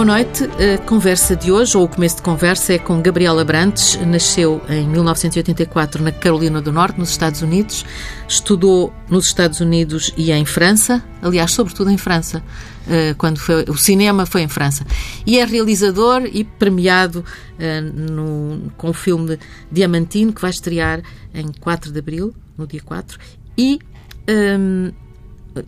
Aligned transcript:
Boa 0.00 0.16
noite. 0.16 0.44
A 0.44 0.78
conversa 0.78 1.36
de 1.36 1.52
hoje, 1.52 1.76
ou 1.76 1.84
o 1.84 1.88
começo 1.88 2.16
de 2.16 2.22
conversa, 2.22 2.72
é 2.72 2.78
com 2.78 3.02
Gabriela 3.02 3.44
Brantes. 3.44 3.96
Nasceu 4.06 4.62
em 4.66 4.88
1984 4.88 6.02
na 6.02 6.10
Carolina 6.10 6.58
do 6.62 6.72
Norte, 6.72 6.98
nos 6.98 7.10
Estados 7.10 7.42
Unidos. 7.42 7.84
Estudou 8.26 8.94
nos 9.10 9.26
Estados 9.26 9.60
Unidos 9.60 10.10
e 10.16 10.32
em 10.32 10.46
França, 10.46 11.04
aliás, 11.20 11.52
sobretudo 11.52 11.90
em 11.90 11.98
França, 11.98 12.42
eh, 12.88 13.12
quando 13.18 13.40
foi, 13.40 13.62
o 13.68 13.76
cinema 13.76 14.24
foi 14.24 14.40
em 14.40 14.48
França. 14.48 14.86
E 15.26 15.38
é 15.38 15.44
realizador 15.44 16.22
e 16.32 16.44
premiado 16.44 17.22
uh, 17.58 18.10
no, 18.10 18.72
com 18.78 18.88
o 18.88 18.94
filme 18.94 19.38
Diamantino, 19.70 20.32
que 20.32 20.40
vai 20.40 20.50
estrear 20.50 21.02
em 21.34 21.52
4 21.60 21.92
de 21.92 21.98
abril, 21.98 22.34
no 22.56 22.66
dia 22.66 22.80
4. 22.80 23.18
E 23.58 23.78
um, 24.26 24.32
ehm, 24.32 24.92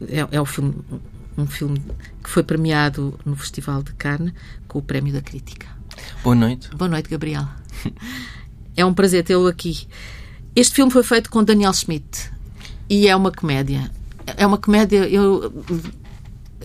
é, 0.09 0.27
é 0.37 0.41
o 0.41 0.47
filme 0.47 0.75
um 1.37 1.47
filme 1.47 1.83
que 2.23 2.31
foi 2.31 2.43
premiado 2.43 3.19
no 3.25 3.37
Festival 3.37 3.83
de 3.83 3.93
Cannes 3.95 4.33
com 4.69 4.79
o 4.79 4.83
Prémio 4.83 5.13
da 5.13 5.21
Crítica. 5.21 5.67
Boa 6.23 6.35
noite. 6.35 6.71
Boa 6.75 6.89
noite, 6.89 7.09
Gabriel. 7.09 7.47
é 8.77 8.85
um 8.85 8.95
prazer 8.95 9.25
tê-lo 9.25 9.47
aqui. 9.47 9.87
Este 10.55 10.75
filme 10.75 10.93
foi 10.93 11.03
feito 11.03 11.31
com 11.31 11.43
Daniel 11.43 11.73
Schmidt 11.73 12.31
e 12.89 13.09
é 13.09 13.17
uma 13.17 13.31
comédia. 13.31 13.91
É 14.37 14.47
uma 14.47 14.59
comédia. 14.59 15.09
Eu, 15.09 15.53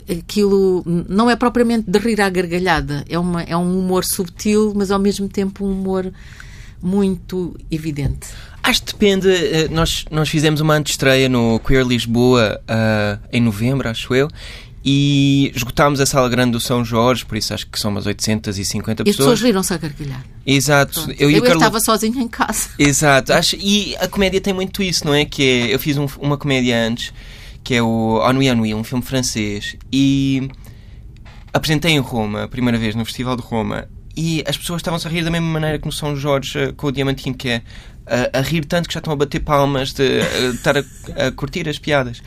aquilo 0.10 0.84
não 0.86 1.30
é 1.30 1.36
propriamente 1.36 1.90
de 1.90 2.00
rir 2.00 2.22
à 2.22 2.30
gargalhada, 2.30 3.04
é, 3.10 3.20
uma, 3.20 3.44
é 3.44 3.56
um 3.58 3.80
humor 3.80 4.06
subtil, 4.06 4.74
mas 4.76 4.92
ao 4.92 5.00
mesmo 5.00 5.28
tempo 5.28 5.66
um 5.66 5.72
humor 5.72 6.12
muito 6.82 7.56
evidente. 7.72 8.28
Acho 8.62 8.84
que 8.84 8.94
depende. 8.94 9.30
Eh, 9.30 9.68
nós, 9.70 10.06
nós 10.12 10.30
fizemos 10.30 10.62
uma 10.62 10.76
antestreia 10.76 11.28
no 11.28 11.60
Queer 11.60 11.86
Lisboa 11.86 12.62
uh, 12.64 13.28
em 13.32 13.42
novembro, 13.42 13.90
acho 13.90 14.14
eu, 14.14 14.30
e 14.90 15.52
esgotámos 15.54 16.00
a 16.00 16.06
sala 16.06 16.30
grande 16.30 16.54
do 16.54 16.62
São 16.62 16.86
Jorge, 16.86 17.26
por 17.26 17.36
isso 17.38 17.54
acho 17.54 17.68
que 17.68 17.78
são 17.78 17.92
umas 17.92 18.06
850 18.06 19.04
pessoas. 19.04 19.06
E 19.06 19.10
as 19.10 19.18
pessoas 19.18 19.42
riram-se 19.42 19.74
a 19.74 19.78
gargalhar. 19.78 20.26
Exato. 20.46 21.14
Eu, 21.20 21.30
eu, 21.30 21.42
Carlo... 21.42 21.58
estava 21.58 21.80
sozinho 21.82 22.22
em 22.22 22.28
casa. 22.30 22.70
Exato. 22.80 23.34
Acho... 23.34 23.58
E 23.58 23.98
a 23.98 24.08
comédia 24.08 24.40
tem 24.40 24.54
muito 24.54 24.82
isso, 24.82 25.06
não 25.06 25.14
é? 25.14 25.26
Que 25.26 25.44
é... 25.44 25.76
Eu 25.76 25.80
fiz 25.80 25.98
um, 25.98 26.08
uma 26.22 26.38
comédia 26.38 26.88
antes, 26.88 27.12
que 27.66 27.76
é 27.76 27.84
o 27.84 28.26
Ennui 28.30 28.48
Ennui, 28.48 28.74
um 28.74 28.82
filme 28.82 29.04
francês, 29.04 29.76
e 29.92 30.50
apresentei 31.52 31.92
em 31.92 32.00
Roma, 32.00 32.44
a 32.44 32.48
primeira 32.48 32.78
vez 32.78 32.96
no 32.96 33.04
Festival 33.04 33.36
de 33.36 33.42
Roma, 33.42 33.90
e 34.16 34.42
as 34.48 34.58
pessoas 34.58 34.80
estavam-se 34.80 35.06
a 35.06 35.12
rir 35.12 35.26
da 35.26 35.30
mesma 35.30 35.50
maneira 35.50 35.78
que 35.80 35.86
no 35.86 35.92
São 35.92 36.16
Jorge 36.16 36.58
eh, 36.58 36.72
com 36.72 36.88
o 36.88 36.92
Diamantino, 36.94 37.36
que 37.36 37.50
é 37.50 37.62
a, 38.06 38.40
a 38.40 38.42
rir 38.42 38.64
tanto 38.64 38.88
que 38.88 38.94
já 38.94 39.00
estão 39.00 39.12
a 39.12 39.18
bater 39.18 39.42
palmas 39.42 39.92
de 39.92 40.22
a, 40.22 40.50
estar 40.54 40.78
a, 40.78 40.84
a, 41.28 41.32
curtir 41.34 41.68
as 41.68 41.78
piadas. 41.78 42.22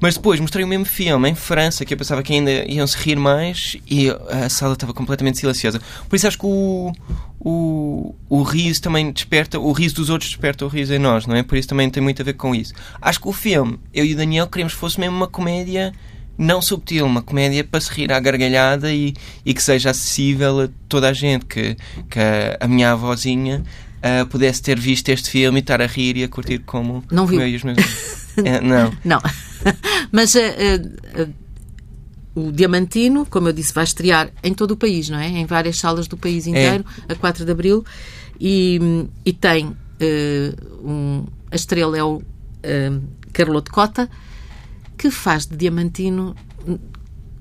Mas 0.00 0.14
depois 0.14 0.40
mostrei 0.40 0.64
o 0.64 0.68
mesmo 0.68 0.86
filme 0.86 1.28
em 1.28 1.34
França, 1.34 1.84
que 1.84 1.92
eu 1.92 1.98
pensava 1.98 2.22
que 2.22 2.32
ainda 2.32 2.50
iam 2.66 2.86
se 2.86 2.96
rir 2.96 3.16
mais, 3.16 3.76
e 3.88 4.08
a 4.08 4.48
sala 4.48 4.72
estava 4.72 4.94
completamente 4.94 5.38
silenciosa. 5.38 5.80
Por 6.08 6.16
isso 6.16 6.26
acho 6.26 6.38
que 6.38 6.46
o, 6.46 6.92
o, 7.38 8.14
o 8.28 8.42
riso 8.42 8.80
também 8.80 9.12
desperta, 9.12 9.58
o 9.58 9.72
riso 9.72 9.96
dos 9.96 10.08
outros 10.08 10.30
desperta 10.30 10.64
o 10.64 10.68
riso 10.68 10.94
em 10.94 10.98
nós, 10.98 11.26
não 11.26 11.36
é? 11.36 11.42
Por 11.42 11.58
isso 11.58 11.68
também 11.68 11.90
tem 11.90 12.02
muito 12.02 12.22
a 12.22 12.24
ver 12.24 12.32
com 12.32 12.54
isso. 12.54 12.72
Acho 13.00 13.20
que 13.20 13.28
o 13.28 13.32
filme, 13.32 13.78
eu 13.92 14.04
e 14.04 14.14
o 14.14 14.16
Daniel 14.16 14.46
queríamos 14.46 14.72
que 14.72 14.80
fosse 14.80 14.98
mesmo 14.98 15.16
uma 15.16 15.28
comédia 15.28 15.92
não 16.38 16.62
subtil, 16.62 17.04
uma 17.04 17.20
comédia 17.20 17.62
para 17.62 17.80
se 17.82 17.92
rir 17.92 18.10
à 18.10 18.18
gargalhada 18.18 18.90
e, 18.90 19.12
e 19.44 19.52
que 19.52 19.62
seja 19.62 19.90
acessível 19.90 20.62
a 20.62 20.68
toda 20.88 21.10
a 21.10 21.12
gente, 21.12 21.44
que, 21.44 21.76
que 22.08 22.18
a, 22.18 22.56
a 22.60 22.66
minha 22.66 22.92
avózinha 22.92 23.62
uh, 24.00 24.26
pudesse 24.26 24.62
ter 24.62 24.78
visto 24.78 25.08
este 25.08 25.30
filme 25.30 25.58
e 25.58 25.60
estar 25.60 25.80
a 25.80 25.86
rir 25.86 26.16
e 26.16 26.24
a 26.24 26.28
curtir 26.28 26.60
como 26.60 27.04
não 27.10 27.26
viu. 27.26 27.40
eu 27.40 27.48
e 27.48 27.56
os 27.56 27.62
meus 27.62 27.78
é, 28.44 28.60
Não. 28.62 28.92
não. 29.04 29.20
Mas 30.10 30.34
uh, 30.34 30.38
uh, 30.38 31.34
o 32.34 32.52
Diamantino, 32.52 33.26
como 33.26 33.48
eu 33.48 33.52
disse, 33.52 33.72
vai 33.72 33.84
estrear 33.84 34.30
em 34.42 34.54
todo 34.54 34.72
o 34.72 34.76
país, 34.76 35.08
não 35.08 35.18
é? 35.18 35.28
Em 35.28 35.46
várias 35.46 35.78
salas 35.78 36.06
do 36.06 36.16
país 36.16 36.46
é. 36.46 36.50
inteiro, 36.50 36.84
é. 37.08 37.12
a 37.12 37.16
4 37.16 37.44
de 37.44 37.50
Abril, 37.50 37.84
e, 38.40 38.80
e 39.24 39.32
tem 39.32 39.76
um, 40.82 41.26
a 41.50 41.56
estrela 41.56 41.98
é 41.98 42.04
o 42.04 42.22
Carlote 43.32 43.70
Cota, 43.70 44.08
que 44.96 45.10
faz 45.10 45.44
de 45.44 45.56
Diamantino 45.56 46.34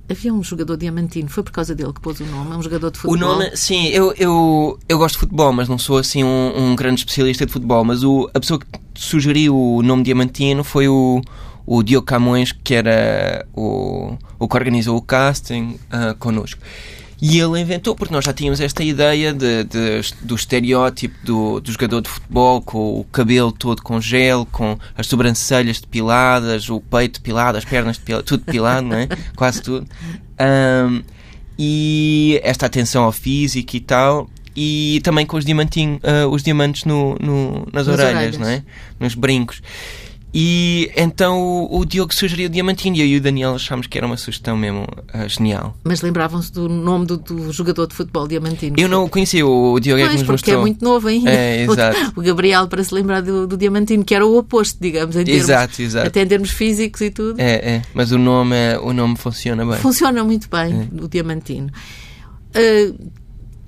Havia 0.09 0.33
um 0.33 0.43
jogador 0.43 0.75
diamantino, 0.75 1.29
foi 1.29 1.43
por 1.43 1.51
causa 1.51 1.75
dele 1.75 1.93
que 1.93 2.01
pôs 2.01 2.19
o 2.19 2.25
nome, 2.25 2.53
é 2.53 2.57
um 2.57 2.63
jogador 2.63 2.89
de 2.89 2.97
futebol. 2.97 3.15
O 3.15 3.37
nome, 3.37 3.55
sim, 3.55 3.87
eu, 3.89 4.11
eu, 4.17 4.79
eu 4.89 4.97
gosto 4.97 5.13
de 5.13 5.19
futebol, 5.19 5.53
mas 5.53 5.69
não 5.69 5.77
sou 5.77 5.99
assim 5.99 6.23
um, 6.23 6.53
um 6.55 6.75
grande 6.75 7.01
especialista 7.01 7.45
de 7.45 7.51
futebol. 7.53 7.83
Mas 7.83 8.03
o, 8.03 8.27
a 8.33 8.39
pessoa 8.39 8.59
que 8.59 8.65
sugeriu 8.95 9.55
o 9.55 9.83
nome 9.83 10.01
diamantino 10.01 10.63
foi 10.63 10.87
o, 10.87 11.21
o 11.63 11.83
Diogo 11.83 12.07
Camões, 12.07 12.51
que 12.51 12.73
era 12.73 13.45
o, 13.53 14.17
o 14.39 14.47
que 14.47 14.57
organizou 14.57 14.97
o 14.97 15.01
casting 15.01 15.79
uh, 15.93 16.15
connosco. 16.17 16.59
E 17.21 17.37
ele 17.37 17.59
inventou, 17.59 17.95
porque 17.95 18.13
nós 18.13 18.23
já 18.23 18.33
tínhamos 18.33 18.61
esta 18.61 18.81
ideia 18.81 19.33
de, 19.33 19.65
de 19.65 20.13
do 20.21 20.35
estereótipo 20.35 21.15
do, 21.25 21.59
do, 21.59 21.71
jogador 21.71 22.01
de 22.01 22.09
futebol 22.09 22.61
com 22.61 22.99
o 22.99 23.03
cabelo 23.03 23.51
todo 23.51 23.81
com 23.81 23.99
gel, 23.99 24.47
com 24.49 24.77
as 24.97 25.07
sobrancelhas 25.07 25.81
depiladas, 25.81 26.69
o 26.69 26.79
peito 26.79 27.19
depilado, 27.19 27.57
as 27.57 27.65
pernas 27.65 27.97
depiladas, 27.97 28.25
tudo 28.25 28.45
depilado, 28.45 28.87
não 28.87 28.97
é? 28.97 29.07
Quase 29.35 29.61
tudo. 29.61 29.85
Um, 30.39 31.01
e 31.57 32.39
esta 32.41 32.67
atenção 32.67 33.03
ao 33.03 33.11
físico 33.11 33.75
e 33.75 33.81
tal. 33.81 34.29
E 34.55 34.99
também 35.03 35.25
com 35.25 35.37
os, 35.37 35.45
diamantinho, 35.45 35.99
uh, 36.03 36.27
os 36.29 36.41
diamantes 36.41 36.83
no, 36.85 37.15
no 37.19 37.67
nas, 37.71 37.85
nas 37.85 37.87
orelhas, 37.87 38.15
orelhas, 38.15 38.37
não 38.37 38.47
é? 38.47 38.63
Nos 38.99 39.13
brincos. 39.13 39.61
E 40.33 40.91
então 40.95 41.41
o, 41.41 41.79
o 41.79 41.85
Diogo 41.85 42.13
sugeriu 42.13 42.47
o 42.47 42.49
Diamantino 42.49 42.97
e 42.97 43.01
eu 43.01 43.07
e 43.07 43.17
o 43.17 43.21
Daniel 43.21 43.55
achámos 43.55 43.87
que 43.87 43.97
era 43.97 44.05
uma 44.05 44.17
sugestão 44.17 44.55
mesmo 44.55 44.83
uh, 44.83 45.27
genial. 45.27 45.75
Mas 45.83 46.01
lembravam-se 46.01 46.51
do 46.51 46.69
nome 46.69 47.07
do, 47.07 47.17
do, 47.17 47.51
jogador 47.51 47.87
de 47.87 47.95
futebol 47.95 48.27
Diamantino? 48.27 48.75
Eu 48.77 48.87
não 48.87 49.05
o 49.05 49.09
conhecia, 49.09 49.45
o 49.45 49.79
Diogo 49.79 50.01
pois, 50.01 50.13
é 50.13 50.15
que 50.15 50.17
nos 50.19 50.27
porque 50.27 50.51
é 50.51 50.53
mostrou. 50.53 50.57
é 50.57 50.61
muito 50.61 50.83
novo 50.83 51.07
ainda. 51.07 51.31
É, 51.31 51.63
exato. 51.63 51.99
O, 52.19 52.21
Gabriel 52.21 52.67
para 52.67 52.83
se 52.83 52.93
lembrar 52.93 53.21
do, 53.21 53.47
do, 53.47 53.57
Diamantino, 53.57 54.03
que 54.03 54.13
era 54.13 54.25
o 54.25 54.37
oposto, 54.37 54.77
digamos, 54.79 55.15
em 55.15 55.23
termos, 55.23 55.43
exato, 55.43 55.81
exato. 55.81 56.07
até 56.07 56.21
em 56.21 56.27
termos 56.27 56.51
físicos 56.51 57.01
e 57.01 57.09
tudo. 57.09 57.39
É, 57.39 57.75
é, 57.75 57.81
mas 57.93 58.11
o 58.11 58.17
nome, 58.17 58.55
é, 58.55 58.77
o 58.79 58.93
nome 58.93 59.15
funciona 59.17 59.65
bem. 59.65 59.77
Funciona 59.77 60.23
muito 60.23 60.49
bem, 60.49 60.89
é. 60.91 61.03
o 61.03 61.07
Diamantino. 61.07 61.69
Uh, 62.49 63.11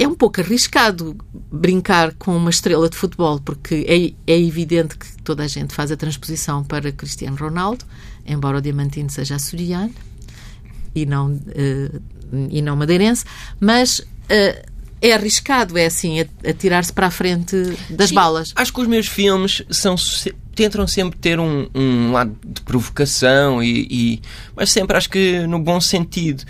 é 0.02 0.08
um 0.08 0.16
pouco 0.16 0.42
arriscado 0.42 1.16
brincar 1.52 2.14
com 2.16 2.36
uma 2.36 2.50
estrela 2.50 2.90
de 2.90 2.98
futebol, 2.98 3.40
porque 3.40 3.86
é, 3.88 4.34
é, 4.34 4.40
evidente 4.40 4.98
que 4.98 5.06
toda 5.22 5.44
a 5.44 5.48
gente 5.48 5.76
faz 5.76 5.92
a 5.92 5.98
transposição 5.98 6.64
para 6.64 6.92
Cristiano 6.92 7.38
Ronaldo, 7.38 7.86
embora 8.26 8.58
o 8.58 8.62
Diamantino 8.62 9.12
seja 9.12 9.36
açoriano 9.36 9.94
e 10.96 11.06
não, 11.06 11.32
uh, 11.32 12.02
e 12.50 12.62
não 12.64 12.76
madeirense, 12.76 13.26
mas 13.60 14.00
uh, 14.00 14.70
é 15.02 15.14
arriscado, 15.14 15.78
é 15.78 15.86
assim, 15.86 16.20
atirar-se 16.48 16.92
para 16.92 17.08
a 17.08 17.12
frente 17.12 17.56
das 17.90 18.10
Sim, 18.10 18.16
balas. 18.16 18.54
Acho 18.56 18.74
que 18.74 18.82
os 18.82 18.88
meus 18.88 19.08
filmes 19.08 19.64
são 19.70 19.96
tentam 20.56 20.86
sempre 20.86 21.18
ter 21.18 21.40
um, 21.40 21.70
um 21.74 22.12
lado 22.12 22.36
de 22.44 22.62
provocação 22.62 23.64
e, 23.64 23.88
e, 23.90 24.22
mas 24.56 24.72
sempre 24.72 24.98
acho 24.98 25.10
que 25.10 25.48
no 25.48 25.60
bom 25.60 25.80
sentido 25.80 26.44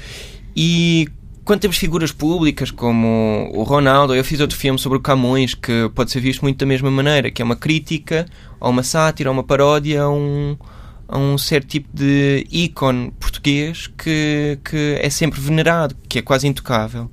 e 0.55 1.07
quando 1.43 1.61
temos 1.61 1.77
figuras 1.77 2.11
públicas 2.11 2.69
como 2.69 3.49
o 3.53 3.63
Ronaldo, 3.63 4.13
eu 4.13 4.23
fiz 4.23 4.39
outro 4.39 4.57
filme 4.57 4.77
sobre 4.77 4.97
o 4.97 5.01
Camões 5.01 5.53
que 5.53 5.89
pode 5.95 6.11
ser 6.11 6.19
visto 6.19 6.41
muito 6.41 6.57
da 6.57 6.65
mesma 6.65 6.91
maneira, 6.91 7.31
que 7.31 7.41
é 7.41 7.45
uma 7.45 7.55
crítica, 7.55 8.25
ou 8.59 8.69
uma 8.69 8.83
sátira, 8.83 9.29
ou 9.29 9.33
uma 9.33 9.43
paródia 9.43 10.03
a 10.03 10.09
um, 10.09 10.55
a 11.07 11.17
um 11.17 11.37
certo 11.37 11.67
tipo 11.67 11.89
de 11.93 12.45
ícone 12.51 13.11
português 13.19 13.87
que, 13.87 14.59
que 14.63 14.97
é 15.01 15.09
sempre 15.09 15.41
venerado, 15.41 15.95
que 16.07 16.19
é 16.19 16.21
quase 16.21 16.47
intocável. 16.47 17.09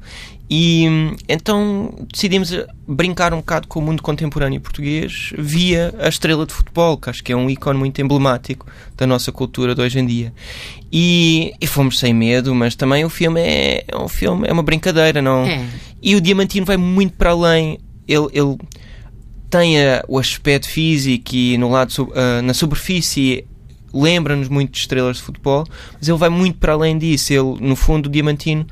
E 0.51 0.87
então 1.29 1.93
decidimos 2.11 2.51
brincar 2.87 3.35
um 3.35 3.39
bocado 3.39 3.69
com 3.69 3.81
o 3.81 3.83
mundo 3.83 4.03
contemporâneo 4.03 4.59
português 4.61 5.31
via 5.37 5.95
a 5.99 6.09
estrela 6.09 6.47
de 6.47 6.55
futebol, 6.55 6.97
que 6.97 7.11
acho 7.11 7.23
que 7.23 7.33
é 7.33 7.37
um 7.37 7.51
ícone 7.51 7.79
muito 7.79 8.01
emblemático 8.01 8.67
da 8.97 9.07
nossa 9.07 9.31
cultura 9.31 9.75
de 9.75 9.83
hoje 9.83 9.99
em 9.99 10.07
dia. 10.07 10.33
E, 10.91 11.53
e 11.61 11.67
fomos 11.67 11.99
sem 11.99 12.15
medo, 12.15 12.55
mas 12.55 12.75
também 12.75 13.05
o 13.05 13.11
filme 13.11 13.43
é, 13.43 13.85
é 13.87 13.97
um 13.97 14.09
filme, 14.09 14.49
é 14.49 14.53
uma 14.53 14.63
brincadeira, 14.63 15.21
não? 15.21 15.45
É. 15.45 15.67
E 16.03 16.17
o 16.17 16.21
Diamantino 16.21 16.65
vai 16.65 16.79
muito 16.79 17.13
para 17.15 17.31
além. 17.31 17.79
Ele, 18.07 18.29
ele 18.33 18.57
tem 19.51 19.79
a, 19.83 20.03
o 20.09 20.19
aspecto 20.19 20.67
físico 20.67 21.35
e 21.35 21.59
no 21.59 21.69
lado 21.69 21.91
uh, 22.05 22.43
na 22.43 22.55
superfície 22.55 23.45
lembra-nos 23.93 24.49
muito 24.49 24.73
de 24.73 24.79
estrelas 24.79 25.17
de 25.17 25.23
futebol, 25.23 25.67
mas 25.95 26.09
ele 26.09 26.19
vai 26.19 26.29
muito 26.31 26.59
para 26.59 26.73
além 26.73 26.97
disso. 26.97 27.33
Ele, 27.35 27.57
no 27.61 27.77
fundo, 27.77 28.07
o 28.07 28.11
Diamantino 28.11 28.67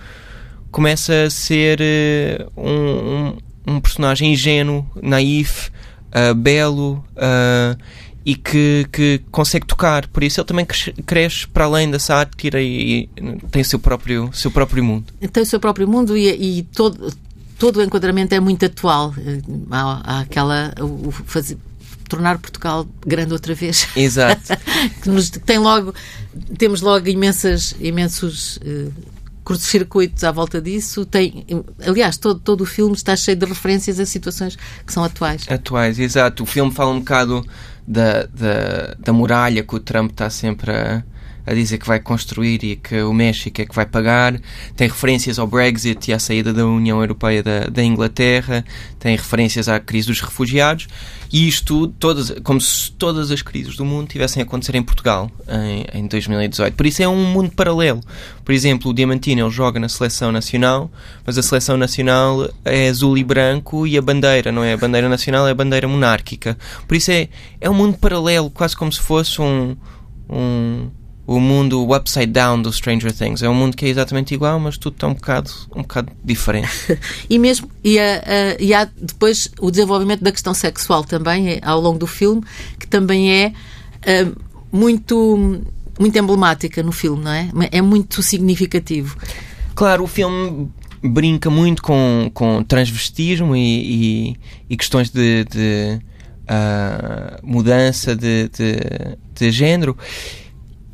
começa 0.76 1.22
a 1.22 1.30
ser 1.30 1.80
uh, 1.80 2.52
um, 2.54 2.68
um, 2.68 3.76
um, 3.76 3.80
personagem 3.80 4.34
ingênuo, 4.34 4.86
naif, 5.02 5.70
uh, 5.70 6.34
belo 6.34 7.02
uh, 7.16 7.82
e 8.26 8.34
que, 8.34 8.86
que 8.92 9.22
consegue 9.30 9.64
tocar. 9.64 10.06
Por 10.08 10.22
isso 10.22 10.38
ele 10.38 10.46
também 10.46 10.66
cresce 10.66 11.48
para 11.48 11.64
além 11.64 11.90
da 11.90 11.98
sátira 11.98 12.60
e, 12.60 13.08
e 13.16 13.38
tem 13.50 13.62
o 13.62 13.64
seu 13.64 13.78
próprio, 13.78 14.28
seu 14.34 14.50
próprio 14.50 14.84
mundo. 14.84 15.14
Tem 15.32 15.42
o 15.42 15.46
seu 15.46 15.58
próprio 15.58 15.88
mundo 15.88 16.14
e, 16.14 16.58
e 16.58 16.62
todo, 16.64 17.10
todo 17.58 17.78
o 17.78 17.82
enquadramento 17.82 18.34
é 18.34 18.40
muito 18.40 18.66
atual. 18.66 19.14
Há, 19.70 20.02
há 20.04 20.20
aquela. 20.20 20.74
O, 20.78 21.10
fazer, 21.10 21.56
tornar 22.06 22.36
Portugal 22.36 22.86
grande 23.00 23.32
outra 23.32 23.54
vez. 23.54 23.88
Exato. 23.96 24.52
que 25.02 25.08
nos 25.08 25.30
tem 25.30 25.58
logo, 25.58 25.94
temos 26.58 26.82
logo 26.82 27.08
imensas, 27.08 27.74
imensos 27.80 28.58
uh, 28.58 29.15
curtos-circuitos 29.46 30.24
à 30.24 30.32
volta 30.32 30.60
disso. 30.60 31.06
Tem, 31.06 31.46
aliás, 31.86 32.16
todo, 32.18 32.40
todo 32.40 32.62
o 32.62 32.66
filme 32.66 32.96
está 32.96 33.14
cheio 33.14 33.36
de 33.36 33.46
referências 33.46 34.00
a 34.00 34.04
situações 34.04 34.56
que 34.84 34.92
são 34.92 35.04
atuais. 35.04 35.46
Atuais, 35.48 36.00
exato. 36.00 36.42
O 36.42 36.46
filme 36.46 36.72
fala 36.72 36.90
um 36.90 36.98
bocado 36.98 37.46
da, 37.86 38.24
da, 38.24 38.96
da 38.98 39.12
muralha 39.12 39.62
que 39.62 39.76
o 39.76 39.78
Trump 39.78 40.10
está 40.10 40.28
sempre 40.28 40.72
a 40.72 41.04
a 41.46 41.54
dizer 41.54 41.78
que 41.78 41.86
vai 41.86 42.00
construir 42.00 42.62
e 42.64 42.76
que 42.76 43.00
o 43.02 43.12
México 43.12 43.62
é 43.62 43.64
que 43.64 43.74
vai 43.74 43.86
pagar. 43.86 44.38
Tem 44.74 44.88
referências 44.88 45.38
ao 45.38 45.46
Brexit 45.46 46.10
e 46.10 46.14
à 46.14 46.18
saída 46.18 46.52
da 46.52 46.66
União 46.66 47.00
Europeia 47.00 47.42
da, 47.42 47.60
da 47.66 47.84
Inglaterra. 47.84 48.64
Tem 48.98 49.16
referências 49.16 49.68
à 49.68 49.78
crise 49.78 50.08
dos 50.08 50.20
refugiados. 50.20 50.88
E 51.32 51.46
isto, 51.48 51.88
todas, 51.98 52.30
como 52.42 52.60
se 52.60 52.90
todas 52.92 53.30
as 53.30 53.42
crises 53.42 53.76
do 53.76 53.84
mundo 53.84 54.08
tivessem 54.08 54.42
a 54.42 54.44
acontecer 54.46 54.74
em 54.74 54.82
Portugal 54.82 55.30
em, 55.48 56.00
em 56.00 56.06
2018. 56.06 56.74
Por 56.74 56.86
isso 56.86 57.02
é 57.02 57.08
um 57.08 57.24
mundo 57.24 57.50
paralelo. 57.50 58.00
Por 58.44 58.52
exemplo, 58.52 58.90
o 58.90 58.94
Diamantino 58.94 59.42
ele 59.42 59.50
joga 59.50 59.78
na 59.78 59.88
seleção 59.88 60.32
nacional, 60.32 60.90
mas 61.24 61.38
a 61.38 61.42
seleção 61.42 61.76
nacional 61.76 62.48
é 62.64 62.88
azul 62.88 63.16
e 63.16 63.24
branco 63.24 63.86
e 63.86 63.96
a 63.96 64.02
bandeira 64.02 64.50
não 64.50 64.64
é 64.64 64.72
a 64.72 64.76
bandeira 64.76 65.08
nacional, 65.08 65.46
é 65.46 65.50
a 65.50 65.54
bandeira 65.54 65.86
monárquica. 65.86 66.56
Por 66.86 66.96
isso 66.96 67.10
é, 67.10 67.28
é 67.60 67.68
um 67.68 67.74
mundo 67.74 67.98
paralelo, 67.98 68.50
quase 68.50 68.76
como 68.76 68.92
se 68.92 69.00
fosse 69.00 69.40
um, 69.40 69.76
um 70.28 70.88
o 71.26 71.40
mundo 71.40 71.92
upside 71.94 72.26
down 72.26 72.62
do 72.62 72.72
Stranger 72.72 73.12
Things. 73.12 73.42
É 73.42 73.48
um 73.48 73.54
mundo 73.54 73.76
que 73.76 73.84
é 73.84 73.88
exatamente 73.88 74.32
igual, 74.32 74.60
mas 74.60 74.78
tudo 74.78 74.94
está 74.94 75.08
um 75.08 75.14
bocado, 75.14 75.50
um 75.74 75.82
bocado 75.82 76.12
diferente. 76.24 76.70
e 77.28 77.38
mesmo 77.38 77.68
e, 77.82 77.98
a, 77.98 78.22
a, 78.24 78.62
e 78.62 78.72
há 78.72 78.84
depois 78.84 79.50
o 79.60 79.70
desenvolvimento 79.70 80.22
da 80.22 80.30
questão 80.30 80.54
sexual 80.54 81.04
também 81.04 81.48
é, 81.48 81.60
ao 81.62 81.80
longo 81.80 81.98
do 81.98 82.06
filme, 82.06 82.42
que 82.78 82.86
também 82.86 83.32
é 83.32 83.52
muito 84.70 85.60
muito 85.98 86.18
emblemática 86.18 86.82
no 86.82 86.92
filme, 86.92 87.24
não 87.24 87.32
é? 87.32 87.48
É 87.72 87.80
muito 87.80 88.22
significativo. 88.22 89.16
Claro, 89.74 90.04
o 90.04 90.06
filme 90.06 90.70
brinca 91.02 91.48
muito 91.48 91.82
com, 91.82 92.30
com 92.32 92.62
transvestismo 92.62 93.56
e, 93.56 93.60
e, 94.30 94.36
e 94.70 94.76
questões 94.76 95.10
de, 95.10 95.44
de 95.44 95.98
uh, 96.44 97.38
mudança 97.42 98.14
de, 98.14 98.48
de, 98.48 98.76
de 99.34 99.50
género 99.50 99.96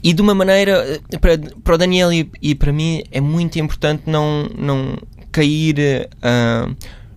e 0.03 0.13
de 0.13 0.21
uma 0.21 0.35
maneira 0.35 1.01
eh, 1.13 1.19
para, 1.19 1.39
para 1.63 1.75
o 1.75 1.79
Daniel 1.79 2.13
e, 2.13 2.31
e 2.41 2.55
para 2.55 2.73
mim 2.73 3.03
é 3.11 3.21
muito 3.21 3.59
importante 3.59 4.03
não, 4.07 4.49
não 4.59 4.99
cair 5.31 6.09
uh, 6.19 6.77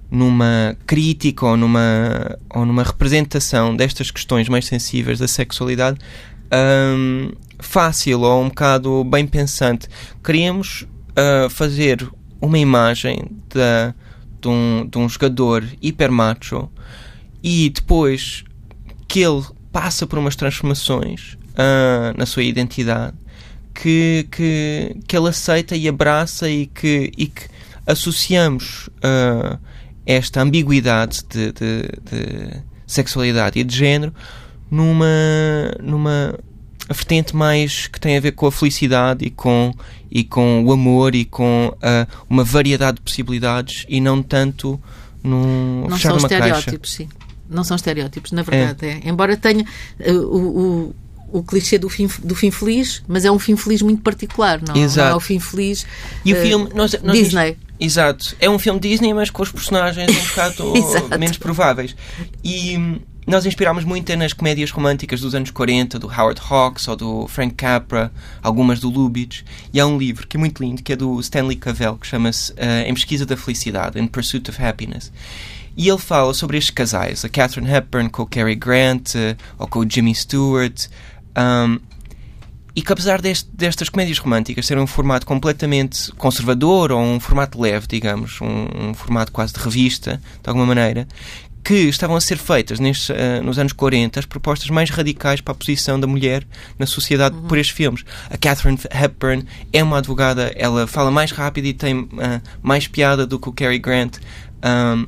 numa 0.10 0.78
crítica 0.86 1.46
ou 1.46 1.58
numa, 1.58 2.38
ou 2.54 2.66
numa 2.66 2.84
representação 2.84 3.76
destas 3.76 4.12
questões 4.12 4.48
mais 4.48 4.66
sensíveis 4.66 5.20
da 5.20 5.28
sexualidade 5.28 5.98
um, 6.54 7.32
fácil 7.60 8.22
ou 8.22 8.44
um 8.44 8.50
bocado 8.50 9.04
bem 9.04 9.26
pensante. 9.26 9.88
Queríamos 10.24 10.84
uh, 11.12 11.50
fazer 11.50 12.08
uma 12.40 12.60
imagem 12.60 13.32
de, 13.50 13.94
de, 14.42 14.48
um, 14.48 14.88
de 14.90 14.98
um 14.98 15.10
jogador 15.10 15.64
hiper 15.82 16.12
macho 16.12 16.70
e 17.44 17.70
depois 17.70 18.44
que 19.08 19.22
ele 19.22 19.44
passa 19.72 20.06
por 20.06 20.20
umas 20.20 20.36
transformações 20.36 21.38
uh, 21.56 22.18
na 22.18 22.26
sua 22.26 22.44
identidade 22.44 23.16
que, 23.76 24.28
que, 24.32 24.96
que 25.06 25.18
ele 25.18 25.28
aceita 25.28 25.76
e 25.76 25.88
abraça 25.88 26.50
e 26.50 26.66
que, 26.66 27.12
e 27.18 27.28
que 27.28 27.44
associamos 27.86 28.88
uh, 28.98 29.60
esta 30.06 30.42
ambiguidade 30.42 31.24
de, 31.30 31.52
de, 31.52 31.82
de, 32.10 32.64
sexualidade 32.88 33.60
e 33.60 33.64
de 33.64 33.76
género 33.76 34.14
numa, 34.72 35.06
numa 35.82 36.38
vertente 36.88 37.36
mais 37.36 37.88
que 37.88 38.00
tem 38.00 38.16
a 38.18 38.20
ver 38.20 38.32
com 38.32 38.48
a 38.48 38.52
felicidade 38.52 39.26
e 39.26 39.30
com, 39.30 39.74
e 40.10 40.24
com 40.24 40.64
o 40.64 40.72
amor 40.72 41.14
e 41.14 41.26
com 41.26 41.68
uh, 41.76 42.26
uma 42.30 42.44
variedade 42.44 42.96
de 42.98 43.02
possibilidades 43.02 43.86
e 43.90 44.00
não 44.00 44.24
tanto 44.24 44.80
num 45.24 45.82
não 45.82 45.98
fechar 45.98 46.10
são 46.10 46.18
estereótipos, 46.18 46.96
caixa. 46.96 47.10
sim. 47.10 47.26
Não 47.48 47.64
são 47.64 47.76
estereótipos, 47.76 48.32
na 48.32 48.42
verdade. 48.42 48.86
É. 48.86 49.02
É. 49.06 49.10
Embora 49.10 49.38
tenha 49.38 49.64
uh, 50.00 50.12
o, 50.12 50.88
o 50.88 50.96
o 51.32 51.44
clichê 51.44 51.78
do 51.78 51.90
fim, 51.90 52.10
do 52.24 52.36
fim 52.36 52.52
feliz, 52.52 53.04
mas 53.08 53.26
é 53.26 53.32
um 53.32 53.40
fim 53.40 53.56
feliz 53.56 53.82
muito 53.82 54.02
particular, 54.02 54.62
não, 54.66 54.76
Exato. 54.76 55.08
não 55.08 55.14
é 55.14 55.18
o 55.18 55.20
fim 55.20 55.40
feliz 55.40 55.86
e 56.24 56.34
o 56.34 56.38
uh, 56.38 56.42
filme, 56.42 56.70
nós, 56.74 56.96
nós 57.04 57.18
Disney. 57.18 57.58
Exato. 57.80 58.36
É 58.40 58.50
um 58.50 58.58
filme 58.58 58.80
Disney, 58.80 59.14
mas 59.14 59.30
com 59.30 59.44
os 59.44 59.52
personagens 59.52 60.10
um 60.10 60.24
bocado 60.30 60.74
menos 61.20 61.38
prováveis. 61.38 61.96
E 62.44 62.78
hum, 62.78 63.00
nós 63.28 63.46
inspirámos 63.46 63.84
muito 63.84 64.16
nas 64.16 64.34
comédias 64.34 64.70
românticas 64.70 65.20
dos 65.20 65.34
anos 65.34 65.50
40, 65.50 65.98
do 65.98 66.08
Howard 66.08 66.40
Hawks 66.48 66.88
ou 66.88 66.96
do 66.96 67.28
Frank 67.28 67.56
Capra, 67.56 68.12
algumas 68.42 68.80
do 68.80 68.90
Lubitsch. 68.90 69.42
E 69.74 69.80
há 69.80 69.88
um 69.88 69.98
livro 69.98 70.28
que 70.28 70.38
é 70.38 70.40
muito 70.40 70.64
lindo, 70.64 70.84
que 70.84 70.94
é 70.94 70.96
do 70.96 71.20
Stanley 71.20 71.56
Cavell, 71.56 71.98
que 71.98 72.06
chama-se 72.06 72.52
uh, 72.52 72.56
Em 72.86 72.94
Pesquisa 72.94 73.26
da 73.26 73.36
Felicidade, 73.36 74.00
In 74.00 74.06
Pursuit 74.08 74.50
of 74.50 74.64
Happiness. 74.64 75.12
E 75.76 75.90
ele 75.90 75.98
fala 75.98 76.34
sobre 76.34 76.58
estes 76.58 76.74
casais, 76.74 77.26
a 77.26 77.30
Catherine 77.30 77.70
Hepburn 77.70 78.10
com 78.10 78.22
o 78.22 78.26
Cary 78.28 78.56
Grant, 78.56 79.16
uh, 79.16 79.36
ou 79.58 79.68
com 79.68 79.80
o 79.80 79.90
Jimmy 79.90 80.14
Stewart, 80.14 80.86
um, 81.38 81.80
e 82.76 82.82
que 82.82 82.92
apesar 82.92 83.22
deste, 83.22 83.50
destas 83.54 83.88
comédias 83.88 84.18
românticas 84.18 84.66
serem 84.66 84.84
um 84.84 84.88
formato 84.88 85.26
completamente 85.26 86.12
conservador 86.14 86.92
ou 86.92 87.00
um 87.00 87.20
formato 87.22 87.60
leve, 87.60 87.88
digamos, 87.88 88.42
um, 88.42 88.90
um 88.90 88.94
formato 88.94 89.32
quase 89.32 89.54
de 89.54 89.60
revista, 89.60 90.22
de 90.44 90.50
alguma 90.50 90.66
maneira, 90.66 91.08
que 91.64 91.74
estavam 91.74 92.16
a 92.16 92.22
ser 92.22 92.38
feitas 92.38 92.80
nestes, 92.80 93.10
uh, 93.10 93.42
nos 93.44 93.58
anos 93.58 93.74
40 93.74 94.20
as 94.20 94.26
propostas 94.26 94.70
mais 94.70 94.90
radicais 94.90 95.42
para 95.42 95.54
a 95.54 95.56
posição 95.56 96.00
da 96.00 96.06
mulher 96.06 96.46
na 96.78 96.86
sociedade 96.86 97.36
uhum. 97.36 97.48
por 97.48 97.58
estes 97.58 97.76
filmes. 97.76 98.04
A 98.30 98.38
Catherine 98.38 98.78
Hepburn 98.92 99.46
é 99.72 99.82
uma 99.82 99.98
advogada, 99.98 100.54
ela 100.56 100.86
fala 100.86 101.10
mais 101.10 101.32
rápido 101.32 101.66
e 101.66 101.74
tem 101.74 102.02
uh, 102.02 102.10
mais 102.62 102.88
piada 102.88 103.26
do 103.26 103.40
que 103.40 103.50
o 103.50 103.54
Cary 103.54 103.80
Grant. 103.80 104.18
Um, 104.64 105.08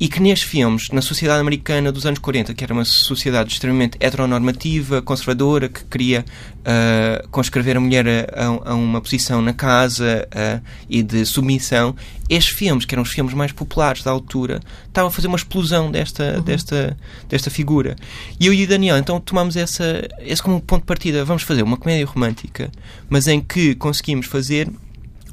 e 0.00 0.08
que 0.08 0.20
nestes 0.20 0.48
filmes, 0.48 0.90
na 0.90 1.02
sociedade 1.02 1.40
americana 1.40 1.90
dos 1.90 2.06
anos 2.06 2.20
40, 2.20 2.54
que 2.54 2.62
era 2.62 2.72
uma 2.72 2.84
sociedade 2.84 3.52
extremamente 3.52 3.96
heteronormativa, 3.98 5.02
conservadora, 5.02 5.68
que 5.68 5.84
queria 5.84 6.24
uh, 6.60 7.28
conscrever 7.30 7.76
a 7.76 7.80
mulher 7.80 8.06
a, 8.32 8.70
a, 8.70 8.74
uma 8.74 9.00
posição 9.00 9.42
na 9.42 9.52
casa 9.52 10.28
uh, 10.28 10.64
e 10.88 11.02
de 11.02 11.24
submissão, 11.26 11.96
estes 12.28 12.54
filmes, 12.54 12.84
que 12.84 12.94
eram 12.94 13.02
os 13.02 13.10
filmes 13.10 13.34
mais 13.34 13.50
populares 13.50 14.02
da 14.02 14.10
altura, 14.10 14.60
estavam 14.86 15.08
a 15.08 15.10
fazer 15.10 15.26
uma 15.26 15.36
explosão 15.36 15.90
desta, 15.90 16.36
uhum. 16.36 16.42
desta, 16.42 16.96
desta 17.28 17.50
figura. 17.50 17.96
E 18.38 18.46
eu 18.46 18.54
e 18.54 18.64
o 18.64 18.68
Daniel, 18.68 18.98
então 18.98 19.18
tomamos 19.18 19.56
essa, 19.56 20.06
esse 20.20 20.42
como 20.42 20.60
ponto 20.60 20.82
de 20.82 20.86
partida. 20.86 21.24
Vamos 21.24 21.42
fazer 21.42 21.62
uma 21.62 21.76
comédia 21.76 22.06
romântica, 22.06 22.70
mas 23.08 23.26
em 23.26 23.40
que 23.40 23.74
conseguimos 23.74 24.26
fazer 24.26 24.70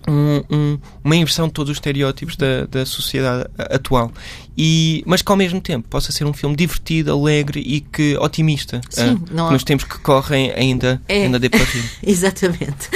um, 0.08 0.44
um, 0.56 0.80
uma 1.04 1.16
inversão 1.16 1.48
de 1.48 1.54
todos 1.54 1.72
os 1.72 1.78
estereótipos 1.78 2.36
da, 2.36 2.66
da 2.66 2.86
sociedade 2.86 3.50
atual. 3.58 4.12
E, 4.58 5.04
mas 5.06 5.22
que 5.22 5.32
ao 5.32 5.38
mesmo 5.38 5.60
tempo 5.60 5.88
possa 5.90 6.12
ser 6.12 6.26
um 6.26 6.34
filme 6.34 6.56
divertido, 6.56 7.12
alegre 7.12 7.60
e 7.60 7.82
que 7.82 8.16
otimista 8.18 8.82
Sim, 8.90 9.14
uh, 9.14 9.22
não... 9.32 9.52
nos 9.52 9.64
tempos 9.64 9.86
que 9.86 10.00
correm 10.00 10.52
ainda, 10.52 11.02
é. 11.08 11.24
ainda 11.24 11.40
dê 11.40 11.50
para 11.50 11.64
rir. 11.64 11.90
Exatamente. 12.04 12.90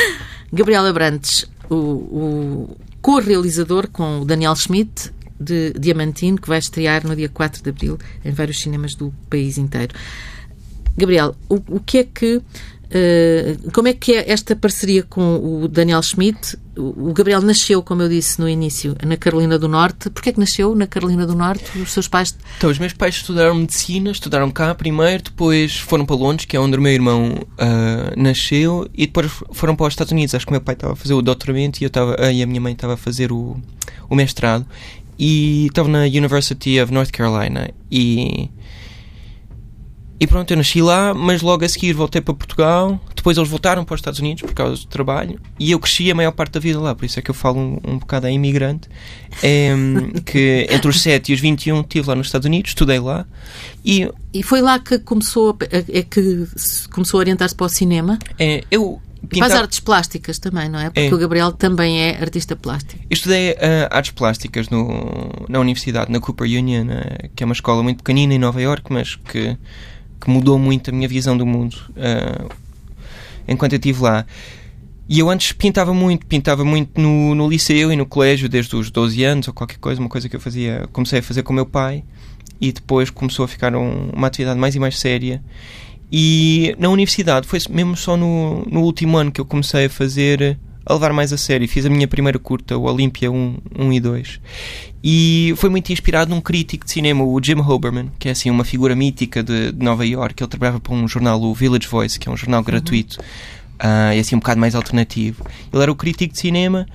Gabriela 0.52 0.92
Brantes, 0.94 1.46
o, 1.70 1.76
o 1.76 2.78
co-realizador 3.02 3.88
com 3.88 4.22
o 4.22 4.26
Daniel 4.26 4.56
Schmidt 4.56 5.12
de 5.40 5.74
Diamantino, 5.74 6.40
que 6.40 6.50
vai 6.50 6.60
estrear 6.60 7.08
no 7.08 7.16
dia 7.16 7.30
4 7.30 7.64
de 7.64 7.70
abril 7.70 7.98
em 8.26 8.32
vários 8.32 8.60
cinemas 8.60 8.94
do 8.96 9.14
país 9.30 9.58
inteiro. 9.58 9.94
Gabriel, 10.98 11.36
o, 11.48 11.56
o 11.70 11.80
que 11.80 12.00
é 12.00 12.04
que 12.04 12.42
Uh, 12.90 13.72
como 13.72 13.88
é 13.88 13.94
que 13.94 14.14
é 14.14 14.32
esta 14.32 14.56
parceria 14.56 15.04
com 15.04 15.62
o 15.64 15.68
Daniel 15.68 16.02
Schmidt? 16.02 16.58
O 16.76 17.14
Gabriel 17.14 17.42
nasceu, 17.42 17.84
como 17.84 18.02
eu 18.02 18.10
disse 18.10 18.40
no 18.40 18.48
início, 18.48 18.96
na 19.06 19.18
Carolina 19.18 19.60
do 19.60 19.68
Norte. 19.68 20.10
Porquê 20.10 20.30
é 20.30 20.34
que 20.34 20.40
nasceu 20.40 20.74
na 20.74 20.88
Carolina 20.88 21.28
do 21.28 21.36
Norte? 21.36 21.78
Os 21.78 21.92
seus 21.92 22.08
pais... 22.08 22.36
Então, 22.58 22.70
os 22.70 22.80
meus 22.80 22.94
pais 22.94 23.16
estudaram 23.16 23.54
medicina, 23.54 24.10
estudaram 24.10 24.50
cá 24.50 24.74
primeiro, 24.74 25.24
depois 25.24 25.78
foram 25.78 26.06
para 26.06 26.16
Londres, 26.16 26.46
que 26.46 26.56
é 26.56 26.60
onde 26.60 26.78
o 26.78 26.82
meu 26.82 26.92
irmão 26.92 27.34
uh, 27.34 28.20
nasceu, 28.20 28.90
e 28.94 29.06
depois 29.06 29.30
foram 29.52 29.76
para 29.76 29.88
os 29.88 29.94
Estados 29.94 30.12
Unidos. 30.12 30.34
Acho 30.34 30.46
que 30.46 30.52
o 30.52 30.54
meu 30.54 30.62
pai 30.62 30.74
estava 30.74 30.94
a 30.94 30.96
fazer 30.96 31.14
o 31.14 31.22
doutoramento 31.22 31.82
e, 31.82 31.84
eu 31.84 31.88
estava, 31.88 32.14
uh, 32.14 32.32
e 32.32 32.42
a 32.42 32.48
minha 32.48 32.62
mãe 32.62 32.74
estava 32.74 32.94
a 32.94 32.98
fazer 32.98 33.32
o, 33.32 33.58
o 34.10 34.16
mestrado. 34.16 34.66
E 35.20 35.66
estava 35.66 35.90
na 35.90 36.04
University 36.04 36.80
of 36.80 36.94
North 36.94 37.12
Carolina. 37.12 37.70
E 37.92 38.50
e 40.20 40.28
pronto, 40.28 40.52
eu 40.52 40.58
nasci 40.58 40.82
lá, 40.82 41.14
mas 41.14 41.42
logo 41.42 41.64
a 41.64 41.70
seguir 41.70 41.94
voltei 41.94 42.22
para 42.22 42.34
Portugal. 42.34 43.00
Depois 43.16 43.38
eles 43.38 43.50
voltaram 43.50 43.86
para 43.86 43.96
os 43.96 44.00
Estados 44.00 44.20
Unidos 44.20 44.42
por 44.44 44.54
causa 44.54 44.82
do 44.82 44.88
trabalho. 44.88 45.40
E 45.58 45.72
eu 45.72 45.80
cresci 45.80 46.12
a 46.12 46.16
maior 46.16 46.32
parte 46.32 46.54
da 46.54 46.60
vida 46.60 46.80
lá, 46.80 46.94
por 46.94 47.06
isso 47.06 47.20
é 47.20 47.22
que 47.22 47.32
eu 47.32 47.36
falo 47.36 47.60
um, 47.60 47.80
um 47.86 47.98
bocado 48.00 48.28
em 48.28 48.36
imigrante. 48.36 48.90
É, 49.42 49.74
que 50.26 50.68
entre 50.70 50.90
os 50.90 51.02
7 51.02 51.32
e 51.32 51.36
os 51.36 51.40
21 51.40 51.82
estive 51.82 52.08
lá 52.08 52.16
nos 52.16 52.28
Estados 52.28 52.46
Unidos, 52.46 52.72
estudei 52.72 53.00
lá. 53.00 53.26
E, 53.86 54.10
e 54.34 54.44
foi 54.44 54.62
lá 54.62 54.80
que 54.80 55.00
começou, 55.00 55.58
é 55.72 56.04
que 56.04 56.48
começou 56.92 57.20
a 57.20 57.22
orientar-se 57.22 57.56
para 57.56 57.66
o 57.66 57.70
cinema? 57.70 58.20
É, 58.38 58.64
eu 58.70 59.02
Pintar... 59.28 59.50
Faz 59.50 59.62
artes 59.62 59.80
plásticas 59.82 60.40
também, 60.40 60.70
não 60.70 60.80
é? 60.80 60.86
Porque 60.86 61.02
é. 61.02 61.14
o 61.14 61.18
Gabriel 61.18 61.52
também 61.52 62.02
é 62.02 62.22
artista 62.22 62.56
plástico. 62.56 63.04
Eu 63.10 63.14
estudei 63.14 63.52
uh, 63.52 63.56
artes 63.92 64.12
plásticas 64.12 64.70
no, 64.70 65.46
na 65.50 65.60
universidade, 65.60 66.10
na 66.10 66.22
Cooper 66.22 66.48
Union, 66.48 66.86
uh, 66.86 67.30
que 67.36 67.44
é 67.44 67.46
uma 67.46 67.54
escola 67.54 67.84
muito 67.84 67.98
pequenina 67.98 68.34
em 68.34 68.40
Nova 68.40 68.62
York, 68.62 68.92
mas 68.92 69.16
que 69.16 69.58
que 70.20 70.30
mudou 70.30 70.60
muito 70.60 70.90
a 70.90 70.94
minha 70.94 71.08
visão 71.08 71.38
do 71.38 71.46
mundo 71.46 71.76
uh, 71.92 72.50
enquanto 73.48 73.74
eu 73.74 73.78
estive 73.78 74.02
lá. 74.02 74.26
E 75.08 75.18
eu 75.18 75.30
antes 75.30 75.52
pintava 75.54 75.92
muito, 75.92 76.26
pintava 76.28 76.64
muito 76.64 77.02
no, 77.02 77.34
no 77.34 77.50
liceu 77.50 77.92
e 77.92 77.96
no 77.96 78.06
colégio, 78.06 78.48
desde 78.48 78.76
os 78.76 78.92
12 78.92 79.24
anos 79.24 79.48
ou 79.48 79.54
qualquer 79.54 79.80
coisa, 79.80 80.00
uma 80.00 80.10
coisa 80.10 80.30
que 80.30 80.36
eu 80.36 80.40
fazia, 80.40 80.88
comecei 80.92 81.20
a 81.20 81.24
fazer 81.24 81.42
com 81.42 81.52
o 81.52 81.56
meu 81.56 81.66
pai 81.66 82.04
e 82.62 82.72
depois 82.72 83.10
começou 83.10 83.46
a 83.46 83.48
ficar 83.48 83.76
um, 83.76 84.10
uma 84.14 84.28
atividade 84.28 84.60
mais 84.60 84.76
e 84.76 84.80
mais 84.80 85.00
séria. 85.00 85.42
E 86.12 86.76
na 86.78 86.90
universidade, 86.90 87.48
foi 87.48 87.60
mesmo 87.70 87.96
só 87.96 88.16
no, 88.16 88.64
no 88.70 88.82
último 88.82 89.18
ano 89.18 89.32
que 89.32 89.42
eu 89.42 89.46
comecei 89.46 89.86
a 89.86 89.90
fazer, 89.90 90.60
a 90.90 90.94
levar 90.94 91.14
mais 91.14 91.32
a 91.32 91.38
sério. 91.38 91.68
Fiz 91.68 91.86
a 91.86 91.90
minha 91.90 92.08
primeira 92.08 92.40
curta, 92.40 92.76
o 92.76 92.84
Olympia 92.84 93.32
1, 93.32 93.58
1 93.78 93.94
e 93.94 94.00
2. 94.00 94.40
E 95.04 95.54
foi 95.56 95.70
muito 95.70 95.94
inspirado 95.94 96.32
num 96.34 96.42
crítico 96.42 96.84
de 96.84 96.92
cinema, 96.92 97.24
o 97.24 97.40
Jim 97.42 97.60
Hoberman, 97.60 98.12
que 98.18 98.28
é 98.28 98.32
assim 98.32 98.50
uma 98.50 98.66
figura 98.66 98.96
mítica 98.96 99.44
de, 99.44 99.72
de 99.72 99.84
Nova 99.84 100.06
York. 100.06 100.42
Ele 100.42 100.50
trabalhava 100.50 100.80
para 100.80 100.94
um 100.94 101.08
jornal, 101.08 101.40
o 101.42 101.54
Village 101.54 101.88
Voice, 101.88 102.20
que 102.20 102.28
é 102.28 102.32
um 102.32 102.36
jornal 102.36 102.64
gratuito, 102.64 103.22
uh, 103.22 104.14
e 104.14 104.20
assim 104.20 104.36
um 104.36 104.40
bocado 104.40 104.60
mais 104.60 104.74
alternativo. 104.74 105.46
Ele 105.72 105.82
era 105.84 105.92
o 105.92 105.96
crítico 105.96 106.34
de 106.34 106.40
cinema 106.40 106.88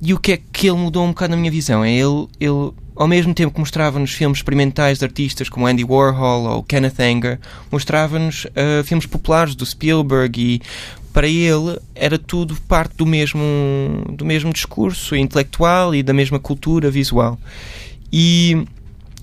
e 0.00 0.14
o 0.14 0.18
que 0.18 0.32
é 0.32 0.40
que 0.52 0.68
ele 0.68 0.78
mudou 0.78 1.04
um 1.04 1.08
bocado 1.08 1.32
na 1.32 1.36
minha 1.36 1.50
visão? 1.50 1.84
É 1.84 1.92
ele, 1.92 2.28
ele 2.38 2.72
ao 2.94 3.08
mesmo 3.08 3.34
tempo 3.34 3.52
que 3.52 3.58
mostrava-nos 3.58 4.12
filmes 4.12 4.38
experimentais 4.38 4.98
de 4.98 5.04
artistas 5.04 5.48
como 5.48 5.66
Andy 5.66 5.84
Warhol 5.84 6.44
ou 6.44 6.62
Kenneth 6.62 7.00
Anger, 7.00 7.40
mostrava-nos 7.70 8.44
uh, 8.44 8.84
filmes 8.84 9.06
populares 9.06 9.56
do 9.56 9.66
Spielberg 9.66 10.40
e 10.40 10.62
para 11.14 11.28
ele 11.28 11.78
era 11.94 12.18
tudo 12.18 12.56
parte 12.68 12.96
do 12.96 13.06
mesmo, 13.06 13.40
do 14.10 14.24
mesmo 14.24 14.52
discurso 14.52 15.14
intelectual 15.14 15.94
e 15.94 16.02
da 16.02 16.12
mesma 16.12 16.40
cultura 16.40 16.90
visual. 16.90 17.38
E 18.12 18.66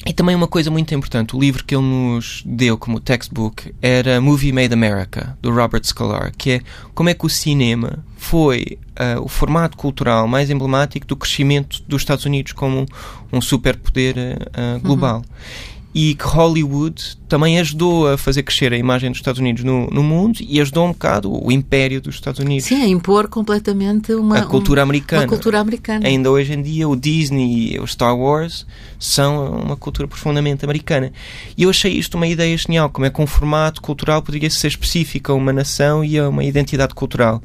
e 0.04 0.14
também 0.14 0.36
uma 0.36 0.48
coisa 0.48 0.72
muito 0.72 0.96
importante, 0.96 1.36
o 1.36 1.40
livro 1.40 1.64
que 1.64 1.76
ele 1.76 1.84
nos 1.84 2.42
deu 2.44 2.76
como 2.76 3.00
textbook 3.00 3.72
era 3.80 4.20
Movie 4.20 4.52
Made 4.52 4.74
America, 4.74 5.38
do 5.40 5.54
Robert 5.54 5.84
Scalar, 5.84 6.34
que 6.36 6.54
é 6.54 6.62
como 6.96 7.10
é 7.10 7.14
que 7.14 7.24
o 7.24 7.30
cinema 7.30 8.04
foi 8.18 8.80
uh, 9.00 9.22
o 9.22 9.28
formato 9.28 9.78
cultural 9.78 10.28
mais 10.28 10.50
emblemático 10.50 11.06
do 11.06 11.16
crescimento 11.16 11.84
dos 11.88 12.02
Estados 12.02 12.26
Unidos 12.26 12.52
como 12.52 12.88
um 13.32 13.40
superpoder 13.40 14.16
uh, 14.18 14.80
global. 14.80 15.18
Uhum 15.18 15.72
e 15.94 16.16
que 16.16 16.24
Hollywood 16.24 17.18
também 17.28 17.60
ajudou 17.60 18.08
a 18.08 18.18
fazer 18.18 18.44
crescer 18.44 18.72
a 18.72 18.78
imagem 18.78 19.10
dos 19.10 19.20
Estados 19.20 19.40
Unidos 19.40 19.64
no, 19.64 19.88
no 19.88 20.02
mundo 20.02 20.40
e 20.42 20.62
ajudou 20.62 20.86
um 20.86 20.92
bocado 20.92 21.32
o 21.32 21.52
império 21.52 22.00
dos 22.00 22.16
Estados 22.16 22.40
Unidos. 22.40 22.66
Sim, 22.66 22.82
a 22.82 22.88
impor 22.88 23.28
completamente 23.28 24.14
uma 24.14 24.40
a 24.40 24.46
cultura 24.46 24.82
americana. 24.82 25.24
Uma 25.24 25.28
cultura 25.28 25.60
americana. 25.60 26.08
Ainda 26.08 26.32
hoje 26.32 26.54
em 26.54 26.62
dia 26.62 26.88
o 26.88 26.96
Disney 26.96 27.74
e 27.74 27.80
o 27.80 27.86
Star 27.86 28.16
Wars 28.16 28.66
são 28.98 29.62
uma 29.62 29.76
cultura 29.76 30.08
profundamente 30.08 30.64
americana. 30.64 31.12
E 31.58 31.64
eu 31.64 31.70
achei 31.70 31.92
isto 31.92 32.16
uma 32.16 32.28
ideia 32.28 32.56
genial, 32.58 32.90
como 32.90 33.06
é 33.06 33.10
que 33.10 33.22
um 33.22 33.28
formato 33.28 33.82
cultural 33.82 34.22
poderia 34.22 34.50
ser 34.50 34.68
específico 34.68 35.32
a 35.32 35.36
uma 35.36 35.52
nação 35.52 36.06
e 36.06 36.18
a 36.18 36.30
uma 36.30 36.44
identidade 36.44 36.94
cultural. 36.94 37.42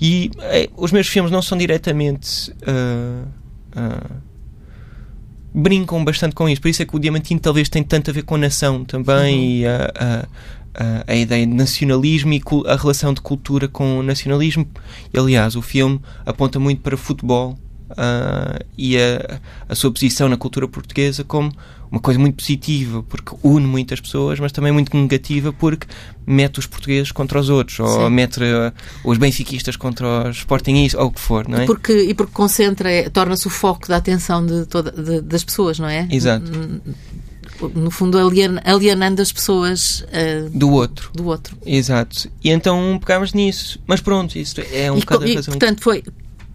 E 0.00 0.30
eh, 0.40 0.68
os 0.76 0.90
meus 0.90 1.06
filmes 1.06 1.30
não 1.30 1.40
são 1.40 1.56
diretamente 1.56 2.50
uh, 2.50 3.26
uh, 3.76 4.35
brincam 5.56 6.04
bastante 6.04 6.34
com 6.34 6.46
isso. 6.46 6.60
Por 6.60 6.68
isso 6.68 6.82
é 6.82 6.84
que 6.84 6.94
o 6.94 6.98
Diamantino 6.98 7.40
talvez 7.40 7.70
tem 7.70 7.82
tanto 7.82 8.10
a 8.10 8.12
ver 8.12 8.22
com 8.22 8.34
a 8.34 8.38
nação 8.38 8.84
também 8.84 9.38
uhum. 9.38 9.44
e 9.44 9.66
a, 9.66 9.92
a, 10.74 11.04
a, 11.12 11.16
ideia 11.16 11.46
de 11.46 11.54
nacionalismo 11.54 12.34
e 12.34 12.42
a 12.66 12.76
relação 12.76 13.14
de 13.14 13.22
cultura 13.22 13.66
com 13.66 13.98
o 13.98 14.02
nacionalismo. 14.02 14.68
E, 15.12 15.18
aliás, 15.18 15.56
o 15.56 15.62
filme 15.62 15.98
aponta 16.26 16.60
muito 16.60 16.82
para 16.82 16.94
o 16.94 16.98
futebol 16.98 17.56
uh, 17.90 18.64
e 18.76 18.96
a, 18.98 19.40
a 19.68 19.74
sua 19.74 19.92
posição 19.92 20.28
na 20.28 20.36
cultura 20.36 20.66
portuguesa 20.66 21.24
como 21.24 21.52
uma 21.90 22.00
coisa 22.00 22.18
muito 22.18 22.36
positiva, 22.36 23.02
porque 23.02 23.34
une 23.42 23.66
muitas 23.66 24.00
pessoas, 24.00 24.40
mas 24.40 24.52
também 24.52 24.72
muito 24.72 24.94
negativa, 24.96 25.52
porque 25.52 25.86
mete 26.26 26.58
os 26.58 26.66
portugueses 26.66 27.12
contra 27.12 27.38
os 27.38 27.48
outros, 27.48 27.78
ou 27.80 28.06
Sim. 28.06 28.10
mete 28.10 28.38
uh, 28.38 28.72
os 29.04 29.18
benfiquistas 29.18 29.76
contra 29.76 30.28
os 30.28 30.38
sportingistas, 30.38 31.00
ou 31.00 31.08
o 31.08 31.12
que 31.12 31.20
for, 31.20 31.48
não 31.48 31.58
é? 31.58 31.64
E 31.64 31.66
porque, 31.66 31.92
e 31.92 32.14
porque 32.14 32.32
concentra, 32.32 32.90
é, 32.90 33.08
torna-se 33.08 33.46
o 33.46 33.50
foco 33.50 33.88
da 33.88 33.96
atenção 33.96 34.44
de 34.44 34.66
toda, 34.66 34.90
de, 34.90 35.20
das 35.20 35.44
pessoas, 35.44 35.78
não 35.78 35.88
é? 35.88 36.08
Exato. 36.10 36.50
No 37.74 37.90
fundo, 37.90 38.18
alien, 38.18 38.58
alienando 38.64 39.22
as 39.22 39.32
pessoas 39.32 40.00
uh, 40.00 40.50
do 40.50 40.70
outro. 40.70 41.10
Do 41.14 41.26
outro. 41.26 41.56
Exato. 41.64 42.28
E 42.44 42.50
então 42.50 42.98
pegámos 42.98 43.32
nisso. 43.32 43.80
Mas 43.86 44.02
pronto, 44.02 44.36
isso 44.38 44.56
é 44.72 44.92
um 44.92 44.98
e, 44.98 45.00
bocado 45.00 45.26
e, 45.26 45.32
a 45.32 45.36
razão. 45.36 45.52
Portanto, 45.52 45.80
foi, 45.82 46.04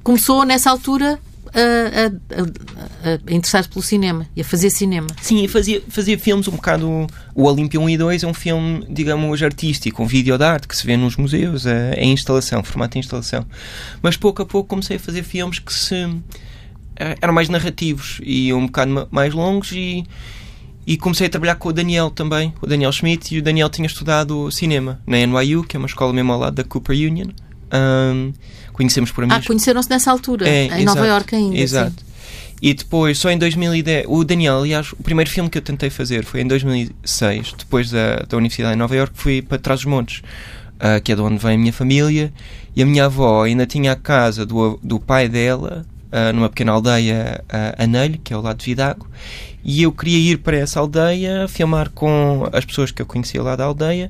começou 0.03 0.45
nessa 0.45 0.69
altura 0.69 1.19
a, 1.53 2.05
a, 2.05 3.11
a, 3.11 3.33
interessar-se 3.33 3.69
pelo 3.69 3.81
cinema 3.81 4.27
e 4.35 4.41
a 4.41 4.43
fazer 4.43 4.69
cinema. 4.69 5.07
Sim, 5.21 5.47
fazia, 5.47 5.81
fazia 5.89 6.17
filmes 6.17 6.47
um 6.47 6.51
bocado. 6.51 7.07
O 7.35 7.43
Olímpia 7.43 7.79
1 7.79 7.89
e 7.89 7.97
2 7.97 8.23
é 8.23 8.27
um 8.27 8.33
filme, 8.33 8.85
digamos, 8.89 9.41
artístico, 9.43 10.01
um 10.01 10.05
vídeo 10.05 10.37
de 10.37 10.43
arte 10.43 10.67
que 10.67 10.75
se 10.75 10.85
vê 10.85 10.95
nos 10.95 11.17
museus, 11.17 11.65
é, 11.65 11.93
é 11.95 12.05
instalação, 12.05 12.63
formato 12.63 12.93
de 12.93 12.99
instalação. 12.99 13.45
Mas 14.01 14.15
pouco 14.15 14.41
a 14.41 14.45
pouco 14.45 14.69
comecei 14.69 14.97
a 14.97 14.99
fazer 14.99 15.23
filmes 15.23 15.59
que 15.59 15.73
se 15.73 15.95
eh, 16.95 17.15
eram 17.21 17.33
mais 17.33 17.49
narrativos 17.49 18.19
e 18.23 18.53
um 18.53 18.65
bocado 18.67 19.07
mais 19.11 19.33
longos 19.33 19.71
e, 19.71 20.05
e 20.85 20.97
comecei 20.97 21.27
a 21.27 21.29
trabalhar 21.29 21.55
com 21.55 21.69
o 21.69 21.73
Daniel 21.73 22.09
também, 22.09 22.53
o 22.61 22.67
Daniel 22.67 22.91
Schmidt, 22.91 23.33
e 23.35 23.39
o 23.39 23.41
Daniel 23.41 23.69
tinha 23.69 23.87
estudado 23.87 24.49
cinema 24.51 25.01
na 25.05 25.17
NYU, 25.25 25.63
que 25.63 25.75
é 25.75 25.79
uma 25.79 25.87
escola 25.87 26.13
mesmo 26.13 26.31
ao 26.31 26.39
lado 26.39 26.55
da 26.55 26.63
Cooper 26.63 26.95
Union. 26.95 27.29
Um, 27.73 28.33
conhecemos 28.73 29.11
por 29.11 29.23
amigos. 29.23 29.43
Ah, 29.43 29.47
conheceram-se 29.47 29.89
nessa 29.89 30.11
altura, 30.11 30.47
é, 30.47 30.65
em 30.65 30.67
exato, 30.67 30.83
Nova 30.85 31.07
York 31.07 31.35
ainda. 31.35 31.57
Exato. 31.57 31.93
Sim. 31.97 32.11
E 32.61 32.75
depois, 32.75 33.17
só 33.17 33.31
em 33.31 33.39
2010, 33.39 34.05
o 34.07 34.23
Daniel, 34.23 34.59
aliás, 34.59 34.91
o 34.91 34.97
primeiro 34.97 35.29
filme 35.31 35.49
que 35.49 35.57
eu 35.57 35.63
tentei 35.63 35.89
fazer 35.89 36.23
foi 36.23 36.41
em 36.41 36.47
2006, 36.47 37.55
depois 37.57 37.89
da, 37.89 38.17
da 38.17 38.37
Universidade 38.37 38.75
em 38.75 38.77
Nova 38.77 38.95
York, 38.95 39.13
fui 39.15 39.41
para 39.41 39.57
Trás 39.57 39.79
dos 39.79 39.85
Montes, 39.85 40.21
uh, 40.75 41.01
que 41.03 41.11
é 41.11 41.15
de 41.15 41.21
onde 41.21 41.37
vem 41.37 41.55
a 41.55 41.57
minha 41.57 41.73
família, 41.73 42.31
e 42.75 42.83
a 42.83 42.85
minha 42.85 43.05
avó 43.05 43.43
ainda 43.43 43.65
tinha 43.65 43.93
a 43.93 43.95
casa 43.95 44.45
do, 44.45 44.79
do 44.83 44.99
pai 44.99 45.27
dela, 45.27 45.83
uh, 46.11 46.31
numa 46.33 46.49
pequena 46.49 46.73
aldeia, 46.73 47.43
uh, 47.45 47.83
Anelho, 47.83 48.19
que 48.23 48.31
é 48.31 48.35
ao 48.35 48.43
lado 48.43 48.59
de 48.59 48.65
Vidago, 48.65 49.07
e 49.63 49.81
eu 49.81 49.91
queria 49.91 50.33
ir 50.33 50.37
para 50.37 50.57
essa 50.57 50.79
aldeia, 50.79 51.47
filmar 51.47 51.89
com 51.89 52.47
as 52.53 52.63
pessoas 52.63 52.91
que 52.91 53.01
eu 53.01 53.07
conhecia 53.07 53.41
lá 53.41 53.55
da 53.55 53.63
aldeia, 53.63 54.07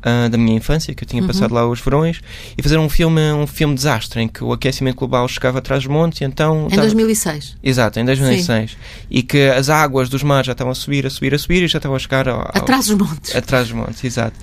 uh, 0.00 0.28
da 0.28 0.36
minha 0.36 0.56
infância, 0.56 0.94
que 0.94 1.04
eu 1.04 1.08
tinha 1.08 1.22
uhum. 1.22 1.28
passado 1.28 1.54
lá 1.54 1.68
os 1.68 1.80
verões, 1.80 2.20
e 2.56 2.62
fazer 2.62 2.78
um 2.78 2.88
filme, 2.88 3.20
um 3.32 3.46
filme 3.46 3.74
desastre, 3.74 4.22
em 4.22 4.28
que 4.28 4.42
o 4.42 4.52
aquecimento 4.52 4.96
global 4.96 5.26
chegava 5.28 5.58
atrás 5.58 5.82
dos 5.82 5.92
montes 5.92 6.20
e 6.20 6.24
então... 6.24 6.68
Em 6.70 6.76
2006. 6.76 7.56
Exato, 7.62 8.00
em 8.00 8.04
2006. 8.04 8.70
Sim. 8.70 8.76
E 9.10 9.22
que 9.22 9.48
as 9.48 9.68
águas 9.68 10.08
dos 10.08 10.22
mares 10.22 10.46
já 10.46 10.52
estavam 10.52 10.72
a 10.72 10.74
subir, 10.74 11.06
a 11.06 11.10
subir, 11.10 11.34
a 11.34 11.38
subir 11.38 11.62
e 11.62 11.68
já 11.68 11.78
estavam 11.78 11.96
a 11.96 11.98
chegar 11.98 12.28
ao... 12.28 12.40
ao 12.40 12.48
atrás 12.54 12.86
dos 12.86 12.96
montes. 12.96 13.34
Atrás 13.34 13.68
dos 13.68 13.76
montes, 13.76 14.02
exato. 14.04 14.36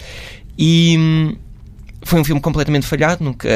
E 0.57 0.95
hum, 0.97 1.35
foi 2.03 2.19
um 2.19 2.23
filme 2.23 2.41
completamente 2.41 2.85
falhado, 2.85 3.23
nunca, 3.23 3.49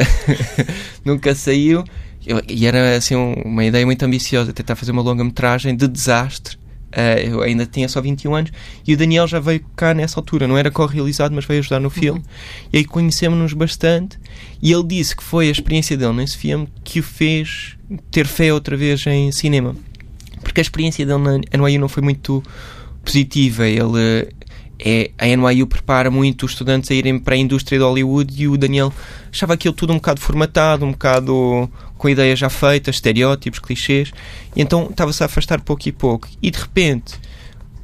nunca 1.04 1.34
saiu. 1.34 1.84
Eu, 2.24 2.40
e 2.48 2.66
era 2.66 2.96
assim 2.96 3.16
uma 3.16 3.64
ideia 3.64 3.84
muito 3.84 4.04
ambiciosa 4.04 4.52
tentar 4.52 4.76
fazer 4.76 4.92
uma 4.92 5.02
longa 5.02 5.24
metragem 5.24 5.74
de 5.74 5.88
desastre 5.88 6.56
Uh, 6.92 7.20
eu 7.26 7.42
ainda 7.42 7.64
tinha 7.64 7.88
só 7.88 8.00
21 8.00 8.34
anos 8.34 8.52
e 8.86 8.92
o 8.92 8.96
Daniel 8.96 9.26
já 9.26 9.40
veio 9.40 9.64
cá 9.74 9.94
nessa 9.94 10.20
altura, 10.20 10.46
não 10.46 10.58
era 10.58 10.70
co-realizado, 10.70 11.34
mas 11.34 11.44
veio 11.44 11.60
ajudar 11.60 11.80
no 11.80 11.88
filme. 11.88 12.20
Uhum. 12.20 12.26
E 12.72 12.78
aí 12.78 12.84
conhecemos-nos 12.84 13.54
bastante. 13.54 14.18
E 14.60 14.72
ele 14.72 14.84
disse 14.84 15.16
que 15.16 15.22
foi 15.22 15.48
a 15.48 15.50
experiência 15.50 15.96
dele 15.96 16.12
nesse 16.12 16.36
filme 16.36 16.68
que 16.84 17.00
o 17.00 17.02
fez 17.02 17.76
ter 18.10 18.26
fé 18.26 18.52
outra 18.52 18.76
vez 18.76 19.06
em 19.06 19.32
cinema. 19.32 19.74
Porque 20.42 20.60
a 20.60 20.62
experiência 20.62 21.06
dele 21.06 21.18
na 21.18 21.58
NYU 21.58 21.80
não 21.80 21.88
foi 21.88 22.02
muito 22.02 22.42
positiva. 23.04 23.66
Ele 23.66 24.28
é, 24.84 25.12
a 25.16 25.26
NYU 25.26 25.66
prepara 25.66 26.10
muito 26.10 26.44
os 26.44 26.52
estudantes 26.52 26.90
a 26.90 26.94
irem 26.94 27.18
para 27.18 27.34
a 27.34 27.38
indústria 27.38 27.78
de 27.78 27.84
Hollywood 27.84 28.42
e 28.42 28.48
o 28.48 28.56
Daniel 28.56 28.92
achava 29.30 29.54
aquilo 29.54 29.72
tudo 29.72 29.92
um 29.92 29.96
bocado 29.96 30.20
formatado, 30.20 30.84
um 30.84 30.90
bocado 30.90 31.70
com 31.96 32.08
ideias 32.08 32.38
já 32.38 32.50
feitas, 32.50 32.96
estereótipos, 32.96 33.60
clichês, 33.60 34.10
e 34.56 34.60
então 34.60 34.88
estava-se 34.90 35.22
a 35.22 35.26
afastar 35.26 35.60
pouco 35.60 35.88
e 35.88 35.92
pouco. 35.92 36.26
E 36.42 36.50
de 36.50 36.58
repente, 36.58 37.14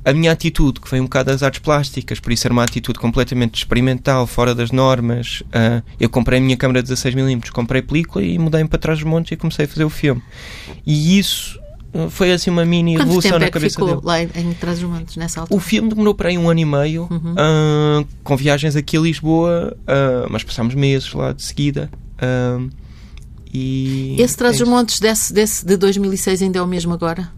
a 0.04 0.12
minha 0.12 0.32
atitude, 0.32 0.80
que 0.80 0.88
foi 0.88 0.98
um 0.98 1.04
bocado 1.04 1.30
das 1.30 1.42
artes 1.44 1.60
plásticas, 1.60 2.18
por 2.18 2.32
isso 2.32 2.44
era 2.46 2.52
uma 2.52 2.64
atitude 2.64 2.98
completamente 2.98 3.54
experimental, 3.54 4.26
fora 4.26 4.52
das 4.52 4.72
normas, 4.72 5.44
uh, 5.46 5.80
eu 6.00 6.10
comprei 6.10 6.40
a 6.40 6.42
minha 6.42 6.56
câmera 6.56 6.82
de 6.82 6.92
16mm, 6.92 7.50
comprei 7.50 7.80
película 7.80 8.24
e 8.24 8.36
mudei-me 8.40 8.68
para 8.68 8.78
trás 8.80 8.98
dos 8.98 9.08
montes 9.08 9.30
e 9.30 9.36
comecei 9.36 9.66
a 9.66 9.68
fazer 9.68 9.84
o 9.84 9.90
filme. 9.90 10.20
E 10.84 11.16
isso 11.16 11.60
foi 12.10 12.32
assim 12.32 12.50
uma 12.50 12.64
mini 12.64 12.94
Quanto 12.94 13.06
revolução 13.06 13.38
na 13.38 13.46
é 13.46 13.50
cabeça 13.50 13.74
ficou 13.74 13.88
dele. 13.88 14.00
lá 14.04 14.22
em 14.22 14.52
Trás 14.54 14.82
Montes, 14.82 15.16
nessa 15.16 15.40
altura? 15.40 15.56
O 15.56 15.60
filme 15.60 15.88
demorou 15.88 16.14
para 16.14 16.28
aí 16.28 16.36
um 16.36 16.48
ano 16.48 16.60
e 16.60 16.64
meio, 16.64 17.08
uhum. 17.10 17.32
uh, 17.32 18.06
com 18.22 18.36
viagens 18.36 18.76
aqui 18.76 18.96
a 18.96 19.00
Lisboa, 19.00 19.76
uh, 19.80 20.30
mas 20.30 20.42
passámos 20.42 20.74
meses 20.74 21.12
lá 21.12 21.32
de 21.32 21.42
seguida. 21.42 21.90
Uh, 22.16 22.70
e 23.52 24.16
Esse 24.20 24.36
Trás 24.36 24.58
dos 24.58 24.68
Montes 24.68 25.00
desse, 25.00 25.32
desse, 25.32 25.64
de 25.64 25.76
2006 25.76 26.42
ainda 26.42 26.58
é 26.58 26.62
o 26.62 26.66
mesmo 26.66 26.92
agora? 26.92 27.30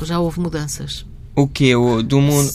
Ou 0.00 0.04
já 0.04 0.18
houve 0.18 0.40
mudanças? 0.40 1.06
O 1.36 1.46
que? 1.46 1.74
O 1.74 2.02
do 2.02 2.20
mundo? 2.20 2.52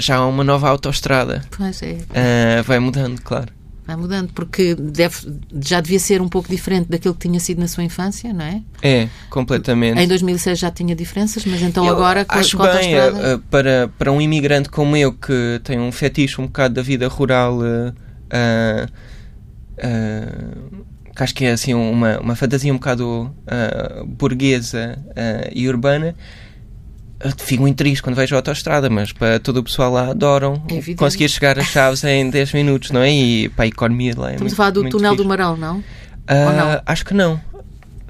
já 0.00 0.16
há 0.16 0.26
uma 0.26 0.44
nova 0.44 0.68
autoestrada. 0.68 1.42
Pois 1.56 1.82
é. 1.82 2.62
vai 2.62 2.78
mudando, 2.78 3.20
claro 3.20 3.55
vai 3.86 3.94
mudando, 3.94 4.32
porque 4.32 4.74
deve, 4.74 5.16
já 5.64 5.80
devia 5.80 6.00
ser 6.00 6.20
um 6.20 6.28
pouco 6.28 6.48
diferente 6.48 6.88
daquilo 6.88 7.14
que 7.14 7.28
tinha 7.28 7.38
sido 7.38 7.60
na 7.60 7.68
sua 7.68 7.84
infância, 7.84 8.32
não 8.32 8.44
é? 8.44 8.62
É, 8.82 9.08
completamente. 9.30 10.00
Em 10.00 10.08
2006 10.08 10.58
já 10.58 10.70
tinha 10.70 10.94
diferenças, 10.96 11.44
mas 11.44 11.62
então 11.62 11.86
eu 11.86 11.92
agora 11.92 12.24
com 12.24 12.36
acho 12.36 12.60
a 12.60 12.74
bem, 12.74 12.96
uh, 12.98 13.38
para, 13.48 13.88
para 13.96 14.10
um 14.10 14.20
imigrante 14.20 14.68
como 14.68 14.96
eu 14.96 15.12
que 15.12 15.60
tem 15.62 15.78
um 15.78 15.92
fetiche 15.92 16.40
um 16.40 16.46
bocado 16.46 16.74
da 16.74 16.82
vida 16.82 17.06
rural 17.06 17.58
uh, 17.58 17.94
uh, 19.78 20.86
que 21.14 21.22
acho 21.22 21.34
que 21.34 21.44
é 21.44 21.52
assim 21.52 21.72
uma, 21.72 22.18
uma 22.18 22.34
fantasia 22.34 22.72
um 22.72 22.76
bocado 22.76 23.32
burguesa 24.18 24.98
e 25.54 25.68
urbana. 25.68 26.14
Fico 27.38 27.72
triste 27.74 28.02
quando 28.02 28.14
vejo 28.14 28.34
a 28.34 28.38
autostrada, 28.38 28.90
mas 28.90 29.10
para 29.12 29.40
todo 29.40 29.58
o 29.58 29.62
pessoal 29.64 29.90
lá 29.90 30.10
adoram 30.10 30.62
É 30.68 30.94
conseguir 30.94 31.28
chegar 31.30 31.58
às 31.58 31.66
chaves 31.66 32.04
em 32.04 32.28
10 32.30 32.52
minutos, 32.52 32.90
não 32.90 33.00
é? 33.00 33.10
E 33.10 33.48
para 33.48 33.64
a 33.64 33.68
economia 33.68 34.14
lá 34.16 34.28
é 34.30 34.34
Estamos 34.34 34.40
muito, 34.42 34.52
a 34.52 34.56
falar 34.56 34.70
do 34.70 34.88
túnel 34.90 35.12
fixe. 35.12 35.22
do 35.22 35.28
Marão, 35.28 35.56
não? 35.56 35.76
Ou 36.28 36.52
não? 36.52 36.82
Acho 36.84 37.04
que 37.06 37.14
não. 37.14 37.40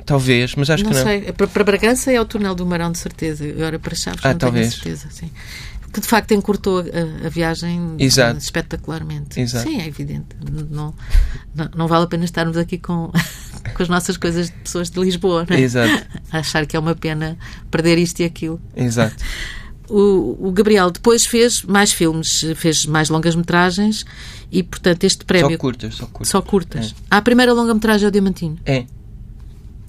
Talvez, 0.04 0.54
mas 0.54 0.70
acho 0.70 0.84
não 0.84 0.90
que 0.90 0.96
não. 0.96 1.02
sei. 1.04 1.20
Para, 1.32 1.46
para 1.48 1.64
Bragança 1.64 2.12
é 2.12 2.20
o 2.20 2.24
túnel 2.24 2.54
do 2.54 2.64
Marão, 2.64 2.92
de 2.92 2.98
certeza. 2.98 3.44
Agora 3.44 3.78
para 3.78 3.94
Chaves 3.94 4.20
Ah, 4.24 4.30
não 4.30 4.38
talvez. 4.38 4.74
tenho 4.80 4.94
a 4.94 4.98
certeza. 4.98 5.08
Sim. 5.10 5.30
Que 5.96 6.00
de 6.02 6.08
facto 6.08 6.32
encurtou 6.32 6.80
a, 6.80 7.26
a 7.26 7.30
viagem 7.30 7.94
Exato. 7.98 8.34
eh, 8.36 8.38
espetacularmente. 8.38 9.40
Exato. 9.40 9.66
Sim, 9.66 9.80
é 9.80 9.86
evidente. 9.86 10.26
Não, 10.70 10.94
não, 11.54 11.70
não 11.74 11.88
vale 11.88 12.04
a 12.04 12.06
pena 12.06 12.26
estarmos 12.26 12.58
aqui 12.58 12.76
com, 12.76 13.10
com 13.74 13.82
as 13.82 13.88
nossas 13.88 14.18
coisas 14.18 14.48
de 14.48 14.52
pessoas 14.56 14.90
de 14.90 15.00
Lisboa, 15.00 15.46
não 15.48 15.56
é? 15.56 15.60
Exato, 15.62 16.06
A 16.30 16.40
achar 16.40 16.66
que 16.66 16.76
é 16.76 16.78
uma 16.78 16.94
pena 16.94 17.38
perder 17.70 17.96
isto 17.96 18.20
e 18.20 18.24
aquilo. 18.24 18.60
exato. 18.76 19.16
O, 19.88 20.48
o 20.48 20.52
Gabriel 20.52 20.90
depois 20.90 21.24
fez 21.24 21.62
mais 21.62 21.92
filmes, 21.92 22.44
fez 22.56 22.84
mais 22.84 23.08
longas-metragens 23.08 24.04
e, 24.52 24.62
portanto, 24.62 25.04
este 25.04 25.20
Só 25.22 25.26
prémio. 25.26 25.56
curtas, 25.56 25.94
só 25.94 26.04
curtas. 26.06 26.28
Só 26.28 26.42
curtas. 26.42 26.94
Ah, 27.10 27.16
a 27.16 27.22
primeira 27.22 27.54
longa-metragem 27.54 28.04
é 28.04 28.08
o 28.08 28.12
Diamantino. 28.12 28.58
É. 28.66 28.84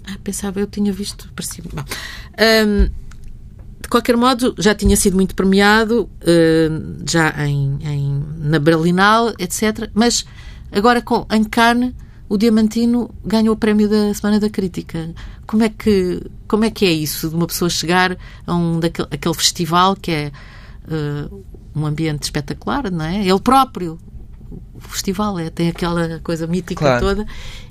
Ah, 0.06 0.16
pensava, 0.24 0.58
eu 0.62 0.68
tinha 0.68 0.94
visto, 0.94 1.30
parecia. 1.36 1.66
Bom, 1.74 1.82
hum, 1.84 2.90
de 3.82 3.88
qualquer 3.90 4.18
modo, 4.18 4.56
já 4.58 4.74
tinha 4.76 4.96
sido 4.98 5.16
muito 5.16 5.36
premiado, 5.36 6.10
hum, 6.26 6.98
já 7.10 7.34
em, 7.48 7.78
em- 7.82 8.24
na 8.40 8.60
Berlinal, 8.60 9.34
etc. 9.40 9.90
Mas 9.94 10.26
agora 10.72 11.02
com, 11.02 11.26
em 11.32 11.44
Cannes, 11.44 11.94
o 12.30 12.38
Diamantino 12.38 13.10
ganhou 13.24 13.54
o 13.56 13.58
prémio 13.58 13.88
da 13.88 14.14
Semana 14.14 14.40
da 14.40 14.50
Crítica. 14.50 15.14
Como 15.46 15.64
é 15.64 15.70
que, 15.70 16.22
como 16.48 16.66
é, 16.66 16.70
que 16.72 16.86
é 16.86 16.92
isso, 16.92 17.30
de 17.30 17.36
uma 17.36 17.48
pessoa 17.48 17.70
chegar 17.70 18.18
a 18.46 18.54
um 18.54 18.80
daquele 18.80 19.08
aquele 19.12 19.34
festival 19.36 19.96
que 19.96 20.12
é 20.12 20.32
uh, 21.32 21.44
um 21.74 21.86
ambiente 21.86 22.24
espetacular, 22.24 22.92
não 22.92 23.06
é? 23.06 23.26
Ele 23.26 23.40
próprio, 23.40 23.98
o 24.74 24.82
festival, 24.82 25.40
é, 25.40 25.50
tem 25.50 25.70
aquela 25.70 26.20
coisa 26.22 26.46
mítica 26.48 26.82
Claro. 26.82 27.06
toda. 27.06 27.26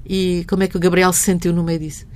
E 0.08 0.46
como 0.48 0.62
é 0.62 0.68
que 0.68 0.76
o 0.76 0.80
Gabriel 0.80 1.12
se 1.12 1.20
sentiu 1.20 1.52
no 1.52 1.62
meio 1.62 1.80
disso? 1.80 2.06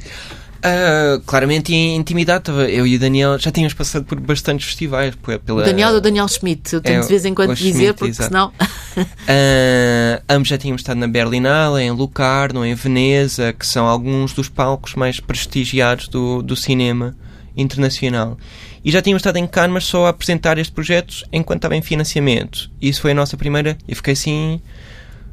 Ah, 0.62 1.21
claramente 1.25 1.75
em 1.75 1.97
intimidade, 1.97 2.50
eu 2.50 2.87
e 2.87 2.97
o 2.97 2.99
Daniel 2.99 3.38
já 3.38 3.50
tínhamos 3.50 3.73
passado 3.75 4.05
por 4.05 4.21
bastantes 4.21 4.67
festivais. 4.67 5.14
pe- 5.14 5.38
Pela, 5.38 5.64
Daniel 5.64 5.95
ou 5.95 6.00
Daniel 6.00 6.29
Schmidt? 6.29 6.75
Eu 6.75 6.81
tenho 6.83 6.99
É, 6.99 7.02
de 7.02 7.09
vez 7.09 7.25
em 7.25 7.33
quando 7.35 7.55
dizer, 7.55 7.73
Schmidt, 7.73 7.93
porque 7.95 8.11
exato. 8.11 8.29
senão. 8.29 8.52
Ah, 9.29 10.23
ambos 10.29 10.49
já 10.49 10.59
tínhamos 10.59 10.81
estado 10.83 10.99
na 10.99 11.09
Berlinale, 11.09 11.83
em 11.83 11.90
Lucarno, 11.90 12.64
em 12.64 12.75
Veneza, 12.75 13.52
que 13.52 13.67
são 13.67 13.87
alguns 13.87 14.33
dos 14.33 14.49
palcos 14.49 14.95
mais 14.95 15.19
prestigiados 15.21 16.09
do, 16.09 16.43
do 16.43 16.55
cinema 16.57 17.17
internacional. 17.57 18.37
E 18.85 18.90
já 18.90 19.00
tínhamos 19.02 19.21
estado 19.21 19.37
em 19.37 19.47
Cannes, 19.47 19.73
mas 19.73 19.85
só 19.85 20.07
a 20.07 20.11
apresentar 20.11 20.57
este 20.59 20.73
projeto 20.73 21.14
enquanto 21.33 21.59
estava 21.59 21.76
em 21.76 21.83
financiamento. 21.83 22.71
E 22.81 22.88
isso 22.88 23.00
foi 23.02 23.11
a 23.12 23.14
nossa 23.14 23.37
primeira. 23.37 23.76
E 23.87 23.95
fiquei 23.95 24.12
assim. 24.14 24.61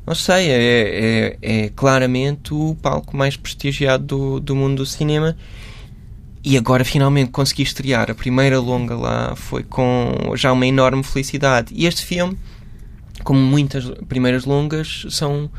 Não 0.08 0.16
sei, 0.16 0.50
é, 0.50 1.38
é, 1.42 1.66
é 1.66 1.70
claramente 1.76 2.54
o 2.54 2.78
palco 2.82 3.18
mais 3.18 3.36
prestigiado 3.36 4.06
do, 4.06 4.40
do 4.40 4.56
mundo 4.56 4.78
do 4.78 4.86
cinema. 4.86 5.36
E 6.42 6.58
agora 6.58 6.86
finalmente 6.86 7.30
consegui 7.30 7.64
estrear 7.64 8.10
a 8.10 8.16
primeira 8.16 8.58
longa 8.58 8.96
lá, 8.96 9.36
foi 9.36 9.64
com 9.64 10.32
já 10.34 10.54
uma 10.54 10.66
enorme 10.66 11.04
felicidade. 11.04 11.74
E 11.76 11.86
este 11.86 12.06
filme, 12.06 12.38
como 13.22 13.38
muitas 13.38 13.84
primeiras 14.08 14.46
longas, 14.46 15.06
são, 15.10 15.52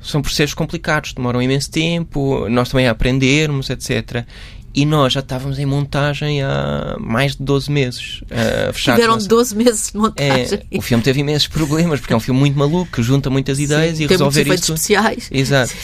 são 0.00 0.22
processos 0.22 0.54
complicados, 0.54 1.12
demoram 1.12 1.42
imenso 1.42 1.68
tempo, 1.72 2.48
nós 2.48 2.68
também 2.68 2.86
a 2.86 2.92
aprendermos, 2.92 3.70
etc. 3.70 4.24
E 4.72 4.86
nós 4.86 5.12
já 5.12 5.20
estávamos 5.20 5.58
em 5.58 5.66
montagem 5.66 6.42
há 6.42 6.96
mais 7.00 7.34
de 7.34 7.42
12 7.42 7.70
meses. 7.70 8.20
Uh, 8.22 8.72
Tiveram 8.72 9.14
nessa- 9.14 9.28
12 9.28 9.56
meses 9.56 9.90
de 9.90 9.96
é, 9.96 10.00
montagem. 10.00 10.60
o 10.72 10.80
filme 10.80 11.02
teve 11.02 11.20
imensos 11.20 11.48
problemas, 11.48 11.98
porque 11.98 12.12
é 12.12 12.16
um 12.16 12.20
filme 12.20 12.38
muito 12.38 12.56
maluco, 12.56 12.90
que 12.92 13.02
junta 13.02 13.28
muitas 13.28 13.58
ideias 13.58 13.96
Sim, 13.98 14.04
e 14.04 14.06
tem 14.06 14.14
resolver 14.14 14.42
efeitos 14.42 14.62
isto. 14.68 14.74
especiais. 14.74 15.28
Exato. 15.32 15.74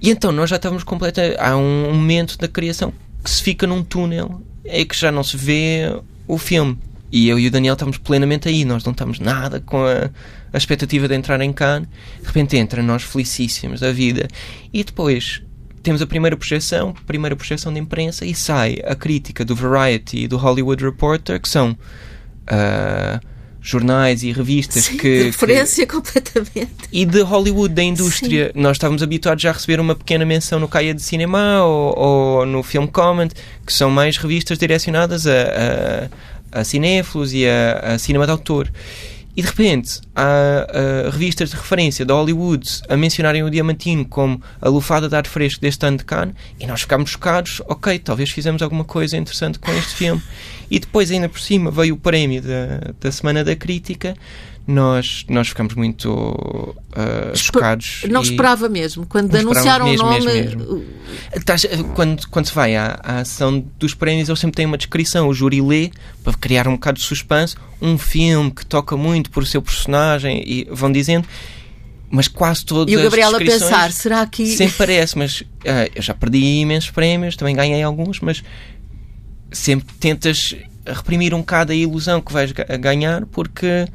E 0.00 0.10
então 0.10 0.32
nós 0.32 0.48
já 0.48 0.56
estávamos 0.56 0.84
completa. 0.84 1.36
Há 1.38 1.54
um 1.56 1.92
momento 1.92 2.38
da 2.38 2.48
criação 2.48 2.92
que 3.22 3.30
se 3.30 3.42
fica 3.42 3.66
num 3.66 3.82
túnel 3.84 4.42
é 4.64 4.84
que 4.84 4.96
já 4.98 5.12
não 5.12 5.22
se 5.22 5.36
vê 5.36 5.94
o 6.26 6.38
filme. 6.38 6.78
E 7.10 7.28
eu 7.28 7.38
e 7.38 7.46
o 7.46 7.50
Daniel 7.50 7.74
estamos 7.74 7.98
plenamente 7.98 8.48
aí, 8.48 8.64
nós 8.64 8.82
não 8.84 8.92
estamos 8.92 9.18
nada 9.18 9.60
com 9.60 9.84
a, 9.84 10.08
a 10.50 10.56
expectativa 10.56 11.06
de 11.06 11.14
entrar 11.14 11.38
em 11.42 11.52
Cannes. 11.52 11.88
De 12.20 12.26
repente 12.26 12.56
entra, 12.56 12.82
nós 12.82 13.02
felicíssimos 13.02 13.80
da 13.80 13.92
vida. 13.92 14.26
E 14.72 14.82
depois 14.82 15.42
temos 15.82 16.00
a 16.02 16.06
primeira 16.06 16.36
projeção, 16.36 16.94
primeira 17.06 17.34
projeção 17.36 17.72
de 17.72 17.78
imprensa, 17.80 18.24
e 18.24 18.34
sai 18.34 18.78
a 18.84 18.94
crítica 18.94 19.44
do 19.44 19.54
Variety 19.54 20.18
e 20.24 20.28
do 20.28 20.36
Hollywood 20.36 20.82
Reporter, 20.84 21.40
que 21.40 21.48
são 21.48 21.76
ah, 22.46 23.20
jornais 23.60 24.22
e 24.22 24.32
revistas 24.32 24.84
Sim, 24.84 24.96
que, 24.96 24.96
de 24.96 25.18
que- 25.18 25.24
referência 25.24 25.86
completamente. 25.86 26.70
e 26.92 27.04
de 27.04 27.20
Hollywood, 27.22 27.72
da 27.74 27.82
indústria. 27.82 28.50
Nós 28.54 28.76
estávamos 28.76 29.02
habituados 29.02 29.42
já 29.42 29.50
a 29.50 29.52
receber 29.52 29.78
uma 29.78 29.94
pequena 29.94 30.24
menção 30.24 30.58
no 30.58 30.66
Caia 30.68 30.92
de 30.94 31.02
Cinema 31.02 31.62
ou, 31.64 31.98
ou 31.98 32.46
no 32.46 32.62
Film 32.62 32.86
Comment, 32.86 33.28
que 33.66 33.72
são 33.72 33.88
mais 33.90 34.16
revistas 34.16 34.58
direcionadas 34.58 35.26
a, 35.26 36.08
a, 36.52 36.60
a 36.60 36.64
cinéfilos 36.64 37.32
e 37.32 37.46
a, 37.46 37.94
a 37.94 37.98
cinema 37.98 38.24
de 38.24 38.32
autor. 38.32 38.70
E 39.34 39.40
de 39.40 39.48
repente 39.48 40.00
há 40.14 40.66
ah, 40.68 41.10
revistas 41.10 41.50
de 41.50 41.56
referência 41.56 42.04
de 42.04 42.12
Hollywood 42.12 42.82
a 42.88 42.96
mencionarem 42.96 43.42
o 43.42 43.50
Diamantino 43.50 44.04
como 44.04 44.42
a 44.60 44.68
lufada 44.68 45.08
de 45.08 45.16
ar 45.16 45.26
fresco 45.26 45.60
deste 45.60 45.86
ano 45.86 45.96
de 45.96 46.04
Cannes 46.04 46.34
e 46.60 46.66
nós 46.66 46.82
ficámos 46.82 47.10
chocados. 47.10 47.62
Ok, 47.66 47.98
talvez 47.98 48.30
fizemos 48.30 48.60
alguma 48.60 48.84
coisa 48.84 49.16
interessante 49.16 49.58
com 49.58 49.72
este 49.72 49.94
filme. 49.94 50.22
E 50.70 50.78
depois, 50.78 51.10
ainda 51.10 51.28
por 51.28 51.40
cima, 51.40 51.70
veio 51.70 51.94
o 51.94 51.98
prémio 51.98 52.40
da, 52.40 52.92
da 52.98 53.12
Semana 53.12 53.44
da 53.44 53.54
Crítica. 53.54 54.14
Nós, 54.64 55.24
nós 55.28 55.48
ficamos 55.48 55.74
muito 55.74 56.74
ah, 56.92 57.32
chocados. 57.34 58.02
Não 58.08 58.22
esperava 58.22 58.68
mesmo. 58.68 59.04
Quando 59.06 59.34
anunciaram 59.34 59.88
esperávamos 59.92 60.00
o 60.00 60.30
nome. 60.30 60.42
mesmo, 60.42 60.84
mesmo, 61.74 61.84
quando, 61.94 62.28
quando 62.28 62.46
se 62.46 62.54
vai 62.54 62.76
à, 62.76 63.00
à 63.02 63.18
ação 63.20 63.64
dos 63.78 63.92
prémios, 63.92 64.28
eles 64.28 64.38
sempre 64.38 64.56
têm 64.56 64.66
uma 64.66 64.78
descrição. 64.78 65.26
O 65.26 65.34
júri 65.34 65.60
lê, 65.60 65.90
para 66.22 66.32
criar 66.34 66.68
um 66.68 66.74
bocado 66.74 66.98
de 66.98 67.04
suspense, 67.04 67.56
um 67.80 67.98
filme 67.98 68.52
que 68.52 68.64
toca 68.64 68.96
muito 68.96 69.30
por 69.30 69.42
o 69.42 69.46
seu 69.46 69.60
personagem 69.60 70.42
e 70.46 70.68
vão 70.70 70.92
dizendo, 70.92 71.26
mas 72.08 72.28
quase 72.28 72.64
todas 72.64 72.92
E 72.92 72.96
o 72.96 73.02
Gabriel 73.02 73.34
a 73.34 73.38
pensar, 73.38 73.90
será 73.90 74.24
que. 74.26 74.46
sempre 74.46 74.76
parece, 74.76 75.18
mas 75.18 75.42
ah, 75.66 75.88
eu 75.92 76.02
já 76.02 76.14
perdi 76.14 76.38
imensos 76.60 76.90
prémios, 76.90 77.34
também 77.34 77.56
ganhei 77.56 77.82
alguns, 77.82 78.20
mas 78.20 78.44
sempre 79.50 79.92
tentas 79.98 80.54
reprimir 80.86 81.34
um 81.34 81.38
bocado 81.38 81.72
a 81.72 81.74
ilusão 81.74 82.20
que 82.20 82.32
vais 82.32 82.52
ga- 82.52 82.76
ganhar 82.76 83.26
porque 83.26 83.86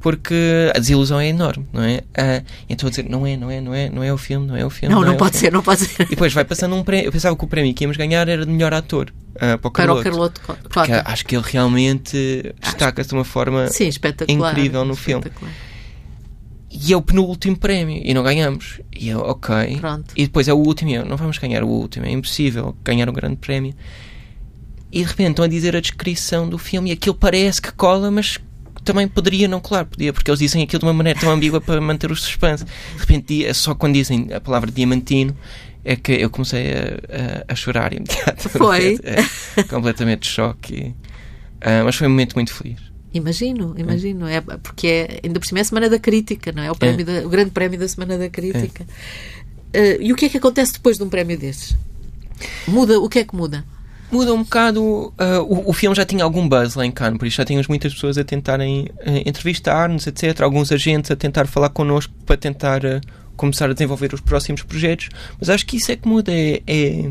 porque 0.00 0.70
a 0.74 0.78
desilusão 0.78 1.18
é 1.18 1.28
enorme, 1.28 1.66
não 1.72 1.82
é? 1.82 2.02
Ah, 2.16 2.42
então 2.68 2.86
a 2.86 2.90
dizer, 2.90 3.08
não 3.08 3.26
é, 3.26 3.36
não 3.36 3.50
é, 3.50 3.60
não 3.60 3.74
é, 3.74 3.90
não 3.90 4.02
é 4.02 4.12
o 4.12 4.18
filme, 4.18 4.46
não 4.46 4.56
é 4.56 4.64
o 4.64 4.70
filme. 4.70 4.94
Não, 4.94 5.02
não 5.02 5.12
é 5.12 5.14
o 5.14 5.16
pode 5.16 5.32
filme. 5.32 5.46
ser, 5.46 5.52
não 5.52 5.62
pode 5.62 5.80
ser. 5.80 6.02
E 6.02 6.10
depois 6.10 6.32
vai 6.32 6.44
passando 6.44 6.74
um 6.76 6.84
prémio. 6.84 7.06
Eu 7.06 7.12
pensava 7.12 7.36
que 7.36 7.44
o 7.44 7.48
prémio 7.48 7.74
que 7.74 7.84
íamos 7.84 7.96
ganhar 7.96 8.28
era 8.28 8.46
de 8.46 8.50
melhor 8.50 8.72
ator 8.72 9.12
ah, 9.36 9.38
para 9.38 9.54
o 9.56 9.58
Para 9.58 9.68
o 9.68 9.70
Carloto. 10.02 10.40
Carloto 10.40 10.68
Porque 10.68 10.92
acho 10.92 11.26
que 11.26 11.36
ele 11.36 11.44
realmente 11.46 12.54
destaca-se 12.60 13.08
de 13.08 13.14
uma 13.14 13.24
forma. 13.24 13.68
Sim, 13.68 13.88
espetacular. 13.88 14.52
incrível 14.52 14.84
no 14.84 14.94
filme. 14.94 15.20
Espetacular. 15.20 15.52
E 16.70 16.92
é 16.92 16.96
o 16.96 17.02
penúltimo 17.02 17.56
prémio 17.56 18.00
e 18.04 18.12
não 18.12 18.22
ganhamos. 18.22 18.80
E 18.94 19.08
eu, 19.08 19.20
ok. 19.20 19.78
Pronto. 19.80 20.12
E 20.14 20.24
depois 20.24 20.48
é 20.48 20.52
o 20.52 20.58
último 20.58 20.90
e 20.90 20.94
eu, 20.94 21.04
não 21.04 21.16
vamos 21.16 21.38
ganhar 21.38 21.64
o 21.64 21.68
último, 21.68 22.04
é 22.04 22.10
impossível 22.10 22.76
ganhar 22.84 23.08
um 23.08 23.12
grande 23.12 23.36
prémio. 23.36 23.74
E 24.92 25.00
de 25.00 25.04
repente 25.04 25.30
estão 25.30 25.44
a 25.44 25.48
dizer 25.48 25.74
a 25.76 25.80
descrição 25.80 26.48
do 26.48 26.58
filme 26.58 26.90
e 26.90 26.92
aquilo 26.92 27.14
parece 27.14 27.60
que 27.60 27.72
cola, 27.72 28.10
mas 28.10 28.38
também 28.88 29.06
poderia 29.06 29.46
não 29.46 29.60
colar, 29.60 29.84
podia, 29.84 30.12
porque 30.12 30.30
eles 30.30 30.40
dizem 30.40 30.62
aquilo 30.62 30.80
de 30.80 30.86
uma 30.86 30.92
maneira 30.92 31.18
tão 31.20 31.30
ambígua 31.30 31.60
para 31.60 31.80
manter 31.80 32.10
o 32.10 32.16
suspense. 32.16 32.64
De 32.64 32.72
repente, 32.98 33.44
é 33.44 33.52
só 33.52 33.74
quando 33.74 33.94
dizem 33.94 34.28
a 34.32 34.40
palavra 34.40 34.70
diamantino 34.70 35.36
é 35.84 35.94
que 35.96 36.12
eu 36.12 36.28
comecei 36.30 36.72
a, 36.72 37.44
a, 37.48 37.52
a 37.52 37.54
chorar 37.54 37.92
imediatamente. 37.92 38.48
Foi? 38.58 38.98
É, 39.56 39.62
completamente 39.64 40.20
de 40.22 40.28
choque. 40.28 40.94
ah, 41.60 41.82
mas 41.84 41.94
foi 41.96 42.06
um 42.06 42.10
momento 42.10 42.34
muito 42.34 42.52
feliz. 42.52 42.78
Imagino, 43.14 43.74
imagino. 43.78 44.26
É, 44.26 44.40
porque 44.40 44.86
é, 44.86 45.20
ainda 45.24 45.38
por 45.40 45.46
cima 45.46 45.60
é 45.60 45.62
a 45.62 45.64
Semana 45.64 45.88
da 45.88 45.98
Crítica, 45.98 46.52
não 46.52 46.62
é? 46.62 46.70
O, 46.70 46.74
prémio 46.76 47.04
da- 47.06 47.26
o 47.26 47.28
grande 47.28 47.50
prémio 47.50 47.78
da 47.78 47.88
Semana 47.88 48.18
da 48.18 48.28
Crítica. 48.28 48.86
Eh, 49.72 49.98
e 50.00 50.12
o 50.12 50.16
que 50.16 50.26
é 50.26 50.28
que 50.28 50.36
acontece 50.38 50.74
depois 50.74 50.96
de 50.98 51.02
um 51.04 51.08
prémio 51.08 51.38
desses? 51.38 51.74
Muda, 52.66 52.98
o 53.00 53.08
que 53.08 53.18
é 53.20 53.24
que 53.24 53.34
muda? 53.34 53.64
Muda 54.10 54.32
um 54.32 54.42
bocado. 54.42 55.12
ah, 55.18 55.40
o, 55.42 55.70
o 55.70 55.72
filme 55.72 55.94
já 55.94 56.04
tinha 56.04 56.24
algum 56.24 56.48
buzz 56.48 56.74
lá 56.74 56.86
em 56.86 56.90
Cannes, 56.90 57.18
por 57.18 57.26
isso 57.26 57.36
já 57.36 57.44
tínhamos 57.44 57.68
muitas 57.68 57.92
pessoas 57.92 58.16
a 58.16 58.24
tentarem 58.24 58.88
ah, 59.04 59.22
entrevistar-nos, 59.26 60.06
etc. 60.06 60.40
Alguns 60.40 60.72
agentes 60.72 61.10
a 61.10 61.16
tentar 61.16 61.46
falar 61.46 61.68
connosco 61.70 62.12
para 62.24 62.36
tentar 62.36 62.84
ah, 62.86 63.00
começar 63.36 63.68
a 63.70 63.72
desenvolver 63.72 64.12
os 64.14 64.20
próximos 64.20 64.62
projetos. 64.62 65.08
Mas 65.38 65.50
acho 65.50 65.66
que 65.66 65.76
isso 65.76 65.92
é 65.92 65.96
que 65.96 66.08
muda. 66.08 66.32
É, 66.32 66.62
é, 66.66 67.10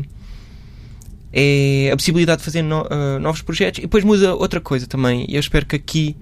é 1.32 1.90
a 1.92 1.96
possibilidade 1.96 2.38
de 2.38 2.44
fazer 2.44 2.62
no- 2.62 2.86
ah, 2.90 3.18
novos 3.20 3.42
projetos. 3.42 3.78
E 3.78 3.82
depois 3.82 4.02
muda 4.04 4.34
outra 4.34 4.60
coisa 4.60 4.86
também. 4.86 5.26
Eu 5.28 5.40
espero 5.40 5.66
que 5.66 5.76
aqui 5.76 6.16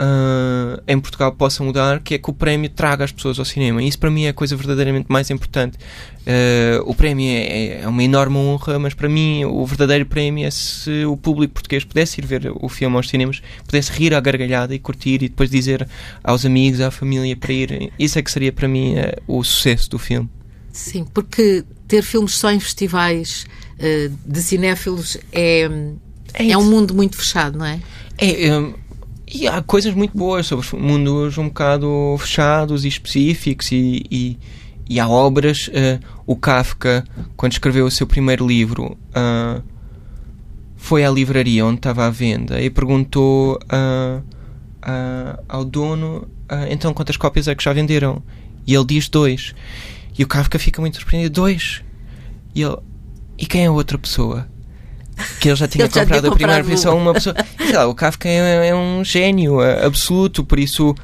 uh, 0.00 0.82
em 0.86 0.98
Portugal 0.98 1.32
possa 1.32 1.62
mudar, 1.62 2.00
que 2.00 2.14
é 2.14 2.18
que 2.18 2.30
o 2.30 2.32
prémio 2.32 2.68
traga 2.70 3.04
as 3.04 3.12
pessoas 3.12 3.38
ao 3.38 3.44
cinema. 3.44 3.82
Isso 3.82 3.98
para 3.98 4.10
mim 4.10 4.24
é 4.24 4.28
a 4.28 4.32
coisa 4.32 4.56
verdadeiramente 4.56 5.06
mais 5.08 5.30
importante. 5.30 5.76
Uh, 6.20 6.82
o 6.86 6.94
prémio 6.94 7.26
é, 7.26 7.82
é, 7.82 7.88
uma 7.88 8.02
enorme 8.02 8.36
honra, 8.36 8.78
mas 8.78 8.94
para 8.94 9.08
mim 9.08 9.44
o 9.44 9.64
verdadeiro 9.66 10.06
prémio 10.06 10.46
é 10.46 10.50
se 10.50 11.04
o 11.04 11.16
público 11.16 11.54
português 11.54 11.84
pudesse 11.84 12.20
ir 12.20 12.26
ver 12.26 12.52
o 12.54 12.68
filme 12.68 12.96
aos 12.96 13.08
cinemas, 13.08 13.42
pudesse 13.64 13.92
rir 13.92 14.14
à 14.14 14.20
gargalhada 14.20 14.74
e 14.74 14.78
curtir 14.78 15.16
e 15.16 15.28
depois 15.28 15.50
dizer 15.50 15.86
aos 16.22 16.44
amigos, 16.44 16.80
à 16.80 16.90
família 16.90 17.36
para 17.36 17.52
ir. 17.52 17.92
Isso 17.98 18.18
é 18.18 18.22
que 18.22 18.30
seria 18.30 18.52
para 18.52 18.68
mim 18.68 18.94
uh, 18.94 19.22
o 19.38 19.44
sucesso 19.44 19.90
do 19.90 19.98
filme. 19.98 20.28
Sim, 20.72 21.06
porque 21.12 21.64
ter 21.86 22.02
filmes 22.02 22.36
só 22.36 22.50
em 22.50 22.58
festivais 22.58 23.46
de 24.26 24.40
cinéfilos 24.40 25.16
é, 25.32 25.68
é, 26.34 26.50
é 26.50 26.58
um 26.58 26.64
mundo 26.64 26.94
muito 26.94 27.16
fechado, 27.16 27.58
não 27.58 27.66
é? 27.66 27.80
É, 28.18 28.46
e 29.34 29.48
há 29.48 29.60
coisas 29.60 29.92
muito 29.94 30.16
boas 30.16 30.46
sobre 30.46 30.64
mundos 30.76 31.36
um 31.36 31.48
bocado 31.48 32.16
fechados 32.20 32.84
e 32.84 32.88
específicos 32.88 33.72
e, 33.72 34.04
e, 34.08 34.38
e 34.88 35.00
há 35.00 35.08
obras. 35.08 35.66
Uh, 35.68 36.00
o 36.24 36.36
Kafka, 36.36 37.04
quando 37.36 37.52
escreveu 37.52 37.84
o 37.84 37.90
seu 37.90 38.06
primeiro 38.06 38.46
livro, 38.46 38.96
uh, 39.10 39.60
foi 40.76 41.04
à 41.04 41.10
livraria 41.10 41.66
onde 41.66 41.78
estava 41.78 42.06
à 42.06 42.10
venda 42.10 42.62
e 42.62 42.70
perguntou 42.70 43.58
uh, 43.64 44.22
ao 45.48 45.64
dono 45.64 46.28
então 46.68 46.92
quantas 46.92 47.16
cópias 47.16 47.48
é 47.48 47.54
que 47.54 47.64
já 47.64 47.72
venderam? 47.72 48.22
E 48.66 48.74
ele 48.74 48.84
diz 48.84 49.08
dois. 49.08 49.54
E 50.16 50.22
o 50.22 50.28
Kafka 50.28 50.58
fica 50.58 50.80
muito 50.80 50.98
surpreendido. 50.98 51.34
Dois? 51.34 51.82
E 52.54 52.62
ele... 52.62 52.76
E 53.36 53.46
quem 53.46 53.64
é 53.64 53.66
a 53.66 53.72
outra 53.72 53.98
pessoa? 53.98 54.46
que 55.40 55.48
ele 55.48 55.56
já 55.56 55.66
tinha 55.68 55.84
ele 55.84 55.92
comprado 55.92 56.08
já 56.08 56.20
tinha 56.20 56.32
a 56.32 56.36
primeira 56.36 56.62
versão 56.62 56.98
uma 56.98 57.12
pessoa. 57.12 57.34
Sei 57.66 57.76
lá, 57.76 57.86
o 57.86 57.94
Kafka 57.94 58.28
é, 58.28 58.68
é, 58.68 58.74
um 58.74 59.04
gênio 59.04 59.60
é, 59.60 59.84
absoluto, 59.84 60.44
por 60.44 60.58
isso 60.58 60.94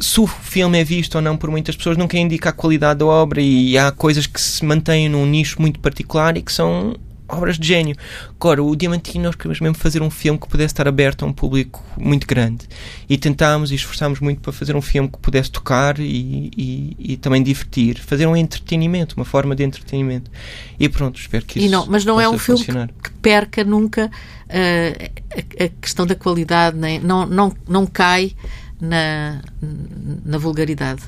se 0.00 0.20
o 0.20 0.26
filme 0.26 0.78
é 0.80 0.84
visto 0.84 1.14
ou 1.14 1.22
não 1.22 1.36
por 1.36 1.50
muitas 1.50 1.76
pessoas 1.76 1.96
nunca 1.96 2.18
indica 2.18 2.50
a 2.50 2.52
qualidade 2.52 2.98
da 2.98 3.06
obra 3.06 3.40
e 3.40 3.78
há 3.78 3.92
coisas 3.92 4.26
que 4.26 4.40
se 4.40 4.64
mantêm 4.64 5.08
num 5.08 5.24
nicho 5.24 5.60
muito 5.60 5.78
particular 5.78 6.36
e 6.36 6.42
que 6.42 6.52
são 6.52 6.96
obras 7.36 7.58
de 7.58 7.66
gênio. 7.66 7.96
Agora, 8.30 8.62
o 8.62 8.74
Diamantino, 8.74 9.24
nós 9.24 9.34
queríamos 9.34 9.60
mesmo 9.60 9.76
fazer 9.76 10.02
um 10.02 10.10
filme 10.10 10.38
que 10.38 10.48
pudesse 10.48 10.72
estar 10.72 10.86
aberto 10.88 11.24
a 11.24 11.28
um 11.28 11.32
público 11.32 11.82
muito 11.98 12.26
grande. 12.26 12.66
E 13.08 13.16
tentámos 13.18 13.70
e 13.70 13.74
esforçámos 13.74 14.20
muito 14.20 14.40
para 14.40 14.52
fazer 14.52 14.76
um 14.76 14.82
filme 14.82 15.08
que 15.08 15.18
pudesse 15.18 15.50
tocar 15.50 15.98
e, 15.98 16.50
e, 16.56 16.96
e, 16.98 17.16
também 17.16 17.42
divertir. 17.42 17.98
Fazer 17.98 18.26
um 18.26 18.36
entretenimento, 18.36 19.16
uma 19.16 19.24
forma 19.24 19.54
de 19.54 19.64
entretenimento. 19.64 20.30
E 20.78 20.88
pronto, 20.88 21.18
espero 21.18 21.44
que 21.44 21.58
isso 21.58 21.70
não, 21.70 21.86
Mas 21.86 22.04
não 22.04 22.20
é 22.20 22.28
um 22.28 22.38
funcionar. 22.38 22.88
filme 22.88 23.02
que, 23.02 23.10
que 23.10 23.16
perca 23.18 23.64
nunca 23.64 24.06
uh, 24.06 25.12
a, 25.60 25.64
a, 25.64 25.68
questão 25.80 26.06
da 26.06 26.14
qualidade, 26.14 26.76
nem, 26.76 27.00
não, 27.00 27.26
não, 27.26 27.52
não 27.68 27.86
cai 27.86 28.32
na, 28.80 29.40
na 30.24 30.38
vulgaridade. 30.38 31.02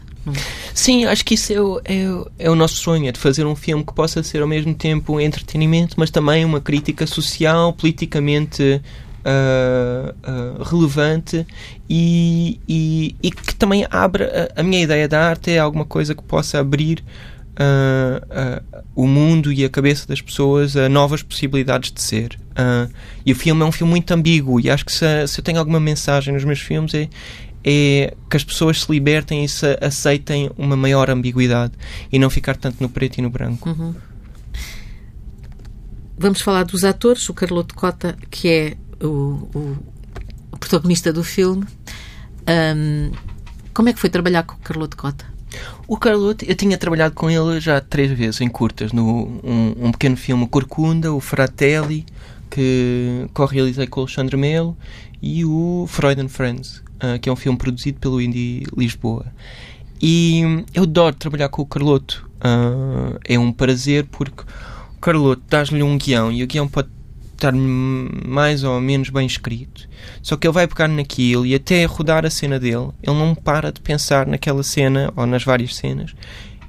Sim, 0.74 1.04
acho 1.04 1.24
que 1.24 1.34
isso 1.34 1.52
é 1.52 1.60
o, 1.60 1.80
é, 1.84 2.46
é 2.46 2.50
o 2.50 2.54
nosso 2.54 2.76
sonho, 2.76 3.08
é 3.08 3.12
de 3.12 3.18
fazer 3.18 3.44
um 3.46 3.56
filme 3.56 3.84
que 3.84 3.94
possa 3.94 4.22
ser 4.22 4.42
ao 4.42 4.48
mesmo 4.48 4.74
tempo 4.74 5.20
entretenimento, 5.20 5.94
mas 5.98 6.10
também 6.10 6.44
uma 6.44 6.60
crítica 6.60 7.06
social, 7.06 7.72
politicamente 7.72 8.82
Uh, 9.28 10.14
uh, 10.22 10.62
relevante 10.62 11.44
e, 11.90 12.60
e, 12.68 13.16
e, 13.20 13.32
que 13.32 13.56
também 13.56 13.84
abra 13.90 14.52
a, 14.54 14.60
a, 14.60 14.62
minha 14.62 14.80
ideia 14.80 15.08
da 15.08 15.20
arte 15.20 15.50
é 15.50 15.58
alguma 15.58 15.84
coisa 15.84 16.14
que 16.14 16.22
possa 16.22 16.60
abrir 16.60 17.02
uh, 17.56 18.62
o 18.94 19.06
mundo 19.06 19.52
e 19.52 19.64
a 19.64 19.68
cabeça 19.68 20.06
das 20.06 20.20
pessoas 20.20 20.76
a 20.76 20.88
novas 20.88 21.22
possibilidades 21.24 21.90
de 21.90 22.00
ser. 22.00 22.38
E 23.24 23.32
o 23.32 23.34
filme 23.34 23.62
é 23.62 23.64
um 23.64 23.72
filme 23.72 23.90
muito 23.90 24.10
ambíguo 24.12 24.60
e 24.60 24.70
acho 24.70 24.84
que 24.84 24.92
se, 24.92 25.26
se 25.26 25.40
eu 25.40 25.44
tenho 25.44 25.58
alguma 25.58 25.80
mensagem 25.80 26.32
nos 26.32 26.44
meus 26.44 26.60
filmes 26.60 26.94
é, 26.94 27.08
é 27.68 28.14
que 28.30 28.36
as 28.36 28.44
pessoas 28.44 28.82
se 28.82 28.92
libertem 28.92 29.44
e 29.44 29.48
se 29.48 29.76
aceitem 29.80 30.48
uma 30.56 30.76
maior 30.76 31.10
ambiguidade 31.10 31.72
e 32.12 32.18
não 32.18 32.30
ficar 32.30 32.56
tanto 32.56 32.80
no 32.80 32.88
preto 32.88 33.18
e 33.18 33.22
no 33.22 33.28
branco. 33.28 33.68
Uhum. 33.68 33.92
Vamos 36.16 36.40
falar 36.40 36.64
dos 36.64 36.84
atores. 36.84 37.28
O 37.28 37.34
Carloto 37.34 37.74
Cota, 37.74 38.16
que 38.30 38.48
é 38.48 38.76
o, 39.04 39.48
o, 39.52 39.76
o 40.52 40.58
protagonista 40.58 41.12
do 41.12 41.24
filme. 41.24 41.66
Um, 42.48 43.10
como 43.74 43.88
é 43.88 43.92
que 43.92 43.98
foi 43.98 44.08
trabalhar 44.08 44.44
com 44.44 44.54
o 44.54 44.58
Carloto 44.58 44.96
Cota? 44.96 45.26
O 45.88 45.96
Carloto, 45.96 46.44
eu 46.44 46.54
tinha 46.54 46.78
trabalhado 46.78 47.14
com 47.14 47.28
ele 47.28 47.60
já 47.60 47.80
três 47.80 48.10
vezes 48.16 48.40
em 48.40 48.48
curtas, 48.48 48.92
no 48.92 49.40
um, 49.42 49.74
um 49.86 49.92
pequeno 49.92 50.16
filme 50.16 50.46
Corcunda, 50.46 51.12
o 51.12 51.20
Fratelli, 51.20 52.06
que 52.48 53.26
co-realizei 53.34 53.86
com 53.86 54.00
o 54.00 54.02
Alexandre 54.04 54.36
Melo, 54.36 54.76
e 55.20 55.44
o 55.44 55.86
Freud 55.88 56.20
and 56.20 56.28
Friends, 56.28 56.82
uh, 57.02 57.18
que 57.20 57.28
é 57.28 57.32
um 57.32 57.36
filme 57.36 57.58
produzido 57.58 57.98
pelo 57.98 58.20
Indie 58.20 58.64
Lisboa. 58.76 59.26
E 60.00 60.64
eu 60.74 60.82
adoro 60.82 61.16
trabalhar 61.16 61.48
com 61.48 61.62
o 61.62 61.66
Carloto. 61.66 62.28
Uh, 62.36 63.18
é 63.24 63.38
um 63.38 63.52
prazer 63.52 64.06
porque 64.10 64.42
o 64.42 65.00
Carloto 65.00 65.42
dás-lhe 65.48 65.82
um 65.82 65.96
guião 65.96 66.30
e 66.30 66.42
o 66.42 66.46
guião 66.46 66.68
pode 66.68 66.88
estar 67.32 67.52
mais 67.52 68.64
ou 68.64 68.80
menos 68.80 69.10
bem 69.10 69.26
escrito. 69.26 69.88
Só 70.22 70.36
que 70.36 70.46
ele 70.46 70.54
vai 70.54 70.66
pegar 70.66 70.88
naquilo 70.88 71.46
e 71.46 71.54
até 71.54 71.84
rodar 71.84 72.24
a 72.26 72.30
cena 72.30 72.58
dele, 72.58 72.90
ele 73.02 73.16
não 73.16 73.34
para 73.34 73.72
de 73.72 73.80
pensar 73.80 74.26
naquela 74.26 74.62
cena 74.62 75.12
ou 75.16 75.26
nas 75.26 75.44
várias 75.44 75.76
cenas 75.76 76.14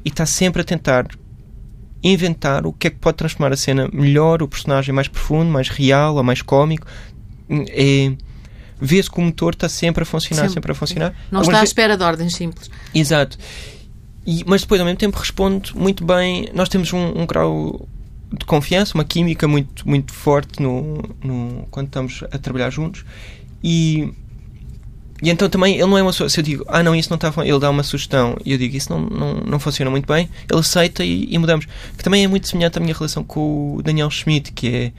e 0.07 0.09
está 0.09 0.25
sempre 0.25 0.61
a 0.61 0.65
tentar 0.65 1.05
inventar 2.01 2.65
o 2.65 2.71
que 2.71 2.87
é 2.87 2.89
que 2.89 2.97
pode 2.97 3.17
transformar 3.17 3.51
a 3.51 3.57
cena 3.57 3.89
melhor, 3.91 4.41
o 4.41 4.47
personagem 4.47 4.95
mais 4.95 5.09
profundo, 5.09 5.51
mais 5.51 5.67
real 5.67 6.15
ou 6.15 6.23
mais 6.23 6.41
cómico. 6.41 6.87
É, 7.49 8.13
vê-se 8.79 9.09
que 9.09 9.19
o 9.19 9.21
motor 9.21 9.53
está 9.53 9.67
sempre 9.67 10.03
a 10.03 10.05
funcionar, 10.05 10.43
sempre, 10.43 10.53
sempre 10.53 10.71
a 10.71 10.75
funcionar. 10.75 11.13
Não 11.31 11.39
Algumas 11.39 11.47
está 11.47 11.61
à 11.61 11.63
espera 11.63 11.97
de 11.97 12.03
ordens 12.03 12.35
simples. 12.35 12.69
Exato. 12.93 13.37
E, 14.25 14.43
mas 14.45 14.61
depois, 14.61 14.81
ao 14.81 14.85
mesmo 14.85 14.99
tempo, 14.99 15.17
responde 15.17 15.75
muito 15.75 16.05
bem. 16.05 16.49
Nós 16.53 16.67
temos 16.67 16.91
um, 16.91 17.21
um 17.21 17.25
grau 17.25 17.87
de 18.31 18.45
confiança, 18.45 18.93
uma 18.93 19.05
química 19.05 19.47
muito, 19.47 19.87
muito 19.87 20.13
forte 20.13 20.61
no, 20.61 21.01
no, 21.23 21.65
quando 21.71 21.87
estamos 21.87 22.23
a 22.31 22.37
trabalhar 22.37 22.69
juntos. 22.69 23.05
E, 23.63 24.13
e 25.21 25.29
então 25.29 25.49
também 25.49 25.75
ele 25.75 25.85
não 25.85 25.97
é 25.97 26.01
uma 26.01 26.11
pessoa. 26.11 26.29
Se 26.29 26.39
eu 26.39 26.43
digo, 26.43 26.65
ah, 26.67 26.83
não, 26.83 26.93
isso 26.93 27.09
não 27.09 27.15
está 27.15 27.33
ele 27.43 27.59
dá 27.59 27.69
uma 27.69 27.83
sugestão 27.83 28.37
e 28.45 28.51
eu 28.51 28.57
digo, 28.57 28.75
isso 28.75 28.91
não, 28.91 28.99
não, 28.99 29.33
não 29.35 29.59
funciona 29.59 29.89
muito 29.89 30.05
bem, 30.05 30.29
ele 30.49 30.59
aceita 30.59 31.05
e, 31.05 31.33
e 31.33 31.37
mudamos. 31.37 31.65
Que 31.97 32.03
também 32.03 32.23
é 32.23 32.27
muito 32.27 32.47
semelhante 32.49 32.77
à 32.77 32.81
minha 32.81 32.93
relação 32.93 33.23
com 33.23 33.75
o 33.77 33.81
Daniel 33.81 34.09
Schmidt, 34.09 34.51
que 34.51 34.67
é. 34.67 34.91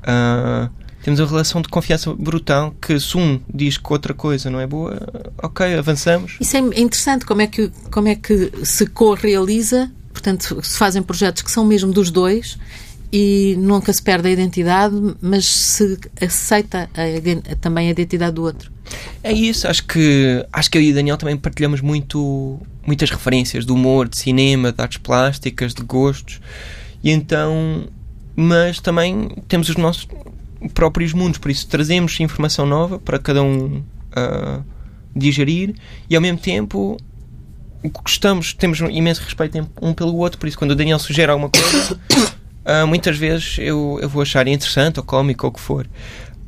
Uh, 0.00 0.87
temos 1.08 1.20
uma 1.20 1.26
relação 1.26 1.62
de 1.62 1.68
confiança 1.68 2.12
brutal 2.12 2.74
que 2.82 3.00
se 3.00 3.16
um 3.16 3.40
diz 3.52 3.78
que 3.78 3.90
outra 3.90 4.12
coisa 4.12 4.50
não 4.50 4.60
é 4.60 4.66
boa, 4.66 5.00
ok, 5.42 5.74
avançamos. 5.74 6.36
Isso 6.38 6.54
é 6.54 6.60
interessante, 6.60 7.24
como 7.24 7.40
é 7.40 7.46
que, 7.46 7.72
como 7.90 8.08
é 8.08 8.14
que 8.14 8.52
se 8.62 8.84
co-realiza, 8.86 9.90
portanto, 10.12 10.60
se 10.62 10.76
fazem 10.76 11.02
projetos 11.02 11.40
que 11.40 11.50
são 11.50 11.64
mesmo 11.64 11.90
dos 11.92 12.10
dois 12.10 12.58
e 13.10 13.56
nunca 13.58 13.90
se 13.90 14.02
perde 14.02 14.28
a 14.28 14.30
identidade, 14.30 14.94
mas 15.18 15.46
se 15.46 15.98
aceita 16.20 16.90
a, 16.92 17.56
também 17.56 17.88
a 17.88 17.92
identidade 17.92 18.34
do 18.34 18.42
outro. 18.42 18.70
É 19.24 19.32
isso, 19.32 19.66
acho 19.66 19.86
que 19.86 20.44
acho 20.52 20.70
que 20.70 20.76
eu 20.76 20.82
e 20.82 20.90
o 20.90 20.94
Daniel 20.94 21.16
também 21.16 21.38
partilhamos 21.38 21.80
muito 21.80 22.60
muitas 22.86 23.08
referências 23.08 23.64
de 23.64 23.72
humor, 23.72 24.10
de 24.10 24.18
cinema, 24.18 24.72
de 24.72 24.82
artes 24.82 24.98
plásticas, 24.98 25.72
de 25.72 25.82
gostos. 25.82 26.38
E 27.02 27.10
então, 27.10 27.88
mas 28.36 28.78
também 28.78 29.30
temos 29.48 29.70
os 29.70 29.76
nossos 29.76 30.06
próprios 30.74 31.12
mundos, 31.12 31.38
por 31.38 31.50
isso 31.50 31.66
trazemos 31.66 32.18
informação 32.20 32.66
nova 32.66 32.98
para 32.98 33.18
cada 33.18 33.42
um 33.42 33.82
uh, 34.16 34.64
digerir 35.14 35.74
e 36.08 36.16
ao 36.16 36.22
mesmo 36.22 36.38
tempo 36.38 36.96
gostamos, 38.04 38.52
temos 38.52 38.80
um 38.80 38.90
imenso 38.90 39.22
respeito 39.22 39.68
um 39.80 39.94
pelo 39.94 40.16
outro, 40.16 40.38
por 40.38 40.48
isso 40.48 40.58
quando 40.58 40.72
o 40.72 40.74
Daniel 40.74 40.98
sugere 40.98 41.30
alguma 41.30 41.48
coisa, 41.48 41.94
uh, 41.94 42.86
muitas 42.88 43.16
vezes 43.16 43.56
eu, 43.58 43.98
eu 44.02 44.08
vou 44.08 44.22
achar 44.22 44.46
interessante 44.48 44.98
ou 44.98 45.04
cómico 45.04 45.46
ou 45.46 45.50
o 45.50 45.54
que 45.54 45.60
for. 45.60 45.86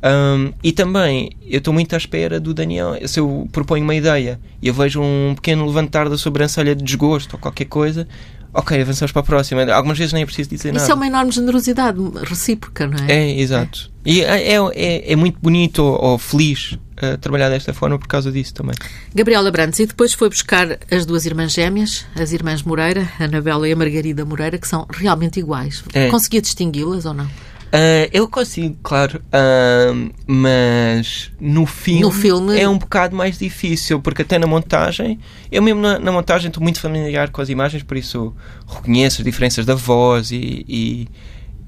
Um, 0.03 0.51
e 0.63 0.71
também, 0.71 1.31
eu 1.45 1.59
estou 1.59 1.73
muito 1.73 1.93
à 1.93 1.97
espera 1.97 2.39
do 2.39 2.53
Daniel. 2.53 2.95
Se 3.07 3.19
eu 3.19 3.47
proponho 3.51 3.83
uma 3.83 3.93
ideia 3.93 4.39
e 4.61 4.67
eu 4.67 4.73
vejo 4.73 4.99
um 4.99 5.35
pequeno 5.35 5.65
levantar 5.65 6.09
da 6.09 6.17
sobrancelha 6.17 6.75
de 6.75 6.83
desgosto 6.83 7.33
ou 7.33 7.39
qualquer 7.39 7.65
coisa, 7.65 8.07
ok, 8.53 8.81
avançamos 8.81 9.11
para 9.11 9.21
a 9.21 9.25
próxima. 9.25 9.63
Algumas 9.71 9.97
vezes 9.97 10.13
nem 10.13 10.23
é 10.23 10.25
preciso 10.25 10.49
dizer 10.49 10.69
Isso 10.69 10.73
nada. 10.73 10.83
Isso 10.83 10.91
é 10.91 10.95
uma 10.95 11.07
enorme 11.07 11.31
generosidade 11.31 11.99
recíproca, 12.23 12.87
não 12.87 13.05
é? 13.05 13.11
É, 13.11 13.39
exato. 13.39 13.91
É. 14.05 14.09
E 14.09 14.21
é, 14.21 14.55
é, 14.55 15.11
é, 15.11 15.15
muito 15.15 15.39
bonito 15.39 15.83
ou, 15.83 16.11
ou 16.11 16.17
feliz 16.17 16.71
uh, 16.71 17.17
trabalhar 17.19 17.49
desta 17.49 17.73
forma 17.73 17.99
por 17.99 18.07
causa 18.07 18.31
disso 18.31 18.53
também. 18.53 18.75
Gabriela 19.13 19.51
Brandes, 19.51 19.79
e 19.79 19.85
depois 19.85 20.13
foi 20.13 20.29
buscar 20.29 20.79
as 20.89 21.05
duas 21.05 21.25
irmãs 21.25 21.51
gêmeas, 21.51 22.05
as 22.15 22.31
irmãs 22.31 22.63
Moreira, 22.63 23.07
a 23.19 23.25
Anabela 23.25 23.67
e 23.67 23.73
a 23.73 23.75
Margarida 23.75 24.25
Moreira, 24.25 24.57
que 24.57 24.67
são 24.67 24.87
realmente 24.89 25.39
iguais. 25.39 25.83
É. 25.93 26.09
Conseguia 26.09 26.41
distingui-las 26.41 27.05
ou 27.05 27.13
não? 27.13 27.27
Uh, 27.73 28.03
eu 28.11 28.27
consigo, 28.27 28.75
claro, 28.83 29.21
uh, 29.27 30.11
mas 30.27 31.31
no 31.39 31.65
filme, 31.65 32.01
no 32.01 32.11
filme, 32.11 32.59
é 32.59 32.67
um 32.67 32.77
bocado 32.77 33.15
mais 33.15 33.37
difícil, 33.39 34.01
porque 34.01 34.23
até 34.23 34.37
na 34.37 34.45
montagem, 34.45 35.17
eu 35.49 35.61
mesmo 35.61 35.79
na, 35.79 35.97
na, 35.97 36.11
montagem 36.11 36.49
estou 36.49 36.61
muito 36.61 36.81
familiar 36.81 37.29
com 37.29 37.41
as 37.41 37.47
imagens, 37.47 37.81
por 37.81 37.95
isso 37.95 38.35
reconheço 38.67 39.21
as 39.21 39.25
diferenças 39.25 39.65
da 39.65 39.73
voz 39.73 40.31
e, 40.31 40.65
e, 40.67 41.07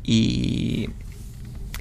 e, 0.05 0.89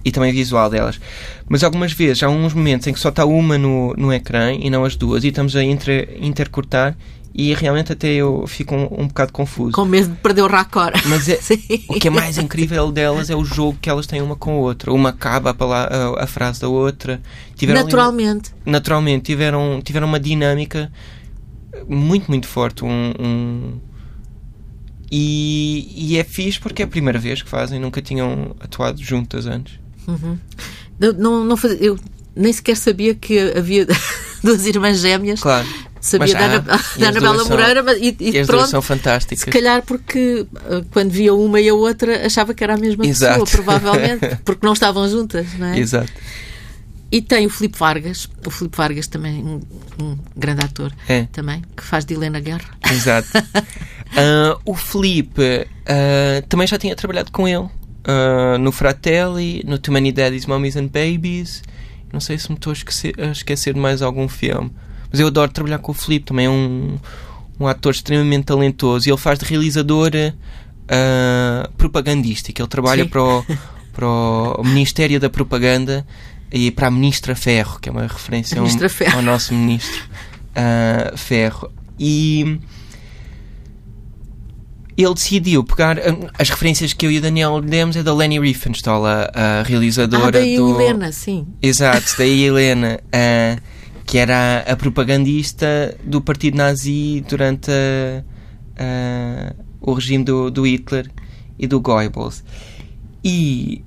e 0.05 0.13
também 0.13 0.33
visual 0.33 0.71
delas. 0.71 1.01
Mas 1.49 1.65
algumas 1.65 1.93
vezes 1.93 2.23
há 2.23 2.29
uns 2.29 2.55
momentos 2.55 2.87
em 2.87 2.93
que 2.93 3.01
só 3.01 3.09
está 3.09 3.25
uma 3.25 3.59
no, 3.59 3.93
no 3.95 4.13
ecrã 4.13 4.53
e 4.53 4.71
não 4.71 4.85
as 4.85 4.95
duas, 4.95 5.25
e 5.25 5.29
estamos 5.29 5.57
a 5.57 5.65
inter, 5.65 6.17
intercortar 6.21 6.97
e 7.35 7.55
realmente 7.55 7.93
até 7.93 8.09
eu 8.09 8.47
fico 8.47 8.75
um, 8.75 9.03
um 9.03 9.09
bocado 9.09 9.33
confuso. 9.33 9.73
Com 9.73 9.87
medo 9.87 10.09
de 10.09 10.17
perder 10.17 10.43
o 10.43 10.47
raccord. 10.47 11.01
Mas 11.07 11.29
é, 11.29 11.39
o 11.89 11.95
que 11.95 12.09
é 12.09 12.11
mais 12.11 12.37
incrível 12.37 12.93
delas 12.93 13.31
é 13.31 13.37
o 13.37 13.45
jogo 13.45 13.79
que 13.81 13.89
elas 13.89 14.07
têm 14.07 14.21
uma 14.21 14.37
com 14.37 14.53
a 14.53 14.57
outra. 14.57 14.93
Uma 14.93 15.11
acaba 15.11 15.57
a, 15.59 15.75
a, 15.75 16.25
a 16.25 16.27
frase 16.27 16.61
da 16.61 16.69
outra. 16.69 17.23
Tiveram 17.57 17.83
naturalmente. 17.83 18.53
Ali, 18.53 18.73
naturalmente. 18.73 19.25
Tiveram, 19.25 19.81
tiveram 19.83 20.07
uma 20.07 20.21
dinâmica 20.21 20.93
muito, 21.89 22.29
muito 22.29 22.47
forte. 22.47 22.85
Um, 22.85 23.13
um 23.19 23.81
e, 25.11 25.89
e, 25.97 26.19
é 26.19 26.25
fixe 26.25 26.61
porque 26.61 26.83
é 26.83 26.85
a 26.85 26.89
primeira 26.89 27.19
vez 27.19 27.41
que 27.41 27.49
fazem. 27.49 27.81
Nunca 27.81 28.03
tinham 28.03 28.55
atuado 28.61 29.03
juntas 29.03 29.47
antes. 29.47 29.81
Uhum. 30.07 30.39
Não, 31.19 31.45
não 31.45 31.57
faz, 31.57 31.81
eu 31.81 31.99
nem 32.37 32.53
sequer 32.53 32.77
sabia 32.77 33.15
que 33.15 33.39
havia 33.57 33.87
duas 34.45 34.67
irmãs 34.67 35.01
gêmeas. 35.01 35.41
Claro 35.41 35.67
sabia 36.03 36.35
da, 36.35 36.59
da 36.59 37.09
Anabela 37.09 37.45
Moreira 37.45 37.83
mas, 37.83 37.97
e, 37.99 38.17
e, 38.19 38.31
e 38.33 38.39
as 38.41 38.47
pronto, 38.47 38.69
são 38.69 38.83
fantásticas. 38.83 39.39
Se 39.39 39.47
calhar 39.47 39.83
porque 39.83 40.47
uh, 40.53 40.85
quando 40.91 41.11
via 41.11 41.33
uma 41.33 41.61
e 41.61 41.69
a 41.69 41.75
outra 41.75 42.27
achava 42.27 42.53
que 42.53 42.63
era 42.63 42.75
a 42.75 42.77
mesma 42.77 43.07
Exato. 43.07 43.45
pessoa, 43.45 43.65
provavelmente, 43.65 44.37
porque 44.45 44.67
não 44.67 44.73
estavam 44.73 45.09
juntas, 45.09 45.47
não 45.57 45.69
é? 45.69 45.79
Exato. 45.79 46.13
E 47.11 47.23
tem 47.23 47.47
o 47.47 47.51
Filipe 47.51 47.79
Vargas, 47.79 48.29
o 48.45 48.51
Filipe 48.51 48.77
Vargas 48.77 49.07
também, 49.07 49.45
um, 49.45 49.61
um 50.03 50.19
grande 50.37 50.65
ator, 50.65 50.93
é. 51.07 51.25
também, 51.31 51.63
que 51.77 51.85
faz 51.85 52.05
de 52.05 52.15
Helena 52.15 52.41
Guerra. 52.41 52.71
Exato. 52.91 53.29
uh, 53.39 54.61
o 54.65 54.75
Filipe 54.75 55.41
uh, 55.43 56.47
também 56.49 56.67
já 56.67 56.79
tinha 56.79 56.97
trabalhado 56.97 57.31
com 57.31 57.47
ele 57.47 57.59
uh, 57.59 58.59
no 58.59 58.73
Fratelli, 58.73 59.63
no 59.67 59.79
Too 59.79 59.93
Many 59.93 60.11
Daddies, 60.11 60.47
Mummies 60.47 60.75
and 60.75 60.87
Babies. 60.87 61.63
Não 62.13 62.21
sei 62.21 62.39
se 62.39 62.49
me 62.49 62.57
estou 62.57 62.71
a 62.71 62.75
esquecer, 62.75 63.15
a 63.21 63.27
esquecer 63.27 63.75
de 63.75 63.81
mais 63.81 64.03
algum 64.03 64.27
filme. 64.27 64.73
Mas 65.13 65.21
eu 65.21 65.27
adoro 65.27 65.53
trabalhar 65.53 65.79
com 65.79 65.93
o 65.93 65.95
Filipe, 65.95 66.27
também 66.27 66.47
é 66.47 66.51
um, 66.51 66.99
um 67.61 67.67
ator 67.69 67.93
extremamente 67.93 68.45
talentoso. 68.45 69.07
E 69.07 69.13
ele 69.13 69.19
faz 69.19 69.39
de 69.39 69.45
realizador 69.45 70.11
uh, 70.15 71.73
propagandístico. 71.77 72.63
Ele 72.63 72.69
trabalha 72.69 73.07
para 73.07 73.23
o, 73.23 73.45
para 73.93 74.09
o 74.09 74.65
Ministério 74.65 75.21
da 75.21 75.29
Propaganda 75.29 76.07
e 76.51 76.71
para 76.71 76.89
a 76.89 76.91
Ministra 76.91 77.37
Ferro, 77.37 77.79
que 77.79 77.89
é 77.89 77.93
uma 77.93 78.03
referência 78.03 78.59
ao, 78.59 78.67
ao, 79.17 79.23
nosso 79.23 79.55
Ministro 79.55 80.03
uh, 80.57 81.17
Ferro. 81.17 81.71
E 81.99 82.59
ele 84.97 85.15
decidiu 85.15 85.65
pegar 85.65 85.97
as 86.39 86.51
referências 86.51 86.93
que 86.93 87.07
eu 87.07 87.11
e 87.11 87.19
o 87.19 87.21
Daniel 87.21 87.61
demos 87.61 87.97
é 87.97 88.03
da 88.03 88.15
Leni 88.15 88.39
Riefenstahl, 88.39 89.05
a, 89.07 89.31
a 89.35 89.63
realizadora 89.63 90.29
ah, 90.29 90.31
daí 90.31 90.57
do 90.57 90.81
Helena, 90.81 91.13
sim. 91.13 91.47
Exato, 91.63 92.15
daí 92.19 92.45
Helena. 92.45 93.01
Uh, 93.07 93.72
que 94.05 94.19
era 94.19 94.65
a, 94.67 94.77
propagandista 94.77 95.97
do 96.05 96.21
partido 96.21 96.57
nazi 96.57 97.25
durante 97.29 97.71
a, 97.71 98.23
a, 98.79 99.55
o 99.81 99.93
regime 99.95 100.25
do, 100.25 100.51
do, 100.51 100.67
Hitler 100.67 101.11
e 101.59 101.67
do 101.67 101.81
Goebbels. 101.81 102.43
E 103.25 103.85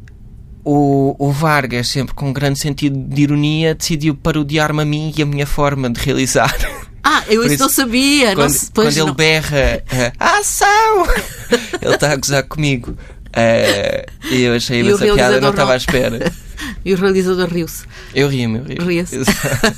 o, 0.64 1.16
o, 1.20 1.32
Vargas, 1.32 1.88
sempre 1.88 2.14
com 2.14 2.30
um 2.30 2.34
grande 2.34 2.60
sentido 2.60 2.98
de 2.98 3.22
ironia, 3.22 3.76
decidiu 3.76 4.16
parodiar-me 4.16 4.82
a 4.82 4.86
mim 4.86 5.14
e 5.16 5.22
a 5.22 5.26
minha 5.26 5.46
forma 5.46 5.90
de 5.90 6.00
realizar. 6.00 6.56
Ah, 7.04 7.24
eu 7.28 7.44
isso, 7.46 7.54
isso, 7.54 7.64
não 7.64 7.70
sabia. 7.70 8.36
Quando, 8.36 8.54
não, 8.54 8.60
quando 8.74 8.98
ele 8.98 9.14
berra 9.14 9.84
uh, 9.84 10.12
ação, 10.20 11.06
ele 11.82 11.94
está 11.94 12.12
a 12.12 12.16
gozar 12.16 12.44
comigo. 12.44 12.92
Uh, 12.92 14.34
eu 14.34 14.54
achei 14.56 14.90
essa 14.90 15.06
piada, 15.14 15.42
não 15.42 15.50
estava 15.50 15.74
à 15.74 15.78
espera. 15.78 16.32
e 16.86 16.94
o 16.94 16.98
realizador 16.98 17.50
riu-se. 17.50 17.84
Eu 18.14 18.30
ria-me, 18.30 18.60
eu 18.60 18.64
ria. 18.64 18.78
Ria-se. 18.80 19.18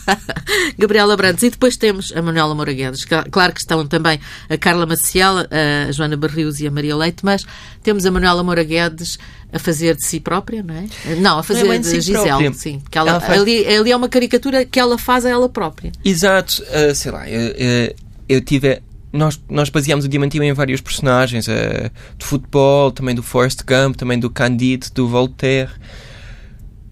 Gabriela 0.78 1.16
Brandes. 1.16 1.42
E 1.44 1.50
depois 1.50 1.78
temos 1.78 2.12
a 2.14 2.22
Manuela 2.22 2.54
Moura 2.54 2.74
Guedes. 2.74 3.06
Claro 3.32 3.54
que 3.54 3.62
estão 3.62 3.88
também 3.88 4.20
a 4.50 4.58
Carla 4.58 4.86
Maciel, 4.86 5.38
a 5.40 5.92
Joana 5.94 6.18
Barrios 6.18 6.60
e 6.60 6.68
a 6.68 6.72
Maria 6.72 6.98
Leite, 6.98 7.24
mas 7.24 7.46
temos 7.82 8.06
a 8.06 8.12
Manuela 8.12 8.44
Moura 8.44 8.64
Guedes 8.64 9.18
a 9.54 9.58
fazer 9.58 9.96
de 9.96 10.06
si 10.06 10.20
própria, 10.20 10.62
não 10.62 10.76
é? 10.76 11.16
Não, 11.16 11.40
a 11.40 11.44
fazer 11.44 11.64
não 11.64 11.72
é 11.72 11.78
de 11.78 11.88
si 11.88 12.02
Gisele, 12.02 12.26
própria. 12.26 12.54
sim. 12.54 12.82
Que 12.92 12.98
ela, 12.98 13.12
ela 13.12 13.20
faz... 13.22 13.42
ali, 13.42 13.66
ali 13.66 13.92
é 13.92 13.96
uma 13.96 14.10
caricatura 14.10 14.66
que 14.66 14.78
ela 14.78 14.98
faz 14.98 15.26
a 15.26 15.30
ela 15.30 15.48
própria. 15.48 15.94
Exato. 16.04 16.62
Uh, 16.64 16.94
sei 16.94 17.12
lá, 17.12 17.30
eu, 17.30 17.52
eu, 17.52 17.96
eu 18.28 18.42
tive 18.42 18.82
nós, 19.14 19.42
nós 19.50 19.70
baseámos 19.70 20.04
o 20.04 20.10
Diamantino 20.10 20.44
em 20.44 20.52
vários 20.52 20.82
personagens, 20.82 21.48
uh, 21.48 21.90
de 22.18 22.26
futebol, 22.26 22.92
também 22.92 23.16
do 23.16 23.24
Forrest 23.24 23.62
Gump, 23.66 23.96
também 23.96 24.20
do 24.20 24.30
Candide, 24.30 24.92
do 24.94 25.08
Voltaire. 25.08 25.72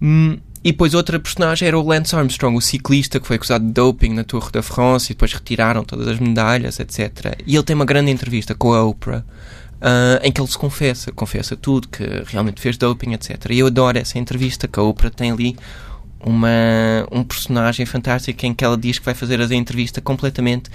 Hum, 0.00 0.38
e 0.62 0.72
depois 0.72 0.94
outra 0.94 1.18
personagem 1.20 1.68
era 1.68 1.78
o 1.78 1.86
Lance 1.86 2.14
Armstrong, 2.14 2.56
o 2.56 2.60
ciclista 2.60 3.20
que 3.20 3.26
foi 3.26 3.36
acusado 3.36 3.64
de 3.64 3.72
doping 3.72 4.12
na 4.14 4.24
Tour 4.24 4.50
da 4.50 4.62
France 4.62 5.12
e 5.12 5.14
depois 5.14 5.32
retiraram 5.32 5.84
todas 5.84 6.08
as 6.08 6.18
medalhas, 6.18 6.80
etc. 6.80 7.40
E 7.46 7.54
ele 7.54 7.62
tem 7.62 7.76
uma 7.76 7.84
grande 7.84 8.10
entrevista 8.10 8.54
com 8.54 8.72
a 8.72 8.82
Oprah 8.82 9.24
uh, 9.76 10.24
em 10.24 10.32
que 10.32 10.40
ele 10.40 10.48
se 10.48 10.58
confessa, 10.58 11.12
confessa 11.12 11.56
tudo, 11.56 11.88
que 11.88 12.04
realmente 12.26 12.60
fez 12.60 12.76
doping, 12.76 13.12
etc. 13.12 13.46
E 13.50 13.60
eu 13.60 13.68
adoro 13.68 13.96
essa 13.96 14.18
entrevista 14.18 14.66
que 14.66 14.78
a 14.80 14.82
Oprah 14.82 15.10
tem 15.10 15.30
ali 15.30 15.56
uma, 16.20 16.48
um 17.12 17.22
personagem 17.22 17.86
fantástico 17.86 18.44
em 18.44 18.52
que 18.52 18.64
ela 18.64 18.76
diz 18.76 18.98
que 18.98 19.04
vai 19.04 19.14
fazer 19.14 19.40
a 19.40 19.54
entrevista 19.54 20.00
completamente 20.00 20.70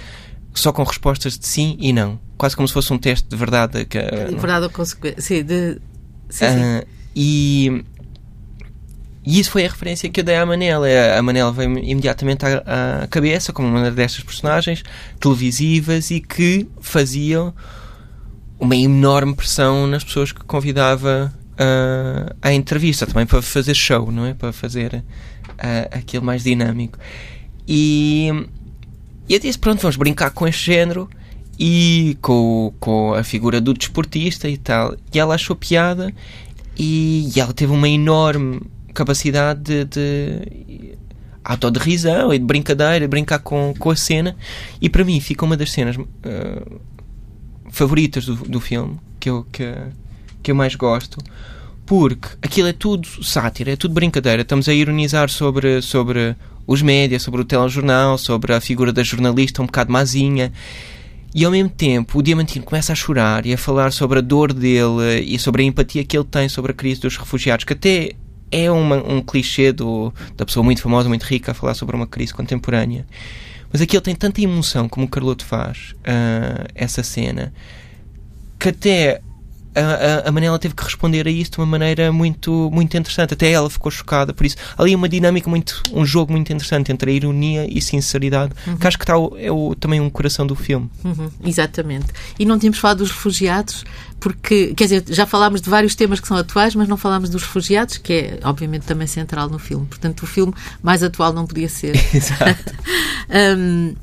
só 0.54 0.72
com 0.72 0.82
respostas 0.84 1.38
de 1.38 1.46
sim 1.46 1.76
e 1.78 1.92
não. 1.92 2.18
Quase 2.38 2.56
como 2.56 2.66
se 2.66 2.74
fosse 2.74 2.92
um 2.92 2.98
teste 2.98 3.28
de 3.28 3.36
verdade. 3.36 3.84
Que, 3.84 4.00
de 4.00 4.36
verdade 4.36 4.64
ou 4.64 4.70
consequência. 4.70 5.20
Sim, 5.20 5.42
de... 5.42 5.78
sim, 6.28 6.44
uh, 6.46 6.48
sim. 6.48 6.82
E 7.14 7.84
e 9.24 9.38
isso 9.38 9.50
foi 9.52 9.64
a 9.64 9.68
referência 9.68 10.08
que 10.10 10.20
eu 10.20 10.24
dei 10.24 10.34
à 10.34 10.44
Manela. 10.44 10.86
A 11.16 11.22
Manela 11.22 11.52
veio 11.52 11.78
imediatamente 11.78 12.44
à, 12.44 13.02
à 13.02 13.06
cabeça 13.06 13.52
como 13.52 13.68
uma 13.68 13.90
destas 13.90 14.24
personagens 14.24 14.82
televisivas 15.20 16.10
e 16.10 16.20
que 16.20 16.66
faziam 16.80 17.54
uma 18.58 18.76
enorme 18.76 19.34
pressão 19.34 19.86
nas 19.86 20.02
pessoas 20.02 20.32
que 20.32 20.44
convidava 20.44 21.32
uh, 21.52 22.36
à 22.42 22.52
entrevista, 22.52 23.06
também 23.06 23.26
para 23.26 23.40
fazer 23.42 23.74
show, 23.74 24.10
não 24.10 24.26
é? 24.26 24.34
Para 24.34 24.52
fazer 24.52 24.94
uh, 24.94 25.02
aquilo 25.92 26.24
mais 26.24 26.42
dinâmico. 26.42 26.98
E, 27.66 28.28
e 29.28 29.34
eu 29.34 29.38
disse: 29.38 29.58
pronto, 29.58 29.82
vamos 29.82 29.96
brincar 29.96 30.30
com 30.30 30.48
este 30.48 30.66
género 30.66 31.08
e 31.58 32.18
com, 32.20 32.72
com 32.80 33.14
a 33.14 33.22
figura 33.22 33.60
do 33.60 33.72
desportista 33.72 34.48
e 34.48 34.56
tal. 34.56 34.96
E 35.14 35.18
ela 35.18 35.36
achou 35.36 35.54
piada 35.54 36.12
e, 36.76 37.30
e 37.34 37.40
ela 37.40 37.52
teve 37.52 37.72
uma 37.72 37.88
enorme 37.88 38.60
capacidade 38.92 39.62
de, 39.62 39.84
de 39.84 40.98
autoderrisão 41.44 42.32
e 42.32 42.38
de 42.38 42.44
brincadeira, 42.44 43.00
de 43.00 43.08
brincar 43.08 43.40
com, 43.40 43.74
com 43.78 43.90
a 43.90 43.96
cena. 43.96 44.36
E 44.80 44.88
para 44.88 45.04
mim 45.04 45.20
fica 45.20 45.44
uma 45.44 45.56
das 45.56 45.72
cenas 45.72 45.96
uh, 45.96 46.80
favoritas 47.70 48.24
do, 48.24 48.36
do 48.36 48.60
filme, 48.60 48.98
que 49.18 49.30
eu, 49.30 49.46
que, 49.50 49.74
que 50.42 50.50
eu 50.50 50.54
mais 50.54 50.74
gosto, 50.74 51.18
porque 51.84 52.28
aquilo 52.40 52.68
é 52.68 52.72
tudo 52.72 53.08
sátira, 53.24 53.72
é 53.72 53.76
tudo 53.76 53.94
brincadeira. 53.94 54.42
Estamos 54.42 54.68
a 54.68 54.74
ironizar 54.74 55.28
sobre, 55.28 55.82
sobre 55.82 56.36
os 56.66 56.80
médias, 56.80 57.22
sobre 57.22 57.40
o 57.40 57.44
telejornal, 57.44 58.16
sobre 58.16 58.54
a 58.54 58.60
figura 58.60 58.92
da 58.92 59.02
jornalista 59.02 59.62
um 59.62 59.66
bocado 59.66 59.92
mazinha. 59.92 60.52
E 61.34 61.44
ao 61.44 61.50
mesmo 61.50 61.70
tempo 61.70 62.18
o 62.18 62.22
Diamantino 62.22 62.64
começa 62.64 62.92
a 62.92 62.96
chorar 62.96 63.46
e 63.46 63.54
a 63.54 63.58
falar 63.58 63.90
sobre 63.90 64.18
a 64.18 64.22
dor 64.22 64.52
dele 64.52 65.20
e 65.24 65.38
sobre 65.38 65.62
a 65.62 65.64
empatia 65.64 66.04
que 66.04 66.16
ele 66.16 66.26
tem 66.26 66.48
sobre 66.48 66.72
a 66.72 66.74
crise 66.74 67.00
dos 67.00 67.16
refugiados, 67.16 67.64
que 67.64 67.72
até 67.72 68.12
é 68.52 68.70
uma, 68.70 68.96
um 68.96 69.22
clichê 69.22 69.72
do, 69.72 70.12
da 70.36 70.44
pessoa 70.44 70.62
muito 70.62 70.82
famosa, 70.82 71.08
muito 71.08 71.24
rica, 71.24 71.50
a 71.50 71.54
falar 71.54 71.74
sobre 71.74 71.96
uma 71.96 72.06
crise 72.06 72.34
contemporânea. 72.34 73.06
Mas 73.72 73.80
aqui 73.80 73.96
ele 73.96 74.04
tem 74.04 74.14
tanta 74.14 74.42
emoção, 74.42 74.88
como 74.88 75.06
o 75.06 75.08
Carloto 75.08 75.44
faz, 75.46 75.94
uh, 76.00 76.68
essa 76.74 77.02
cena, 77.02 77.52
que 78.58 78.68
até 78.68 79.22
a, 79.74 80.28
a, 80.28 80.32
Manela 80.32 80.58
teve 80.58 80.74
que 80.74 80.82
responder 80.82 81.26
a 81.26 81.30
isso 81.30 81.52
de 81.52 81.58
uma 81.58 81.66
maneira 81.66 82.12
muito, 82.12 82.70
muito 82.72 82.96
interessante. 82.96 83.34
Até 83.34 83.50
ela 83.50 83.70
ficou 83.70 83.90
chocada 83.90 84.34
por 84.34 84.44
isso. 84.44 84.56
Ali 84.76 84.94
uma 84.94 85.08
dinâmica 85.08 85.48
muito, 85.48 85.82
um 85.92 86.04
jogo 86.04 86.32
muito 86.32 86.52
interessante 86.52 86.92
entre 86.92 87.10
a 87.10 87.14
ironia 87.14 87.66
e 87.68 87.80
sinceridade, 87.80 88.52
uhum. 88.66 88.76
que 88.76 88.86
acho 88.86 88.98
que 88.98 89.04
está 89.04 89.16
o, 89.16 89.36
é 89.38 89.50
o, 89.50 89.74
também 89.74 90.00
um 90.00 90.10
coração 90.10 90.46
do 90.46 90.54
filme. 90.54 90.90
Uhum, 91.04 91.30
exatamente. 91.44 92.06
E 92.38 92.44
não 92.44 92.58
tínhamos 92.58 92.78
falado 92.78 92.98
dos 92.98 93.10
refugiados, 93.10 93.84
porque, 94.20 94.74
quer 94.74 94.84
dizer, 94.84 95.04
já 95.08 95.26
falámos 95.26 95.60
de 95.60 95.68
vários 95.68 95.94
temas 95.94 96.20
que 96.20 96.28
são 96.28 96.36
atuais, 96.36 96.74
mas 96.74 96.86
não 96.86 96.96
falámos 96.96 97.28
dos 97.28 97.42
refugiados, 97.42 97.98
que 97.98 98.12
é, 98.12 98.40
obviamente, 98.44 98.84
também 98.84 99.06
central 99.06 99.48
no 99.48 99.58
filme. 99.58 99.86
Portanto, 99.86 100.22
o 100.22 100.26
filme 100.26 100.54
mais 100.82 101.02
atual 101.02 101.32
não 101.32 101.46
podia 101.46 101.68
ser. 101.68 101.96
Exato. 102.14 102.72
um, 103.58 103.94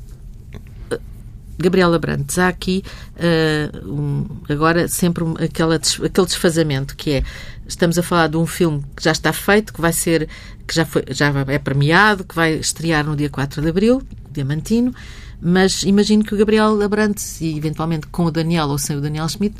Gabriela 1.60 1.98
Brantes, 1.98 2.38
há 2.38 2.48
aqui 2.48 2.82
uh, 3.16 3.88
um, 3.88 4.26
agora 4.48 4.88
sempre 4.88 5.24
um, 5.24 5.34
aquela, 5.34 5.76
aquele 5.76 6.26
desfazamento 6.26 6.96
que 6.96 7.10
é 7.12 7.22
estamos 7.66 7.98
a 7.98 8.02
falar 8.02 8.28
de 8.28 8.36
um 8.36 8.46
filme 8.46 8.82
que 8.96 9.04
já 9.04 9.12
está 9.12 9.32
feito, 9.32 9.72
que 9.72 9.80
vai 9.80 9.92
ser, 9.92 10.28
que 10.66 10.74
já, 10.74 10.84
foi, 10.84 11.04
já 11.10 11.32
é 11.46 11.58
premiado, 11.58 12.24
que 12.24 12.34
vai 12.34 12.54
estrear 12.54 13.04
no 13.04 13.16
dia 13.16 13.30
4 13.30 13.62
de 13.62 13.68
Abril, 13.68 14.02
Diamantino, 14.32 14.92
mas 15.40 15.82
imagino 15.84 16.24
que 16.24 16.34
o 16.34 16.38
Gabriel 16.38 16.80
Abrantes, 16.82 17.40
e 17.40 17.56
eventualmente 17.56 18.06
com 18.08 18.24
o 18.24 18.30
Daniel 18.30 18.68
ou 18.68 18.78
sem 18.78 18.96
o 18.96 19.00
Daniel 19.00 19.28
Schmidt, 19.28 19.56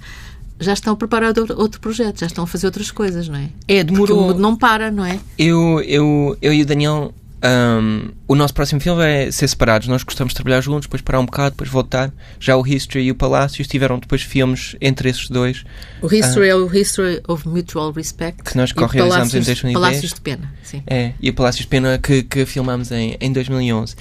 já 0.58 0.74
estão 0.74 0.92
a 0.92 0.96
preparar 0.96 1.36
outro, 1.38 1.58
outro 1.58 1.80
projeto, 1.80 2.20
já 2.20 2.26
estão 2.26 2.44
a 2.44 2.46
fazer 2.46 2.66
outras 2.66 2.90
coisas, 2.90 3.28
não 3.28 3.36
é? 3.36 3.48
É, 3.66 3.82
demorou. 3.82 4.06
Porque 4.06 4.24
o 4.24 4.26
mundo 4.28 4.40
não 4.40 4.54
para, 4.54 4.90
não 4.90 5.04
é? 5.04 5.18
Eu, 5.38 5.80
eu, 5.80 6.36
eu 6.42 6.52
e 6.52 6.62
o 6.62 6.66
Daniel, 6.66 7.14
um, 7.42 8.10
o 8.28 8.34
nosso 8.34 8.52
próximo 8.52 8.80
filme 8.80 8.98
vai 8.98 9.32
ser 9.32 9.48
separados. 9.48 9.88
Nós 9.88 10.02
gostamos 10.02 10.32
de 10.32 10.36
trabalhar 10.36 10.60
juntos, 10.60 10.82
depois 10.86 11.00
parar 11.00 11.20
um 11.20 11.24
bocado, 11.26 11.50
depois 11.50 11.70
voltar. 11.70 12.12
Já 12.38 12.56
o 12.56 12.66
History 12.66 13.04
e 13.04 13.10
o 13.10 13.14
Palácios 13.14 13.66
tiveram 13.66 13.98
depois 13.98 14.22
filmes 14.22 14.76
entre 14.80 15.08
esses 15.08 15.28
dois. 15.28 15.64
O 16.02 16.12
History 16.12 16.48
é 16.48 16.54
o 16.54 16.74
History 16.74 17.22
of 17.26 17.48
Mutual 17.48 17.92
Respect. 17.92 18.42
Que 18.42 18.56
nós 18.56 18.70
o 18.70 18.74
co-realizamos 18.74 19.34
em 19.34 19.38
Palácios- 19.38 19.46
2010. 19.46 19.74
Palácios 19.74 20.14
de 20.14 20.20
Pena, 20.20 20.54
sim. 20.62 20.82
É, 20.86 21.12
e 21.20 21.30
o 21.30 21.34
Palácios 21.34 21.62
de 21.64 21.68
Pena 21.68 21.98
que, 21.98 22.22
que 22.22 22.44
filmámos 22.44 22.90
em, 22.92 23.16
em 23.20 23.32
2011. 23.32 23.96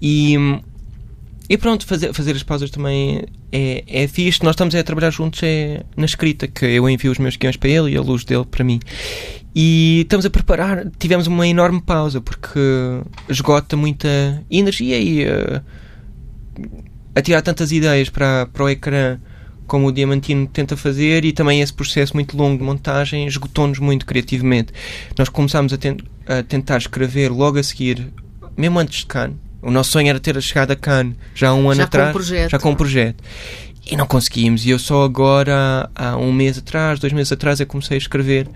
E, 0.00 0.36
e 1.48 1.58
pronto, 1.58 1.86
fazer, 1.86 2.12
fazer 2.12 2.36
as 2.36 2.42
pausas 2.42 2.70
também 2.70 3.24
é, 3.50 3.82
é 3.86 4.06
fixe. 4.06 4.44
Nós 4.44 4.52
estamos 4.54 4.74
a 4.74 4.82
trabalhar 4.84 5.10
juntos 5.10 5.40
é, 5.42 5.82
na 5.96 6.04
escrita, 6.04 6.46
que 6.46 6.64
eu 6.64 6.88
envio 6.88 7.10
os 7.10 7.18
meus 7.18 7.36
guiões 7.36 7.56
para 7.56 7.68
ele 7.68 7.92
e 7.92 7.96
a 7.96 8.00
luz 8.00 8.24
dele 8.24 8.44
para 8.44 8.62
mim. 8.62 8.78
E 9.58 10.00
estamos 10.02 10.26
a 10.26 10.30
preparar, 10.30 10.86
tivemos 10.98 11.26
uma 11.26 11.48
enorme 11.48 11.80
pausa 11.80 12.20
porque 12.20 12.60
esgota 13.26 13.74
muita 13.74 14.44
energia 14.50 14.98
e 14.98 15.22
eh, 15.24 15.62
a 17.14 17.22
tirar 17.22 17.40
tantas 17.40 17.72
ideias 17.72 18.10
para, 18.10 18.44
para 18.52 18.64
o 18.64 18.68
ecrã 18.68 19.18
como 19.66 19.86
o 19.86 19.92
Diamantino 19.92 20.46
tenta 20.46 20.76
fazer 20.76 21.24
e 21.24 21.32
também 21.32 21.62
esse 21.62 21.72
processo 21.72 22.12
muito 22.14 22.36
longo 22.36 22.58
de 22.58 22.64
montagem 22.64 23.26
esgotou-nos 23.26 23.78
muito 23.78 24.04
criativamente. 24.04 24.74
Nós 25.18 25.30
começámos 25.30 25.72
a, 25.72 25.78
ten- 25.78 25.96
a 26.26 26.42
tentar 26.42 26.76
escrever 26.76 27.30
logo 27.32 27.58
a 27.58 27.62
seguir, 27.62 28.12
mesmo 28.58 28.78
antes 28.78 28.98
de 29.00 29.06
Cannes. 29.06 29.36
O 29.62 29.70
nosso 29.70 29.90
sonho 29.92 30.08
era 30.10 30.20
ter 30.20 30.40
chegado 30.42 30.72
a 30.72 30.76
Cannes 30.76 31.16
já 31.34 31.48
há 31.48 31.54
um 31.54 31.70
ano 31.70 31.80
Já 31.80 31.86
com 31.86 31.96
um 31.96 32.00
atrás, 32.00 32.12
projeto. 32.12 32.50
já 32.50 32.58
com 32.58 32.70
um 32.70 32.74
projeto. 32.74 33.24
E 33.90 33.96
não 33.96 34.06
conseguimos. 34.06 34.66
E 34.66 34.70
eu 34.70 34.78
só 34.78 35.02
agora, 35.04 35.88
há 35.94 36.16
um 36.18 36.30
mês 36.32 36.58
atrás, 36.58 36.98
dois 37.00 37.12
meses 37.14 37.32
atrás, 37.32 37.58
eu 37.58 37.66
comecei 37.66 37.96
a 37.96 37.98
escrever. 37.98 38.46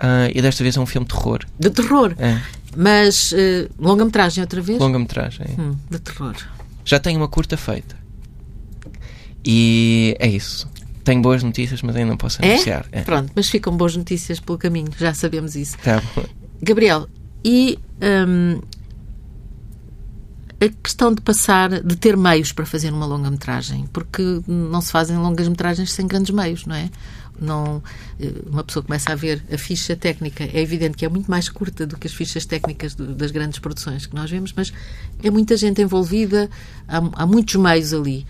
Ah, 0.00 0.28
e 0.34 0.40
desta 0.42 0.62
vez 0.64 0.76
é 0.76 0.80
um 0.80 0.86
filme 0.86 1.06
de 1.06 1.14
terror. 1.14 1.40
De 1.58 1.70
terror. 1.70 2.14
É, 2.18 2.40
Mas 2.76 3.32
eh, 3.36 3.68
longa-metragem 3.78 4.42
outra 4.42 4.60
vez? 4.60 4.78
longa-metragem. 4.78 5.46
Hum, 5.58 5.74
de 5.90 5.98
terror. 5.98 6.34
Já 6.84 6.98
tenho 6.98 7.18
uma 7.20 7.28
curta 7.28 7.56
feita. 7.56 7.96
E 9.44 10.16
é 10.18 10.28
isso. 10.28 10.68
Tenho 11.04 11.22
boas 11.22 11.42
notícias, 11.42 11.82
mas 11.82 11.96
ainda 11.96 12.10
não 12.10 12.16
posso 12.16 12.42
É? 12.42 12.52
anunciar. 12.54 12.86
É. 12.92 13.00
Pronto, 13.02 13.32
mas 13.34 13.48
ficam 13.48 13.76
boas 13.76 13.96
notícias 13.96 14.38
pelo 14.38 14.58
caminho, 14.58 14.88
já 14.98 15.14
sabemos 15.14 15.54
isso. 15.56 15.76
Tá 15.78 16.02
bom. 16.14 16.24
Gabriel, 16.62 17.08
e 17.44 17.78
hum, 18.28 18.60
a 20.60 20.68
questão 20.82 21.14
de 21.14 21.22
passar, 21.22 21.70
de 21.82 21.96
ter 21.96 22.16
meios 22.18 22.52
para 22.52 22.66
fazer 22.66 22.92
uma 22.92 23.06
longa-metragem, 23.06 23.86
porque 23.92 24.22
não 24.46 24.80
se 24.82 24.92
fazem 24.92 25.16
longas-metragens 25.16 25.90
sem 25.90 26.06
grandes 26.06 26.34
meios, 26.34 26.66
não 26.66 26.76
é? 26.76 26.90
Não, 27.40 27.82
eh, 28.20 28.32
uma 28.46 28.62
pessoa 28.62 28.82
começa 28.82 29.10
a 29.12 29.14
ver 29.14 29.42
a 29.52 29.56
ficha 29.56 29.96
técnica, 29.96 30.44
é 30.44 30.60
evidente 30.60 30.96
que 30.96 31.04
é 31.04 31.08
muito 31.08 31.30
mais 31.30 31.48
curta 31.48 31.86
do 31.86 31.96
que 31.96 32.06
as 32.06 32.12
fichas 32.12 32.44
técnicas 32.44 32.94
do- 32.94 33.14
das 33.14 33.30
grandes 33.30 33.58
produções 33.58 34.04
que 34.06 34.14
nós 34.14 34.30
vemos, 34.30 34.52
mas 34.54 34.72
é 35.22 35.30
muita 35.30 35.56
gente 35.56 35.80
envolvida, 35.80 36.50
há, 36.86 36.98
há 37.22 37.26
muitos 37.26 37.54
meios 37.56 37.94
ali. 37.94 38.26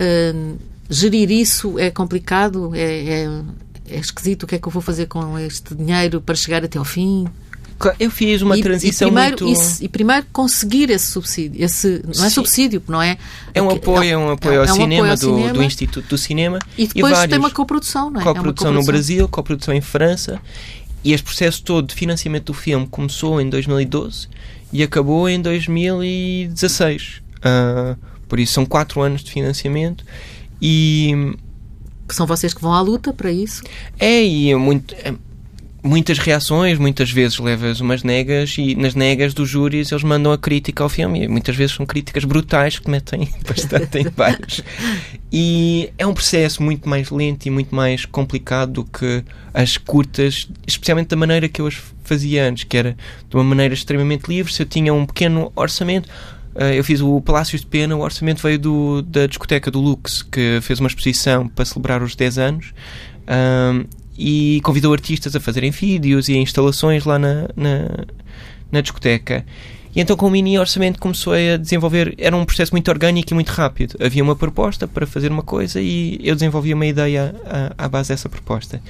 Hum, 0.00 0.56
gerir 0.88 1.30
isso 1.30 1.78
é 1.78 1.90
complicado, 1.90 2.74
é, 2.74 3.24
é, 3.24 3.42
é 3.88 3.98
esquisito. 3.98 4.44
O 4.44 4.46
que 4.46 4.54
é 4.54 4.58
que 4.58 4.66
eu 4.68 4.72
vou 4.72 4.82
fazer 4.82 5.06
com 5.06 5.38
este 5.38 5.74
dinheiro 5.74 6.20
para 6.20 6.34
chegar 6.34 6.64
até 6.64 6.78
ao 6.78 6.84
fim? 6.84 7.26
Eu 7.98 8.10
fiz 8.10 8.40
uma 8.40 8.56
e, 8.56 8.62
transição 8.62 9.08
e 9.08 9.10
primeiro, 9.10 9.44
muito. 9.44 9.60
isso- 9.60 9.84
e 9.84 9.88
primeiro 9.88 10.26
conseguir 10.32 10.90
esse 10.90 11.06
subsídio. 11.10 11.62
Esse, 11.62 12.02
não 12.04 12.24
é 12.24 12.28
Sim. 12.28 12.34
subsídio, 12.34 12.82
não 12.88 13.02
é? 13.02 13.18
É 13.52 13.60
um 13.60 13.68
apoio, 13.70 14.10
é 14.10 14.16
um 14.16 14.30
apoio 14.30 14.60
ao 14.60 14.66
é 14.66 14.72
um 14.72 14.74
cinema, 14.74 14.94
apoio 14.94 15.10
ao 15.10 15.16
do, 15.16 15.36
cinema. 15.38 15.52
do 15.54 15.62
Instituto 15.62 16.08
do 16.08 16.16
Cinema 16.18 16.58
E 16.78 16.86
depois 16.86 17.12
vários. 17.12 17.30
tem 17.30 17.38
uma 17.38 17.50
coprodução, 17.50 18.10
não 18.10 18.20
é? 18.20 18.24
É 18.24 18.26
uma 18.26 18.34
coprodução 18.34 18.72
no 18.72 18.82
Brasil, 18.84 19.28
coprodução 19.28 19.74
em 19.74 19.80
França. 19.80 20.40
E 21.02 21.12
este 21.12 21.24
processo 21.24 21.62
todo 21.62 21.86
de 21.88 21.94
financiamento 21.94 22.46
do 22.46 22.54
filme 22.54 22.86
começou 22.86 23.40
em 23.40 23.50
2012 23.50 24.28
e 24.72 24.82
acabou 24.82 25.28
em 25.28 25.40
2016. 25.42 27.22
Ah, 27.42 27.96
por 28.28 28.38
isso 28.40 28.54
são 28.54 28.64
quatro 28.64 29.00
anos 29.02 29.22
de 29.22 29.30
financiamento. 29.30 30.04
E 30.60 31.34
Que 32.08 32.14
são 32.14 32.26
vocês 32.26 32.54
que 32.54 32.60
vão 32.62 32.72
à 32.72 32.80
luta 32.80 33.12
para 33.12 33.30
isso. 33.30 33.62
é, 33.98 34.22
e 34.24 34.50
é 34.50 34.56
muito, 34.56 34.94
é, 34.94 35.12
muitas 35.84 36.18
reações, 36.18 36.78
muitas 36.78 37.10
vezes 37.10 37.38
levas 37.38 37.78
umas 37.78 38.02
negas 38.02 38.56
e 38.56 38.74
nas 38.74 38.94
negas 38.94 39.34
dos 39.34 39.50
júris 39.50 39.92
eles 39.92 40.02
mandam 40.02 40.32
a 40.32 40.38
crítica 40.38 40.82
ao 40.82 40.88
filme 40.88 41.24
e 41.24 41.28
muitas 41.28 41.54
vezes 41.54 41.76
são 41.76 41.84
críticas 41.84 42.24
brutais 42.24 42.78
que 42.78 42.90
metem 42.90 43.28
bastante 43.46 43.98
em 43.98 44.08
baixo. 44.08 44.62
E 45.30 45.90
é 45.98 46.06
um 46.06 46.14
processo 46.14 46.62
muito 46.62 46.88
mais 46.88 47.10
lento 47.10 47.44
e 47.44 47.50
muito 47.50 47.74
mais 47.74 48.06
complicado 48.06 48.72
do 48.72 48.84
que 48.84 49.22
as 49.52 49.76
curtas, 49.76 50.48
especialmente 50.66 51.08
da 51.08 51.16
maneira 51.16 51.48
que 51.48 51.60
eu 51.60 51.66
as 51.66 51.76
fazia 52.02 52.48
antes, 52.48 52.64
que 52.64 52.76
era 52.76 52.96
de 53.28 53.36
uma 53.36 53.44
maneira 53.44 53.74
extremamente 53.74 54.26
livre. 54.26 54.52
Se 54.52 54.62
eu 54.62 54.66
tinha 54.66 54.92
um 54.92 55.04
pequeno 55.04 55.52
orçamento, 55.54 56.08
eh, 56.54 56.78
eu 56.78 56.84
fiz 56.84 57.00
o 57.00 57.20
Palácios 57.20 57.60
de 57.60 57.66
Pena, 57.66 57.94
o 57.94 58.00
orçamento 58.00 58.42
veio 58.42 58.58
do, 58.58 59.02
da 59.02 59.26
discoteca 59.26 59.70
do 59.70 59.80
Lux, 59.80 60.22
que 60.22 60.60
fez 60.62 60.80
uma 60.80 60.86
exposição 60.86 61.48
para 61.48 61.64
celebrar 61.64 62.02
os 62.02 62.14
10 62.14 62.38
anos. 62.38 62.72
ahm, 63.26 63.84
e 64.18 64.60
convidou 64.62 64.92
artistas 64.92 65.34
a 65.34 65.40
fazerem 65.40 65.70
vídeos 65.70 66.28
e 66.28 66.36
instalações 66.36 67.04
lá 67.04 67.18
na, 67.18 67.48
na, 67.56 68.04
na 68.70 68.80
discoteca. 68.80 69.44
E 69.96 70.00
então, 70.00 70.16
com 70.16 70.26
o 70.26 70.30
mini 70.30 70.58
orçamento, 70.58 70.98
começou 70.98 71.34
a 71.34 71.56
desenvolver. 71.56 72.14
Era 72.18 72.36
um 72.36 72.44
processo 72.44 72.72
muito 72.72 72.88
orgânico 72.90 73.32
e 73.32 73.34
muito 73.34 73.50
rápido. 73.50 73.96
Havia 74.04 74.24
uma 74.24 74.34
proposta 74.34 74.88
para 74.88 75.06
fazer 75.06 75.30
uma 75.30 75.42
coisa 75.42 75.80
e 75.80 76.18
eu 76.22 76.34
desenvolvia 76.34 76.74
uma 76.74 76.86
ideia 76.86 77.34
à, 77.78 77.84
à 77.84 77.88
base 77.88 78.08
dessa 78.08 78.28
proposta. 78.28 78.82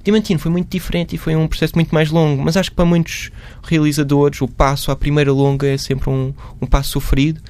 O 0.00 0.02
Diamantino 0.04 0.40
foi 0.40 0.50
muito 0.50 0.68
diferente 0.68 1.14
e 1.14 1.18
foi 1.18 1.36
um 1.36 1.46
processo 1.46 1.74
muito 1.76 1.94
mais 1.94 2.10
longo, 2.10 2.42
mas 2.42 2.56
acho 2.56 2.70
que 2.70 2.76
para 2.76 2.84
muitos 2.84 3.30
realizadores 3.62 4.40
o 4.40 4.48
passo 4.48 4.90
à 4.90 4.96
primeira 4.96 5.32
longa 5.32 5.66
é 5.68 5.76
sempre 5.78 6.08
um, 6.10 6.32
um 6.60 6.66
passo 6.66 6.90
sofrido 6.92 7.40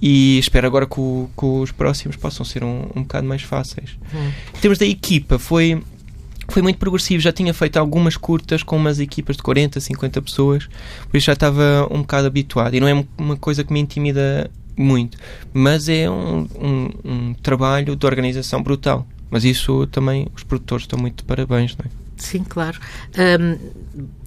e 0.00 0.36
espero 0.38 0.66
agora 0.66 0.84
que, 0.86 1.00
o- 1.00 1.30
que 1.38 1.44
os 1.46 1.70
próximos 1.70 2.16
possam 2.16 2.44
ser 2.44 2.62
um, 2.64 2.86
um 2.94 3.02
bocado 3.02 3.26
mais 3.26 3.42
fáceis. 3.42 3.90
Em 4.56 4.60
termos 4.60 4.78
da 4.78 4.84
equipa, 4.86 5.38
foi, 5.38 5.80
foi 6.52 6.62
muito 6.62 6.78
progressivo. 6.78 7.20
Já 7.22 7.32
tinha 7.32 7.52
feito 7.54 7.76
algumas 7.78 8.16
curtas 8.16 8.62
com 8.62 8.76
umas 8.76 9.00
equipas 9.00 9.36
de 9.36 9.42
40, 9.42 9.80
50 9.80 10.22
pessoas, 10.22 10.68
por 11.10 11.16
isso 11.16 11.26
já 11.26 11.32
estava 11.32 11.88
um 11.90 12.00
bocado 12.02 12.26
habituado. 12.26 12.74
E 12.74 12.80
não 12.80 12.88
é 12.88 13.04
uma 13.18 13.36
coisa 13.36 13.64
que 13.64 13.72
me 13.72 13.80
intimida 13.80 14.50
muito, 14.76 15.18
mas 15.52 15.88
é 15.88 16.08
um, 16.10 16.46
um, 16.60 16.90
um 17.04 17.34
trabalho 17.34 17.96
de 17.96 18.06
organização 18.06 18.62
brutal. 18.62 19.06
Mas 19.30 19.44
isso 19.44 19.86
também 19.86 20.28
os 20.36 20.42
produtores 20.42 20.84
estão 20.84 20.98
muito 20.98 21.16
de 21.18 21.24
parabéns, 21.24 21.74
não 21.76 21.86
é? 21.86 21.88
Sim, 22.16 22.44
claro. 22.44 22.78
Ahm, 23.16 23.56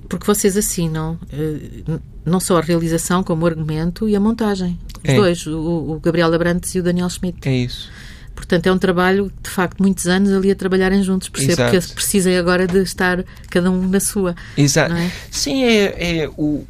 porque 0.09 0.25
vocês 0.25 0.57
assinam 0.57 1.17
eh, 1.31 1.99
não 2.25 2.39
só 2.39 2.57
a 2.57 2.61
realização, 2.61 3.23
como 3.23 3.43
o 3.43 3.45
argumento 3.47 4.09
e 4.09 4.15
a 4.15 4.19
montagem. 4.19 4.77
Os 5.03 5.09
É. 5.09 5.15
dois, 5.15 5.45
o, 5.45 5.93
o 5.93 5.99
Gabriel 5.99 6.33
Abrantes 6.33 6.73
e 6.75 6.79
o 6.79 6.83
Daniel 6.83 7.09
Schmidt. 7.09 7.47
É 7.47 7.55
isso. 7.55 7.89
Portanto, 8.35 8.67
é 8.67 8.71
um 8.71 8.77
trabalho, 8.77 9.31
de 9.41 9.49
facto, 9.49 9.81
muitos 9.81 10.05
anos 10.07 10.31
ali 10.31 10.51
a 10.51 10.55
trabalharem 10.55 11.01
juntos. 11.01 11.29
Percebo 11.29 11.53
Exato. 11.53 11.87
que 11.87 11.93
precisem 11.93 12.37
agora 12.37 12.67
de 12.67 12.79
estar 12.83 13.23
cada 13.49 13.71
um 13.71 13.87
na 13.87 13.99
sua. 13.99 14.35
Exato. 14.57 14.93
É? 14.93 15.11
Sim, 15.31 15.63
é, 15.63 16.23
é 16.23 16.29
o 16.37 16.65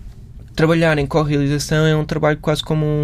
trabalhar 0.55 0.97
em 0.97 1.05
co-realização 1.05 1.85
é 1.85 1.95
um 1.95 2.05
trabalho 2.05 2.37
quase 2.41 2.63
como 2.63 2.85
um, 2.85 3.03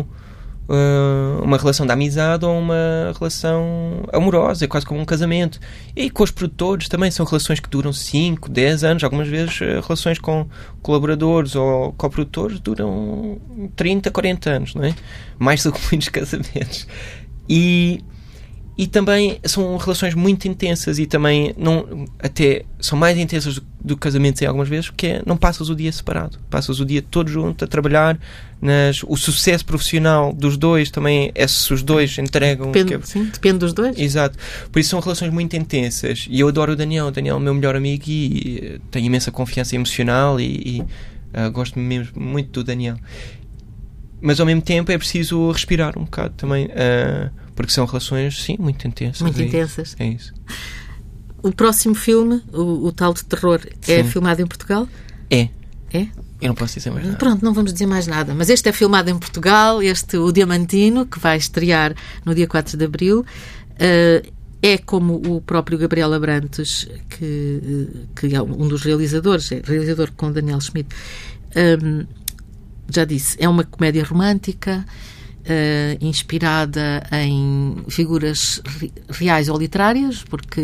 uh, 0.69 1.43
uma 1.43 1.57
relação 1.57 1.85
de 1.85 1.91
amizade 1.91 2.45
ou 2.45 2.57
uma 2.57 3.13
relação 3.17 4.05
amorosa, 4.13 4.65
é 4.65 4.67
quase 4.67 4.85
como 4.85 4.99
um 4.99 5.05
casamento. 5.05 5.59
E 5.95 6.09
com 6.09 6.23
os 6.23 6.31
produtores 6.31 6.87
também 6.87 7.11
são 7.11 7.25
relações 7.25 7.59
que 7.59 7.69
duram 7.69 7.91
5, 7.91 8.49
10 8.49 8.83
anos, 8.83 9.03
algumas 9.03 9.27
vezes 9.27 9.59
uh, 9.59 9.81
relações 9.85 10.17
com 10.17 10.47
colaboradores 10.81 11.55
ou 11.55 11.91
coprodutores 11.93 12.59
duram 12.59 13.39
30, 13.75 14.09
40 14.09 14.49
anos, 14.49 14.75
não 14.75 14.83
é? 14.83 14.95
Mais 15.37 15.61
do 15.63 15.71
que 15.71 15.79
muitos 15.91 16.07
casamentos. 16.09 16.87
E 17.49 18.01
e 18.77 18.87
também 18.87 19.39
são 19.43 19.75
relações 19.77 20.15
muito 20.15 20.47
intensas 20.47 20.97
e 20.97 21.05
também 21.05 21.53
não 21.57 22.05
até 22.19 22.63
são 22.79 22.97
mais 22.97 23.17
intensas 23.17 23.55
do, 23.55 23.63
do 23.83 23.95
que 23.95 24.01
casamentos 24.01 24.41
em 24.41 24.45
algumas 24.45 24.69
vezes 24.69 24.89
porque 24.89 25.07
é, 25.07 25.21
não 25.25 25.37
passas 25.37 25.69
o 25.69 25.75
dia 25.75 25.91
separado 25.91 26.39
passas 26.49 26.79
o 26.79 26.85
dia 26.85 27.01
todo 27.01 27.29
junto 27.29 27.65
a 27.65 27.67
trabalhar 27.67 28.17
nas, 28.61 29.03
o 29.03 29.17
sucesso 29.17 29.65
profissional 29.65 30.31
dos 30.31 30.55
dois 30.55 30.91
também 30.91 31.31
é 31.33 31.47
se 31.47 31.73
os 31.73 31.81
dois 31.81 32.17
entregam 32.17 32.71
Depende, 32.71 32.99
que 32.99 33.09
sim, 33.09 33.25
depende 33.25 33.57
dos 33.57 33.73
dois. 33.73 33.97
Exato. 33.97 34.37
Por 34.71 34.79
isso 34.79 34.91
são 34.91 34.99
relações 34.99 35.33
muito 35.33 35.55
intensas. 35.55 36.27
E 36.29 36.39
eu 36.39 36.47
adoro 36.47 36.73
o 36.73 36.75
Daniel. 36.75 37.07
O 37.07 37.11
Daniel 37.11 37.35
é 37.35 37.37
o 37.39 37.41
meu 37.41 37.55
melhor 37.55 37.75
amigo 37.75 38.03
e 38.07 38.59
eh, 38.61 38.79
tenho 38.91 39.07
imensa 39.07 39.31
confiança 39.31 39.75
emocional 39.75 40.39
e, 40.39 40.43
e, 40.45 40.83
ah, 41.33 41.49
gosto 41.49 41.79
mesmo 41.79 42.21
muito 42.21 42.51
do 42.51 42.63
Daniel. 42.63 42.97
Mas 44.21 44.39
ao 44.39 44.45
mesmo 44.45 44.61
tempo 44.61 44.91
é 44.91 44.97
preciso 44.97 45.49
respirar 45.49 45.97
um 45.97 46.03
bocado 46.03 46.35
também. 46.37 46.69
ah, 46.75 47.31
porque 47.55 47.71
são 47.71 47.85
relações, 47.85 48.43
sim, 48.43 48.57
muito 48.59 48.87
intensas. 48.87 49.21
Muito 49.21 49.39
É 49.39 49.43
intensas. 49.43 49.95
É 49.99 50.07
isso. 50.07 50.33
O 51.43 51.51
próximo 51.51 51.95
filme, 51.95 52.41
o, 52.53 52.87
o 52.87 52.91
tal 52.91 53.13
de 53.13 53.25
terror, 53.25 53.59
é 53.87 54.03
Sim. 54.03 54.09
filmado 54.09 54.41
em 54.41 54.47
Portugal? 54.47 54.87
É. 55.29 55.49
É? 55.93 56.07
Eu 56.39 56.49
não 56.49 56.55
posso 56.55 56.75
dizer 56.75 56.89
mais 56.91 57.05
nada. 57.05 57.17
Pronto, 57.17 57.43
não 57.43 57.53
vamos 57.53 57.73
dizer 57.73 57.85
mais 57.85 58.07
nada. 58.07 58.33
Mas 58.33 58.49
este 58.49 58.69
é 58.69 58.71
filmado 58.71 59.09
em 59.09 59.17
Portugal, 59.17 59.81
este, 59.81 60.17
o 60.17 60.31
Diamantino, 60.31 61.05
que 61.05 61.19
vai 61.19 61.37
estrear 61.37 61.95
no 62.25 62.33
dia 62.33 62.47
4 62.47 62.77
de 62.77 62.85
abril. 62.85 63.21
Uh, 63.21 64.31
é 64.61 64.77
como 64.77 65.15
o 65.15 65.41
próprio 65.41 65.77
Gabriel 65.77 66.13
Abrantes, 66.13 66.87
que, 67.09 67.87
que 68.15 68.35
é 68.35 68.41
um 68.41 68.67
dos 68.67 68.83
realizadores, 68.83 69.51
é 69.51 69.61
realizador 69.63 70.11
com 70.15 70.31
Daniel 70.31 70.61
Schmidt, 70.61 70.95
um, 71.83 72.05
já 72.93 73.03
disse, 73.05 73.37
é 73.39 73.49
uma 73.49 73.63
comédia 73.63 74.03
romântica. 74.03 74.85
Uh, 75.41 75.97
inspirada 76.05 77.01
em 77.11 77.75
figuras 77.89 78.61
reais 79.09 79.49
ou 79.49 79.57
literárias, 79.57 80.23
porque 80.29 80.61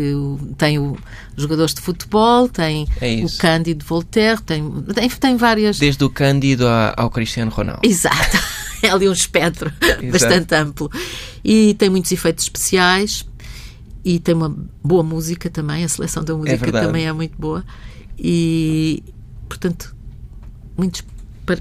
tem 0.56 0.78
o, 0.78 0.96
jogadores 1.36 1.74
de 1.74 1.80
futebol, 1.80 2.48
tem 2.48 2.86
é 3.00 3.24
o 3.24 3.38
Cândido 3.38 3.84
Voltaire, 3.84 4.40
tem, 4.40 4.70
tem, 4.94 5.08
tem, 5.08 5.36
várias. 5.36 5.80
Desde 5.80 6.04
o 6.04 6.08
Cândido 6.08 6.64
ao 6.96 7.10
Cristiano 7.10 7.50
Ronaldo. 7.50 7.80
Exato, 7.82 8.38
é 8.80 8.88
ali 8.88 9.08
um 9.08 9.12
espectro 9.12 9.72
bastante 10.12 10.54
amplo. 10.54 10.88
E 11.44 11.74
tem 11.74 11.90
muitos 11.90 12.12
efeitos 12.12 12.44
especiais 12.44 13.26
e 14.04 14.18
tem 14.18 14.34
uma 14.34 14.56
boa 14.82 15.02
música 15.02 15.50
também, 15.50 15.84
a 15.84 15.88
seleção 15.88 16.24
da 16.24 16.34
música 16.34 16.68
é 16.68 16.72
também 16.72 17.06
é 17.06 17.12
muito 17.12 17.36
boa. 17.36 17.64
E, 18.18 19.02
portanto, 19.48 19.94
muitos. 20.76 21.02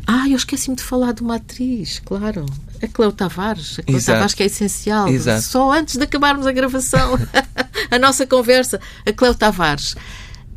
Ah, 0.06 0.28
eu 0.28 0.36
esqueci-me 0.36 0.76
de 0.76 0.84
falar 0.84 1.14
de 1.14 1.22
uma 1.22 1.36
atriz, 1.36 2.00
claro. 2.00 2.46
A 2.82 2.88
Cleo 2.88 3.12
Tavares. 3.12 3.80
A 3.80 3.84
Cleo 3.84 3.98
Exato. 3.98 4.16
Tavares 4.16 4.34
que 4.34 4.44
é 4.44 4.46
essencial. 4.46 5.08
Exato. 5.08 5.42
Só 5.42 5.72
antes 5.72 5.98
de 5.98 6.04
acabarmos 6.04 6.46
a 6.46 6.52
gravação, 6.52 7.18
a 7.90 8.00
nossa 8.00 8.26
conversa, 8.26 8.80
a 9.06 9.12
Cleo 9.12 9.34
Tavares. 9.34 9.96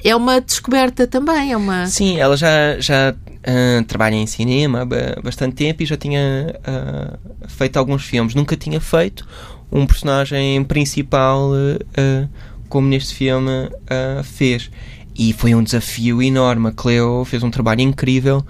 É 0.02 0.16
uma 0.16 0.40
descoberta 0.40 1.06
também, 1.06 1.52
é 1.52 1.56
uma... 1.56 1.86
Sim, 1.86 2.18
ela 2.18 2.36
já, 2.36 2.80
já 2.80 3.14
uh, 3.14 3.84
trabalha 3.84 4.14
em 4.14 4.26
cinema 4.26 4.82
há 4.82 5.20
bastante 5.20 5.56
tempo 5.56 5.82
e 5.82 5.86
já 5.86 5.96
tinha 5.96 6.54
uh, 6.58 7.48
feito 7.48 7.78
alguns 7.78 8.04
filmes. 8.04 8.34
Nunca 8.34 8.56
tinha 8.56 8.80
feito 8.80 9.26
um 9.70 9.86
personagem 9.86 10.64
principal 10.64 11.50
uh, 11.50 12.28
como 12.68 12.88
neste 12.88 13.14
filme 13.14 13.50
fez. 14.24 14.70
E 15.14 15.32
foi 15.32 15.54
um 15.54 15.62
desafio 15.62 16.22
enorme. 16.22 16.68
A 16.68 16.72
Cleo 16.72 17.24
fez 17.24 17.42
um 17.42 17.50
trabalho 17.50 17.80
incrível 17.80 18.46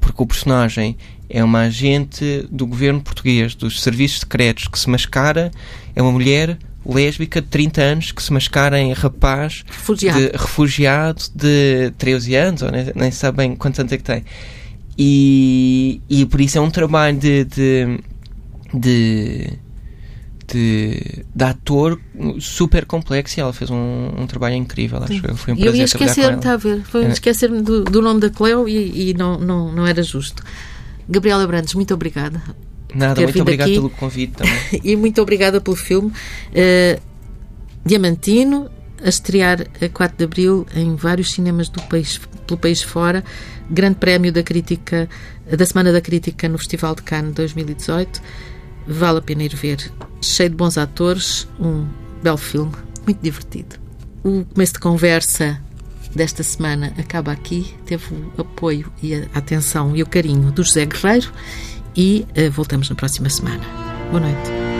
porque 0.00 0.22
o 0.22 0.26
personagem 0.26 0.96
é 1.30 1.42
uma 1.42 1.60
agente 1.60 2.46
do 2.50 2.66
governo 2.66 3.00
português, 3.00 3.54
dos 3.54 3.80
serviços 3.80 4.20
secretos, 4.20 4.66
que 4.66 4.78
se 4.78 4.90
mascara, 4.90 5.50
é 5.94 6.02
uma 6.02 6.12
mulher 6.12 6.58
lésbica 6.84 7.40
de 7.40 7.46
30 7.48 7.80
anos 7.80 8.12
que 8.12 8.22
se 8.22 8.32
mascara 8.32 8.80
em 8.80 8.92
rapaz 8.92 9.64
refugiado 9.68 10.18
de, 10.18 10.26
refugiado 10.32 11.22
de 11.34 11.92
13 11.98 12.34
anos, 12.34 12.62
ou 12.62 12.70
nem, 12.70 12.92
nem 12.94 13.10
sabe 13.10 13.38
bem 13.38 13.54
quantos 13.54 13.78
anos 13.80 13.92
é 13.92 13.96
que 13.96 14.02
tem. 14.02 14.24
E, 14.98 16.00
e 16.08 16.26
por 16.26 16.40
isso 16.40 16.58
é 16.58 16.60
um 16.60 16.70
trabalho 16.70 17.16
de, 17.16 17.44
de, 17.44 18.00
de 18.74 19.58
de, 20.52 21.24
de 21.34 21.44
ator 21.44 22.00
super 22.40 22.84
complexo 22.84 23.38
e 23.38 23.40
ela 23.40 23.52
fez 23.52 23.70
um, 23.70 24.10
um 24.18 24.26
trabalho 24.26 24.56
incrível. 24.56 24.98
Acho 24.98 25.20
que 25.20 25.34
foi 25.34 25.54
um 25.54 25.56
prazer 25.56 25.66
Eu 25.66 25.74
ia 25.74 25.84
esquecer-me, 25.84 26.36
está 26.36 26.52
a 26.54 26.56
ver, 26.56 26.82
foi 26.82 27.04
é. 27.04 27.08
esquecer-me 27.08 27.62
do, 27.62 27.84
do, 27.84 28.02
nome 28.02 28.20
da 28.20 28.30
Cleo 28.30 28.68
e, 28.68 29.10
e, 29.10 29.14
não, 29.14 29.38
não, 29.38 29.72
não 29.72 29.86
era 29.86 30.02
justo. 30.02 30.42
Gabriela 31.10 31.46
Brandes, 31.46 31.74
muito 31.74 31.92
obrigada. 31.92 32.40
Nada, 32.94 33.20
muito 33.20 33.40
obrigado 33.40 33.68
aqui. 33.68 33.76
pelo 33.76 33.90
convite 33.90 34.32
também. 34.32 34.54
e 34.82 34.96
muito 34.96 35.20
obrigada 35.20 35.60
pelo 35.60 35.76
filme. 35.76 36.10
Uh, 36.10 37.00
Diamantino, 37.84 38.70
a 39.02 39.08
estrear 39.08 39.66
a 39.80 39.88
4 39.88 40.18
de 40.18 40.24
Abril 40.24 40.66
em 40.74 40.94
vários 40.94 41.32
cinemas 41.32 41.68
do 41.68 41.82
país, 41.82 42.20
pelo 42.46 42.58
país 42.58 42.82
fora. 42.82 43.24
Grande 43.70 43.96
prémio 43.96 44.32
da 44.32 44.42
crítica, 44.42 45.08
da 45.46 45.64
Semana 45.64 45.92
da 45.92 46.00
Crítica 46.00 46.48
no 46.48 46.58
Festival 46.58 46.94
de 46.94 47.02
Cannes 47.02 47.34
2018. 47.34 48.20
Vale 48.86 49.18
a 49.18 49.22
pena 49.22 49.44
ir 49.44 49.54
ver. 49.54 49.90
Cheio 50.20 50.50
de 50.50 50.56
bons 50.56 50.76
atores, 50.76 51.48
um 51.58 51.86
belo 52.22 52.36
filme, 52.36 52.72
muito 53.04 53.20
divertido. 53.22 53.76
O 54.22 54.44
começo 54.44 54.74
de 54.74 54.80
conversa 54.80 55.60
desta 56.14 56.42
semana 56.42 56.92
acaba 56.98 57.32
aqui. 57.32 57.74
Teve 57.86 58.14
o 58.36 58.40
apoio 58.40 58.92
e 59.02 59.14
a 59.14 59.26
atenção 59.34 59.96
e 59.96 60.02
o 60.02 60.06
carinho 60.06 60.50
do 60.50 60.62
José 60.62 60.86
Guerreiro 60.86 61.32
e 61.96 62.26
uh, 62.36 62.50
voltamos 62.50 62.88
na 62.88 62.96
próxima 62.96 63.28
semana. 63.28 63.64
Boa 64.10 64.20
noite. 64.20 64.79